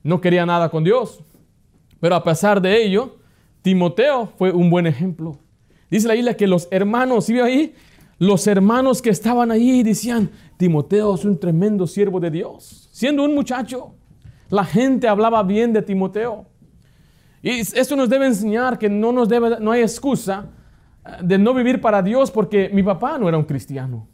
No 0.03 0.21
quería 0.21 0.45
nada 0.45 0.69
con 0.69 0.83
Dios. 0.83 1.23
Pero 1.99 2.15
a 2.15 2.23
pesar 2.23 2.61
de 2.61 2.83
ello, 2.83 3.17
Timoteo 3.61 4.27
fue 4.37 4.51
un 4.51 4.69
buen 4.69 4.85
ejemplo. 4.85 5.39
Dice 5.89 6.07
la 6.07 6.15
isla 6.15 6.33
que 6.35 6.47
los 6.47 6.67
hermanos, 6.69 7.25
¿sí 7.25 7.39
ahí? 7.39 7.73
Los 8.19 8.45
hermanos 8.47 9.01
que 9.01 9.09
estaban 9.09 9.51
ahí 9.51 9.83
decían, 9.83 10.29
Timoteo 10.57 11.15
es 11.15 11.25
un 11.25 11.39
tremendo 11.39 11.87
siervo 11.87 12.19
de 12.19 12.29
Dios. 12.29 12.89
Siendo 12.91 13.23
un 13.23 13.33
muchacho, 13.33 13.95
la 14.49 14.65
gente 14.65 15.07
hablaba 15.07 15.43
bien 15.43 15.73
de 15.73 15.81
Timoteo. 15.81 16.45
Y 17.41 17.59
esto 17.59 17.95
nos 17.95 18.09
debe 18.09 18.25
enseñar 18.25 18.77
que 18.77 18.89
no, 18.89 19.11
nos 19.11 19.27
debe, 19.27 19.59
no 19.59 19.71
hay 19.71 19.81
excusa 19.81 20.45
eh, 21.05 21.09
de 21.21 21.37
no 21.37 21.53
vivir 21.53 21.81
para 21.81 22.01
Dios 22.01 22.31
porque 22.31 22.69
mi 22.71 22.83
papá 22.83 23.17
no 23.17 23.27
era 23.27 23.37
un 23.37 23.43
cristiano. 23.43 24.07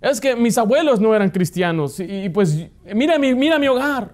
Es 0.00 0.20
que 0.20 0.36
mis 0.36 0.56
abuelos 0.58 1.00
no 1.00 1.14
eran 1.14 1.30
cristianos. 1.30 1.98
Y, 2.00 2.28
pues 2.28 2.68
mira 2.94 3.18
mi, 3.18 3.34
mira 3.34 3.58
mi 3.58 3.68
hogar. 3.68 4.12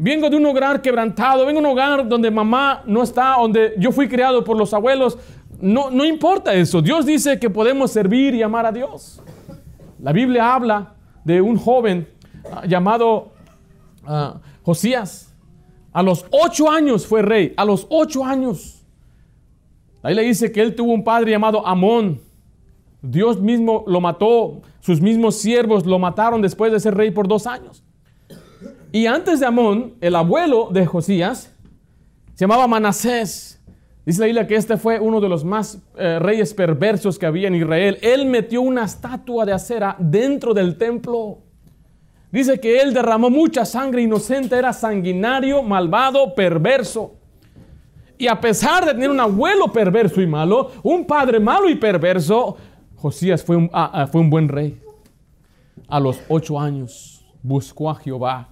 Vengo 0.00 0.30
de 0.30 0.36
un 0.36 0.46
hogar 0.46 0.80
quebrantado, 0.80 1.44
vengo 1.44 1.60
de 1.60 1.66
un 1.66 1.72
hogar 1.72 2.08
donde 2.08 2.30
mamá 2.30 2.84
no 2.86 3.02
está, 3.02 3.34
donde 3.36 3.74
yo 3.78 3.90
fui 3.90 4.08
criado 4.08 4.44
por 4.44 4.56
los 4.56 4.72
abuelos. 4.72 5.18
No, 5.60 5.90
no 5.90 6.04
importa 6.04 6.54
eso. 6.54 6.80
Dios 6.80 7.04
dice 7.04 7.40
que 7.40 7.50
podemos 7.50 7.90
servir 7.90 8.32
y 8.32 8.42
amar 8.42 8.64
a 8.64 8.70
Dios. 8.70 9.20
La 10.00 10.12
Biblia 10.12 10.54
habla 10.54 10.94
de 11.24 11.40
un 11.40 11.56
joven 11.56 12.08
ah, 12.52 12.64
llamado 12.64 13.32
ah, 14.06 14.40
Josías. 14.62 15.34
A 15.92 16.00
los 16.04 16.24
ocho 16.30 16.70
años 16.70 17.04
fue 17.04 17.22
rey, 17.22 17.52
a 17.56 17.64
los 17.64 17.84
ocho 17.90 18.24
años. 18.24 18.86
Ahí 20.00 20.14
le 20.14 20.22
dice 20.22 20.52
que 20.52 20.62
él 20.62 20.76
tuvo 20.76 20.92
un 20.92 21.02
padre 21.02 21.32
llamado 21.32 21.66
Amón. 21.66 22.20
Dios 23.02 23.40
mismo 23.40 23.82
lo 23.88 24.00
mató, 24.00 24.62
sus 24.78 25.00
mismos 25.00 25.34
siervos 25.36 25.86
lo 25.86 25.98
mataron 25.98 26.40
después 26.40 26.70
de 26.70 26.78
ser 26.78 26.94
rey 26.94 27.10
por 27.10 27.26
dos 27.26 27.48
años. 27.48 27.82
Y 28.90 29.06
antes 29.06 29.40
de 29.40 29.46
Amón, 29.46 29.94
el 30.00 30.14
abuelo 30.14 30.68
de 30.70 30.86
Josías 30.86 31.54
se 32.34 32.44
llamaba 32.44 32.66
Manasés. 32.66 33.60
Dice 34.06 34.20
la 34.20 34.26
Biblia 34.26 34.46
que 34.46 34.54
este 34.56 34.78
fue 34.78 34.98
uno 34.98 35.20
de 35.20 35.28
los 35.28 35.44
más 35.44 35.82
eh, 35.98 36.18
reyes 36.18 36.54
perversos 36.54 37.18
que 37.18 37.26
había 37.26 37.48
en 37.48 37.56
Israel. 37.56 37.98
Él 38.00 38.24
metió 38.24 38.62
una 38.62 38.84
estatua 38.84 39.44
de 39.44 39.52
acera 39.52 39.96
dentro 39.98 40.54
del 40.54 40.78
templo. 40.78 41.40
Dice 42.32 42.58
que 42.58 42.80
él 42.80 42.94
derramó 42.94 43.28
mucha 43.28 43.66
sangre 43.66 44.02
inocente, 44.02 44.56
era 44.56 44.72
sanguinario, 44.72 45.62
malvado, 45.62 46.34
perverso. 46.34 47.14
Y 48.16 48.26
a 48.26 48.40
pesar 48.40 48.86
de 48.86 48.92
tener 48.92 49.10
un 49.10 49.20
abuelo 49.20 49.70
perverso 49.70 50.22
y 50.22 50.26
malo, 50.26 50.70
un 50.82 51.06
padre 51.06 51.38
malo 51.38 51.68
y 51.68 51.74
perverso, 51.74 52.56
Josías 52.96 53.44
fue 53.44 53.56
un, 53.56 53.70
ah, 53.72 53.90
ah, 53.92 54.06
fue 54.06 54.22
un 54.22 54.30
buen 54.30 54.48
rey. 54.48 54.80
A 55.86 56.00
los 56.00 56.18
ocho 56.28 56.58
años 56.58 57.26
buscó 57.42 57.90
a 57.90 57.94
Jehová. 57.94 58.48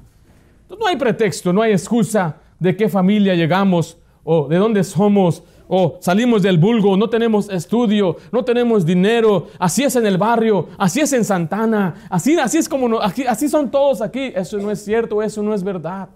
No 0.68 0.86
hay 0.86 0.96
pretexto, 0.96 1.52
no 1.52 1.62
hay 1.62 1.72
excusa 1.72 2.36
de 2.58 2.76
qué 2.76 2.88
familia 2.88 3.34
llegamos 3.34 3.98
o 4.24 4.48
de 4.48 4.56
dónde 4.56 4.82
somos 4.84 5.42
o 5.68 5.98
salimos 6.00 6.42
del 6.42 6.58
vulgo, 6.58 6.96
no 6.96 7.08
tenemos 7.08 7.48
estudio, 7.48 8.16
no 8.30 8.44
tenemos 8.44 8.86
dinero, 8.86 9.48
así 9.58 9.82
es 9.82 9.96
en 9.96 10.06
el 10.06 10.16
barrio, 10.16 10.68
así 10.78 11.00
es 11.00 11.12
en 11.12 11.24
Santana, 11.24 12.06
así, 12.08 12.38
así 12.38 12.58
es 12.58 12.68
como, 12.68 13.00
aquí, 13.02 13.24
así 13.26 13.48
son 13.48 13.70
todos 13.70 14.00
aquí. 14.00 14.32
Eso 14.34 14.58
no 14.58 14.70
es 14.70 14.84
cierto, 14.84 15.22
eso 15.22 15.42
no 15.42 15.54
es 15.54 15.62
verdad. 15.62 16.08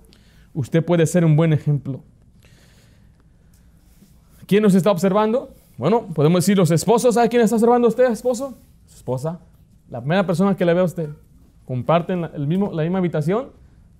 Usted 0.54 0.84
puede 0.84 1.06
ser 1.06 1.24
un 1.24 1.36
buen 1.36 1.52
ejemplo. 1.52 2.00
¿Quién 4.46 4.62
nos 4.62 4.74
está 4.74 4.90
observando? 4.90 5.50
Bueno, 5.76 6.06
podemos 6.14 6.42
decir 6.42 6.56
los 6.56 6.70
esposos. 6.70 7.14
¿Sabe 7.14 7.28
quién 7.28 7.42
está 7.42 7.56
observando 7.56 7.88
usted, 7.88 8.10
esposo? 8.10 8.54
Su 8.86 8.96
esposa. 8.96 9.40
La 9.88 10.00
primera 10.00 10.26
persona 10.26 10.56
que 10.56 10.64
le 10.64 10.74
ve 10.74 10.80
a 10.80 10.84
usted. 10.84 11.08
Comparten 11.64 12.28
el 12.34 12.46
mismo, 12.46 12.72
la 12.72 12.82
misma 12.82 12.98
habitación. 12.98 13.50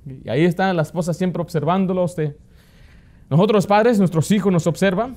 Y 0.06 0.28
ahí 0.28 0.44
está 0.44 0.72
la 0.72 0.82
esposa 0.82 1.12
siempre 1.12 1.42
observándolo 1.42 2.04
usted. 2.04 2.36
Nosotros 3.28 3.66
padres, 3.66 3.98
nuestros 3.98 4.30
hijos 4.30 4.52
nos 4.52 4.66
observan. 4.66 5.14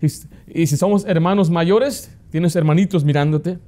Y, 0.00 0.66
si 0.66 0.76
somos 0.76 1.04
hermanos 1.06 1.50
mayores, 1.50 2.14
tienes 2.30 2.54
hermanitos 2.54 3.04
mirándote. 3.04 3.58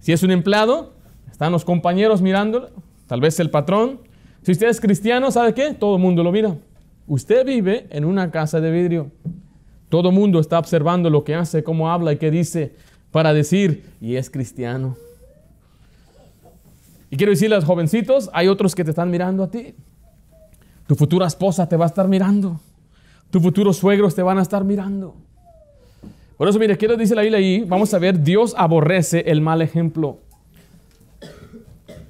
Si 0.00 0.12
es 0.12 0.22
un 0.22 0.30
empleado, 0.30 0.92
están 1.30 1.50
los 1.50 1.64
compañeros 1.64 2.22
mirándolo, 2.22 2.70
tal 3.06 3.20
vez 3.20 3.40
el 3.40 3.50
patrón. 3.50 4.00
Si 4.42 4.52
usted 4.52 4.68
es 4.68 4.80
cristiano, 4.80 5.30
¿sabe 5.30 5.54
qué? 5.54 5.74
Todo 5.74 5.96
el 5.96 6.02
mundo 6.02 6.22
lo 6.22 6.30
mira. 6.30 6.56
Usted 7.06 7.44
vive 7.44 7.86
en 7.90 8.04
una 8.04 8.30
casa 8.30 8.60
de 8.60 8.70
vidrio. 8.70 9.10
Todo 9.88 10.10
el 10.10 10.14
mundo 10.14 10.38
está 10.38 10.58
observando 10.58 11.10
lo 11.10 11.24
que 11.24 11.34
hace, 11.34 11.64
cómo 11.64 11.90
habla 11.90 12.12
y 12.12 12.16
qué 12.16 12.30
dice 12.30 12.74
para 13.10 13.32
decir, 13.32 13.84
y 14.00 14.16
es 14.16 14.28
cristiano. 14.30 14.96
Y 17.10 17.16
quiero 17.16 17.30
decirle 17.30 17.56
a 17.56 17.58
los 17.58 17.64
jovencitos, 17.64 18.30
hay 18.32 18.48
otros 18.48 18.74
que 18.74 18.84
te 18.84 18.90
están 18.90 19.10
mirando 19.10 19.44
a 19.44 19.50
ti. 19.50 19.74
Tu 20.86 20.94
futura 20.94 21.26
esposa 21.26 21.68
te 21.68 21.76
va 21.76 21.84
a 21.84 21.88
estar 21.88 22.08
mirando. 22.08 22.60
Tu 23.30 23.40
futuros 23.40 23.76
suegros 23.76 24.14
te 24.14 24.22
van 24.22 24.38
a 24.38 24.42
estar 24.42 24.64
mirando. 24.64 25.14
Por 26.36 26.48
eso, 26.48 26.58
mire, 26.58 26.76
quiero 26.76 26.96
dice 26.96 27.14
la 27.14 27.22
Biblia 27.22 27.38
ahí, 27.38 27.60
vamos 27.60 27.94
a 27.94 27.98
ver, 27.98 28.22
Dios 28.22 28.54
aborrece 28.56 29.24
el 29.26 29.40
mal 29.40 29.62
ejemplo. 29.62 30.18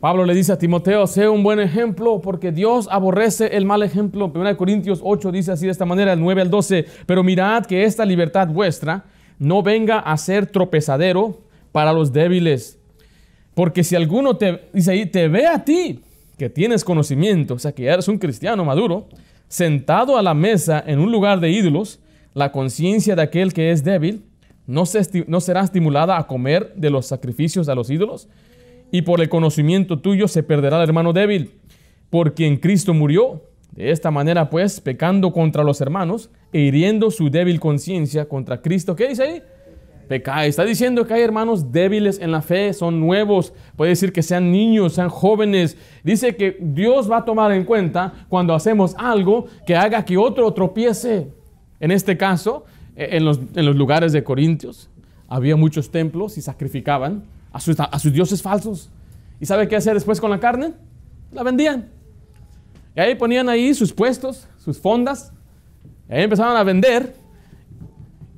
Pablo 0.01 0.25
le 0.25 0.35
dice 0.35 0.53
a 0.53 0.59
Timoteo, 0.59 1.07
sea 1.07 1.31
un 1.31 1.43
buen 1.43 1.59
ejemplo 1.59 2.21
porque 2.21 2.53
Dios 2.53 2.87
aborrece 2.91 3.57
el 3.57 3.65
mal 3.65 3.83
ejemplo. 3.83 4.31
1 4.35 4.57
Corintios 4.57 5.01
8 5.03 5.33
dice 5.33 5.53
así 5.53 5.67
de 5.67 5.73
esta 5.73 5.87
manera, 5.87 6.13
el 6.13 6.21
9 6.21 6.43
al 6.43 6.51
12, 6.51 6.87
pero 7.07 7.23
mirad 7.23 7.65
que 7.65 7.85
esta 7.85 8.05
libertad 8.05 8.49
vuestra 8.49 9.05
no 9.39 9.63
venga 9.63 10.01
a 10.01 10.17
ser 10.17 10.47
tropezadero 10.47 11.39
para 11.73 11.93
los 11.93 12.13
débiles. 12.13 12.79
Porque 13.57 13.85
si 13.85 13.97
alguno 13.97 14.37
te, 14.37 14.69
dice 14.75 14.91
ahí, 14.91 15.07
te 15.07 15.29
ve 15.29 15.47
a 15.47 15.65
ti, 15.65 16.01
que 16.37 16.51
tienes 16.51 16.85
conocimiento, 16.85 17.55
o 17.55 17.59
sea, 17.59 17.73
que 17.73 17.87
eres 17.87 18.07
un 18.07 18.19
cristiano 18.19 18.67
maduro, 18.67 19.09
sentado 19.49 20.19
a 20.19 20.23
la 20.23 20.35
mesa 20.35 20.85
en 20.87 20.99
un 20.99 21.11
lugar 21.11 21.41
de 21.41 21.49
ídolos, 21.49 21.99
la 22.35 22.53
conciencia 22.53 23.17
de 23.17 23.23
aquel 23.23 23.55
que 23.55 23.71
es 23.71 23.83
débil 23.83 24.27
no, 24.67 24.85
no 25.27 25.41
será 25.41 25.63
estimulada 25.63 26.19
a 26.19 26.27
comer 26.27 26.75
de 26.77 26.91
los 26.91 27.07
sacrificios 27.07 27.71
a 27.71 27.75
los 27.75 27.89
ídolos, 27.89 28.29
y 28.93 29.01
por 29.01 29.23
el 29.23 29.31
conocimiento 29.31 30.01
tuyo 30.01 30.29
se 30.29 30.43
perderá 30.43 30.77
el 30.77 30.83
hermano 30.83 31.15
débil, 31.15 31.53
por 32.11 32.35
quien 32.35 32.59
Cristo 32.59 32.93
murió. 32.93 33.43
De 33.71 33.91
esta 33.91 34.11
manera, 34.11 34.51
pues, 34.51 34.83
pecando 34.83 35.33
contra 35.33 35.65
los 35.65 35.81
hermanos 35.81 36.29
e 36.53 36.61
hiriendo 36.61 37.11
su 37.11 37.31
débil 37.31 37.59
conciencia 37.59 38.29
contra 38.29 38.61
Cristo. 38.61 38.95
¿Qué 38.97 39.09
dice 39.09 39.23
ahí? 39.23 39.43
Pecáis. 40.09 40.51
Está 40.51 40.65
diciendo 40.65 41.07
que 41.07 41.15
hay 41.15 41.23
hermanos 41.23 41.73
débiles 41.73 42.19
en 42.21 42.31
la 42.31 42.43
fe, 42.43 42.73
son 42.73 43.01
nuevos. 43.01 43.53
Puede 43.77 43.91
decir 43.91 44.13
que 44.13 44.23
sean 44.23 44.53
niños, 44.53 44.95
sean 44.95 45.09
jóvenes. 45.09 45.77
Dice 46.05 46.37
que 46.37 46.57
Dios 46.61 47.11
va 47.11 47.19
a 47.19 47.25
tomar 47.25 47.53
en 47.53 47.65
cuenta 47.65 48.13
cuando 48.29 48.55
hacemos 48.55 48.95
algo 48.99 49.47
que 49.67 49.77
haga 49.77 50.05
que 50.05 50.17
otro 50.17 50.53
tropiece. 50.53 51.29
En 51.81 51.91
este 51.91 52.17
caso, 52.17 52.65
e, 52.95 53.17
en 53.17 53.25
los, 53.25 53.39
lugares 53.55 54.13
de 54.13 54.23
Corintios, 54.23 54.89
había 55.29 55.57
muchos 55.57 55.91
templos 55.91 56.39
y 56.39 56.43
sacrificaban 56.43 57.25
a 57.53 57.61
sus, 57.61 57.79
a 57.79 57.99
sus 57.99 58.13
dioses 58.13 58.41
falsos. 58.41 58.91
¿Y 59.41 59.47
sabe 59.47 59.69
qué 59.69 59.77
hacer 59.77 59.95
después 59.95 60.21
con 60.21 60.31
la 60.31 60.41
carne? 60.41 60.73
La 61.33 61.43
vendían. 61.43 61.89
Y 62.95 63.01
ahí 63.01 63.15
ponían 63.15 63.49
ahí 63.49 63.75
sus 63.75 63.93
puestos, 63.93 64.49
sus 64.59 64.79
fondas. 64.79 65.33
Y 66.09 66.15
ahí 66.15 66.23
empezaban 66.23 66.57
a 66.57 66.63
vender. 66.63 67.26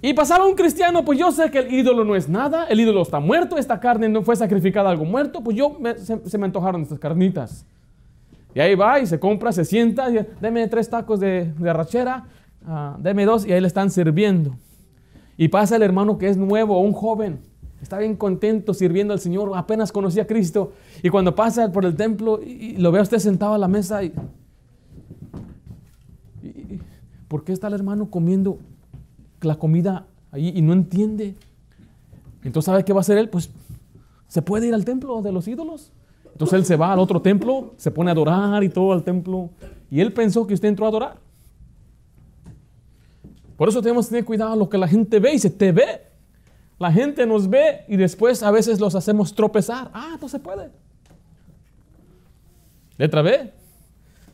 Y 0.01 0.15
pasaba 0.15 0.47
un 0.47 0.55
cristiano, 0.55 1.05
pues 1.05 1.19
yo 1.19 1.33
sé 1.33 1.51
que 1.51 1.59
el 1.59 1.73
ídolo 1.73 2.05
no 2.05 2.15
es 2.15 2.29
nada, 2.29 2.67
el 2.67 2.79
ídolo 2.81 3.03
está 3.03 3.19
muerto, 3.19 3.59
esta 3.59 3.81
carne 3.81 4.09
no 4.09 4.23
fue 4.23 4.37
sacrificada 4.37 4.91
algo 4.91 5.05
muerto, 5.05 5.43
pues 5.43 5.57
yo 5.57 5.77
se, 5.97 6.39
me 6.39 6.45
antojaron 6.45 6.83
estas 6.83 6.99
carnitas. 6.99 7.67
Y 8.55 8.61
ahí 8.61 8.75
va 8.75 9.01
y 9.01 9.07
se 9.07 9.19
compra, 9.19 9.53
se 9.53 9.65
sienta, 9.65 10.11
y, 10.11 10.25
deme 10.41 10.69
tres 10.69 10.89
tacos 10.89 11.19
de, 11.21 11.53
de 11.53 11.71
arrachera, 11.71 12.25
Ah, 12.67 12.97
deme 13.01 13.25
dos 13.25 13.47
y 13.47 13.53
ahí 13.53 13.61
le 13.61 13.67
están 13.67 13.91
sirviendo. 13.91 14.55
Y 15.37 15.49
pasa 15.49 15.77
el 15.77 15.83
hermano 15.83 16.19
que 16.19 16.29
es 16.29 16.37
nuevo, 16.37 16.81
un 16.81 16.93
joven, 16.93 17.41
está 17.81 17.99
bien 17.99 18.17
contento 18.17 18.75
sirviendo 18.75 19.15
al 19.15 19.21
Señor, 19.21 19.53
apenas 19.55 19.93
conocía 19.93 20.25
a 20.25 20.27
Cristo. 20.27 20.73
Y 21.03 21.09
cuando 21.09 21.35
pasa 21.35 21.71
por 21.73 21.85
el 21.85 21.97
templo 21.97 22.41
y, 22.43 22.77
lo 22.77 22.93
ve 22.93 22.99
a 22.99 23.03
usted 23.03 23.19
sentado 23.19 23.55
a 23.55 23.59
la 23.59 23.69
mesa 23.69 24.03
y, 24.03 24.13
¿por 27.29 27.45
qué 27.45 27.53
está 27.53 27.69
el 27.69 27.75
hermano 27.75 28.11
comiendo 28.11 28.59
la 29.43 29.57
comida 29.57 30.07
ahí 30.31 30.53
y 30.55 30.63
no 30.63 30.73
entiende? 30.73 31.35
Entonces, 32.43 32.67
¿sabe 32.67 32.85
qué 32.85 32.93
va 32.93 33.01
a 33.01 33.03
hacer 33.03 33.19
él? 33.19 33.29
Pues 33.29 33.51
se 34.29 34.43
puede 34.43 34.69
ir 34.69 34.75
al 34.75 34.85
templo 34.85 35.23
de 35.23 35.33
los 35.33 35.49
ídolos. 35.49 35.93
Entonces 36.33 36.59
él 36.59 36.65
se 36.65 36.77
va 36.77 36.93
al 36.93 37.01
otro 37.01 37.21
templo, 37.21 37.75
se 37.77 37.91
pone 37.91 38.11
a 38.11 38.13
adorar 38.13 38.63
y 38.63 38.69
todo 38.69 38.93
al 38.93 39.03
templo. 39.03 39.51
Y 39.91 40.01
él 40.01 40.13
pensó 40.13 40.47
que 40.47 40.55
usted 40.55 40.69
entró 40.69 40.87
a 40.87 40.89
adorar. 40.89 41.17
Por 43.57 43.69
eso 43.69 43.83
tenemos 43.83 44.07
que 44.07 44.11
tener 44.11 44.25
cuidado 44.25 44.55
lo 44.55 44.69
que 44.69 44.79
la 44.79 44.87
gente 44.87 45.19
ve 45.19 45.35
y 45.35 45.39
se 45.39 45.51
te 45.51 45.73
ve. 45.73 46.03
La 46.79 46.93
gente 46.93 47.27
nos 47.27 47.51
ve 47.51 47.85
y 47.89 47.97
después 47.97 48.45
a 48.45 48.53
veces 48.53 48.79
los 48.79 48.95
hacemos 48.95 49.35
tropezar. 49.35 49.91
Ah, 49.93 50.17
no 50.21 50.29
se 50.29 50.39
puede. 50.39 50.71
Letra 52.97 53.23
B. 53.23 53.53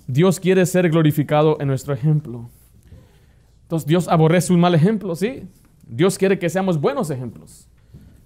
Dios 0.06 0.38
quiere 0.38 0.66
ser 0.66 0.90
glorificado 0.90 1.58
en 1.60 1.68
nuestro 1.68 1.94
ejemplo. 1.94 2.50
Entonces 3.64 3.86
Dios 3.86 4.08
aborrece 4.08 4.52
un 4.52 4.60
mal 4.60 4.74
ejemplo, 4.74 5.16
¿sí? 5.16 5.44
Dios 5.86 6.18
quiere 6.18 6.38
que 6.38 6.48
seamos 6.48 6.80
buenos 6.80 7.10
ejemplos. 7.10 7.68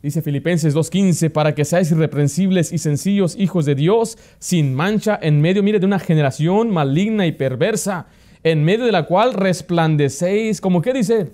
Dice 0.03 0.23
Filipenses 0.23 0.77
2.15, 0.77 1.31
para 1.31 1.55
que 1.55 1.65
seáis 1.65 1.91
irreprensibles 1.91 2.73
y 2.73 2.79
sencillos 2.79 3.35
hijos 3.37 3.65
de 3.65 3.75
Dios, 3.75 4.17
sin 4.39 4.75
mancha, 4.75 5.19
en 5.21 5.41
medio, 5.41 5.63
mire, 5.63 5.81
de 5.81 5.87
una 5.87 5.99
generación 5.99 6.71
maligna 6.71 7.27
y 7.27 7.33
perversa, 7.33 8.07
en 8.45 8.63
medio 8.63 8.85
de 8.85 8.93
la 8.93 9.07
cual 9.07 9.35
resplandecéis, 9.35 10.61
como 10.61 10.83
que 10.83 10.93
dice, 10.93 11.33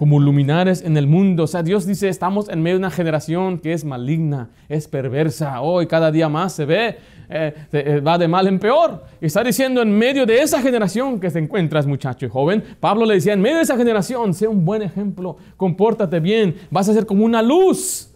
como 0.00 0.18
luminares 0.18 0.80
en 0.80 0.96
el 0.96 1.06
mundo. 1.06 1.42
O 1.42 1.46
sea, 1.46 1.62
Dios 1.62 1.84
dice, 1.84 2.08
estamos 2.08 2.48
en 2.48 2.62
medio 2.62 2.76
de 2.76 2.78
una 2.78 2.90
generación 2.90 3.58
que 3.58 3.74
es 3.74 3.84
maligna, 3.84 4.48
es 4.66 4.88
perversa. 4.88 5.60
Hoy 5.60 5.86
cada 5.86 6.10
día 6.10 6.26
más 6.26 6.54
se 6.54 6.64
ve, 6.64 6.96
eh, 7.28 7.54
eh, 7.70 8.00
va 8.00 8.16
de 8.16 8.26
mal 8.26 8.46
en 8.46 8.58
peor. 8.58 9.04
Y 9.20 9.26
está 9.26 9.44
diciendo, 9.44 9.82
en 9.82 9.92
medio 9.92 10.24
de 10.24 10.40
esa 10.40 10.62
generación 10.62 11.20
que 11.20 11.28
te 11.28 11.38
encuentras, 11.38 11.86
muchacho 11.86 12.24
y 12.24 12.30
joven, 12.30 12.64
Pablo 12.80 13.04
le 13.04 13.12
decía, 13.12 13.34
en 13.34 13.42
medio 13.42 13.58
de 13.58 13.64
esa 13.64 13.76
generación, 13.76 14.32
sé 14.32 14.48
un 14.48 14.64
buen 14.64 14.80
ejemplo, 14.80 15.36
compórtate 15.58 16.18
bien, 16.18 16.56
vas 16.70 16.88
a 16.88 16.94
ser 16.94 17.04
como 17.04 17.26
una 17.26 17.42
luz. 17.42 18.10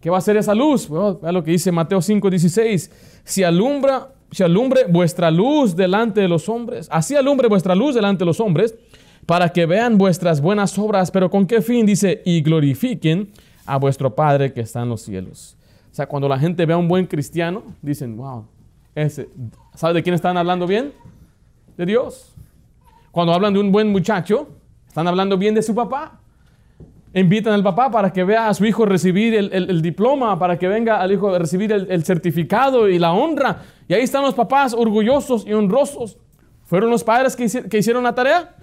¿Qué 0.00 0.08
va 0.08 0.16
a 0.16 0.22
ser 0.22 0.38
esa 0.38 0.54
luz? 0.54 0.88
Bueno, 0.88 1.18
vea 1.20 1.32
lo 1.32 1.44
que 1.44 1.50
dice 1.50 1.70
Mateo 1.70 2.00
5:16. 2.00 2.90
Si 3.24 3.44
alumbra, 3.44 4.08
si 4.30 4.42
alumbre 4.42 4.86
vuestra 4.88 5.30
luz 5.30 5.76
delante 5.76 6.22
de 6.22 6.28
los 6.28 6.48
hombres, 6.48 6.88
así 6.90 7.14
alumbre 7.14 7.46
vuestra 7.46 7.74
luz 7.74 7.94
delante 7.94 8.20
de 8.20 8.26
los 8.26 8.40
hombres, 8.40 8.74
para 9.26 9.48
que 9.48 9.66
vean 9.66 9.98
vuestras 9.98 10.40
buenas 10.40 10.78
obras, 10.78 11.10
pero 11.10 11.28
con 11.28 11.46
qué 11.46 11.60
fin 11.60 11.84
dice, 11.84 12.22
y 12.24 12.40
glorifiquen 12.42 13.32
a 13.66 13.76
vuestro 13.76 14.14
Padre 14.14 14.52
que 14.52 14.60
está 14.60 14.82
en 14.82 14.88
los 14.88 15.02
cielos. 15.02 15.56
O 15.90 15.94
sea, 15.94 16.06
cuando 16.06 16.28
la 16.28 16.38
gente 16.38 16.64
ve 16.64 16.72
a 16.72 16.76
un 16.76 16.86
buen 16.86 17.06
cristiano, 17.06 17.64
dicen, 17.82 18.16
wow, 18.16 18.46
ese, 18.94 19.28
¿sabe 19.74 19.94
de 19.94 20.02
quién 20.04 20.14
están 20.14 20.36
hablando 20.36 20.66
bien? 20.66 20.92
De 21.76 21.84
Dios. 21.84 22.34
Cuando 23.10 23.32
hablan 23.32 23.52
de 23.52 23.60
un 23.60 23.72
buen 23.72 23.90
muchacho, 23.90 24.48
están 24.86 25.08
hablando 25.08 25.36
bien 25.36 25.54
de 25.54 25.62
su 25.62 25.74
papá. 25.74 26.20
Invitan 27.12 27.54
al 27.54 27.62
papá 27.62 27.90
para 27.90 28.12
que 28.12 28.22
vea 28.24 28.48
a 28.48 28.54
su 28.54 28.64
hijo 28.64 28.84
recibir 28.84 29.34
el, 29.34 29.82
diploma, 29.82 30.38
para 30.38 30.58
que 30.58 30.68
venga 30.68 31.00
al 31.00 31.12
hijo 31.12 31.34
a 31.34 31.38
recibir 31.38 31.72
el, 31.72 32.04
certificado 32.04 32.88
y 32.88 32.98
la 32.98 33.12
honra. 33.12 33.62
Y 33.88 33.94
ahí 33.94 34.02
están 34.02 34.22
los 34.22 34.34
papás 34.34 34.74
orgullosos 34.74 35.46
y 35.46 35.54
honrosos. 35.54 36.18
¿Fueron 36.64 36.90
los 36.90 37.02
padres 37.02 37.34
que 37.34 37.78
hicieron 37.78 38.04
la 38.04 38.14
tarea? 38.14 38.54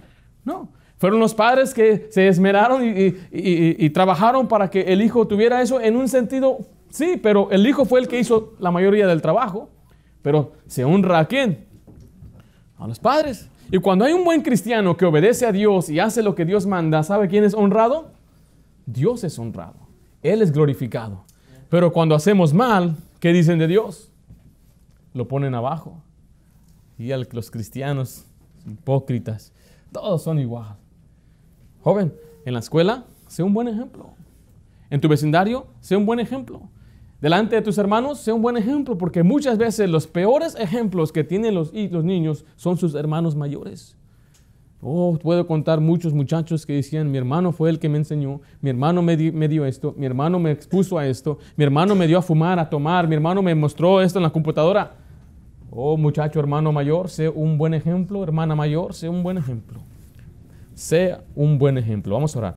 No. 0.45 0.69
Fueron 0.97 1.19
los 1.19 1.33
padres 1.33 1.73
que 1.73 2.07
se 2.11 2.27
esmeraron 2.29 2.81
y, 2.83 3.89
trabajaron 3.89 4.47
para 4.47 4.69
que 4.69 4.81
el 4.81 5.01
hijo 5.01 5.27
tuviera 5.27 5.61
eso 5.61 5.81
en 5.81 5.97
un 5.97 6.07
sentido, 6.07 6.59
sí, 6.89 7.19
pero 7.21 7.51
el 7.51 7.67
hijo 7.67 7.83
fue 7.83 7.99
el 7.99 8.07
que 8.07 8.19
hizo 8.19 8.53
la 8.59 8.71
mayoría 8.71 9.05
del 9.05 9.21
trabajo. 9.21 9.69
Pero 10.21 10.53
se 10.65 10.85
honra 10.85 11.19
a 11.19 11.27
quién? 11.27 11.65
A 12.77 12.87
los 12.87 12.99
padres. 12.99 13.49
Y 13.69 13.79
cuando 13.79 14.05
hay 14.05 14.13
un 14.13 14.23
buen 14.23 14.41
cristiano 14.41 14.95
que 14.95 15.03
obedece 15.03 15.45
a 15.45 15.51
Dios 15.51 15.89
y 15.89 15.99
hace 15.99 16.23
lo 16.23 16.35
que 16.35 16.45
Dios 16.45 16.65
manda, 16.65 17.03
¿sabe 17.03 17.27
quién 17.27 17.43
es 17.43 17.53
honrado? 17.53 18.11
Dios 18.85 19.23
es 19.25 19.37
honrado. 19.37 19.75
Él 20.21 20.41
es 20.41 20.53
glorificado. 20.53 21.25
Pero 21.69 21.91
cuando 21.91 22.15
hacemos 22.15 22.53
mal, 22.53 22.95
¿qué 23.19 23.33
dicen 23.33 23.59
de 23.59 23.67
Dios? 23.67 24.09
Lo 25.13 25.27
ponen 25.27 25.53
abajo. 25.53 26.01
Y 26.97 27.09
los 27.09 27.51
cristianos 27.51 28.25
hipócritas 28.65 29.51
todos 29.93 30.23
son 30.23 30.39
igual. 30.39 30.75
Joven, 31.81 32.13
en 32.45 32.53
la 32.53 32.59
escuela, 32.59 33.05
sé 33.27 33.43
un 33.43 33.53
buen 33.53 33.69
ejemplo. 33.69 34.09
En 34.89 34.99
tu 34.99 35.07
vecindario, 35.07 35.67
sé 35.79 35.95
un 35.95 36.05
buen 36.05 36.19
ejemplo. 36.19 36.61
Delante 37.21 37.55
de 37.55 37.61
tus 37.61 37.77
hermanos, 37.77 38.19
sé 38.19 38.33
un 38.33 38.41
buen 38.41 38.57
ejemplo, 38.57 38.97
porque 38.97 39.23
muchas 39.23 39.57
veces 39.57 39.89
los 39.89 40.07
peores 40.07 40.55
ejemplos 40.59 41.13
que 41.13 41.23
tienen 41.23 41.55
los, 41.55 41.71
los 41.73 42.03
niños 42.03 42.43
son 42.57 42.77
sus 42.77 42.95
hermanos 42.95 43.35
mayores. 43.35 43.95
Oh, 44.81 45.17
puedo 45.17 45.47
contar 45.47 45.79
muchos 45.79 46.13
muchachos 46.13 46.65
que 46.65 46.73
decían, 46.73 47.09
mi 47.09 47.17
hermano 47.17 47.53
fue 47.53 47.69
el 47.69 47.79
que 47.79 47.87
me 47.87 47.97
enseñó, 47.97 48.41
mi 48.59 48.69
hermano 48.69 49.01
me, 49.01 49.15
me, 49.31 49.47
dio 49.47 49.63
esto, 49.63 49.95
mi 49.97 50.05
hermano 50.05 50.37
me 50.39 50.51
expuso 50.51 50.97
a 50.97 51.07
esto, 51.07 51.39
mi 51.55 51.63
hermano 51.63 51.95
me 51.95 52.05
dio 52.05 52.17
a 52.17 52.21
fumar, 52.21 52.59
a 52.59 52.69
tomar, 52.69 53.07
mi 53.07 53.15
hermano 53.15 53.41
me 53.41 53.55
mostró 53.55 54.01
esto 54.01 54.19
en 54.19 54.23
la 54.23 54.29
computadora. 54.29 55.02
Oh, 55.75 55.97
muchacho, 55.97 56.39
hermano 56.39 56.71
mayor, 56.71 57.09
sé 57.09 57.29
un 57.29 57.57
buen 57.57 57.73
ejemplo. 57.73 58.21
Hermana 58.21 58.55
mayor, 58.55 58.93
sé 58.93 59.09
un 59.09 59.23
buen 59.23 59.39
ejemplo. 59.39 59.79
Sea 60.75 61.23
un 61.35 61.57
buen 61.57 61.79
ejemplo. 61.79 62.13
Vamos 62.13 62.35
a 62.35 62.39
orar. 62.39 62.51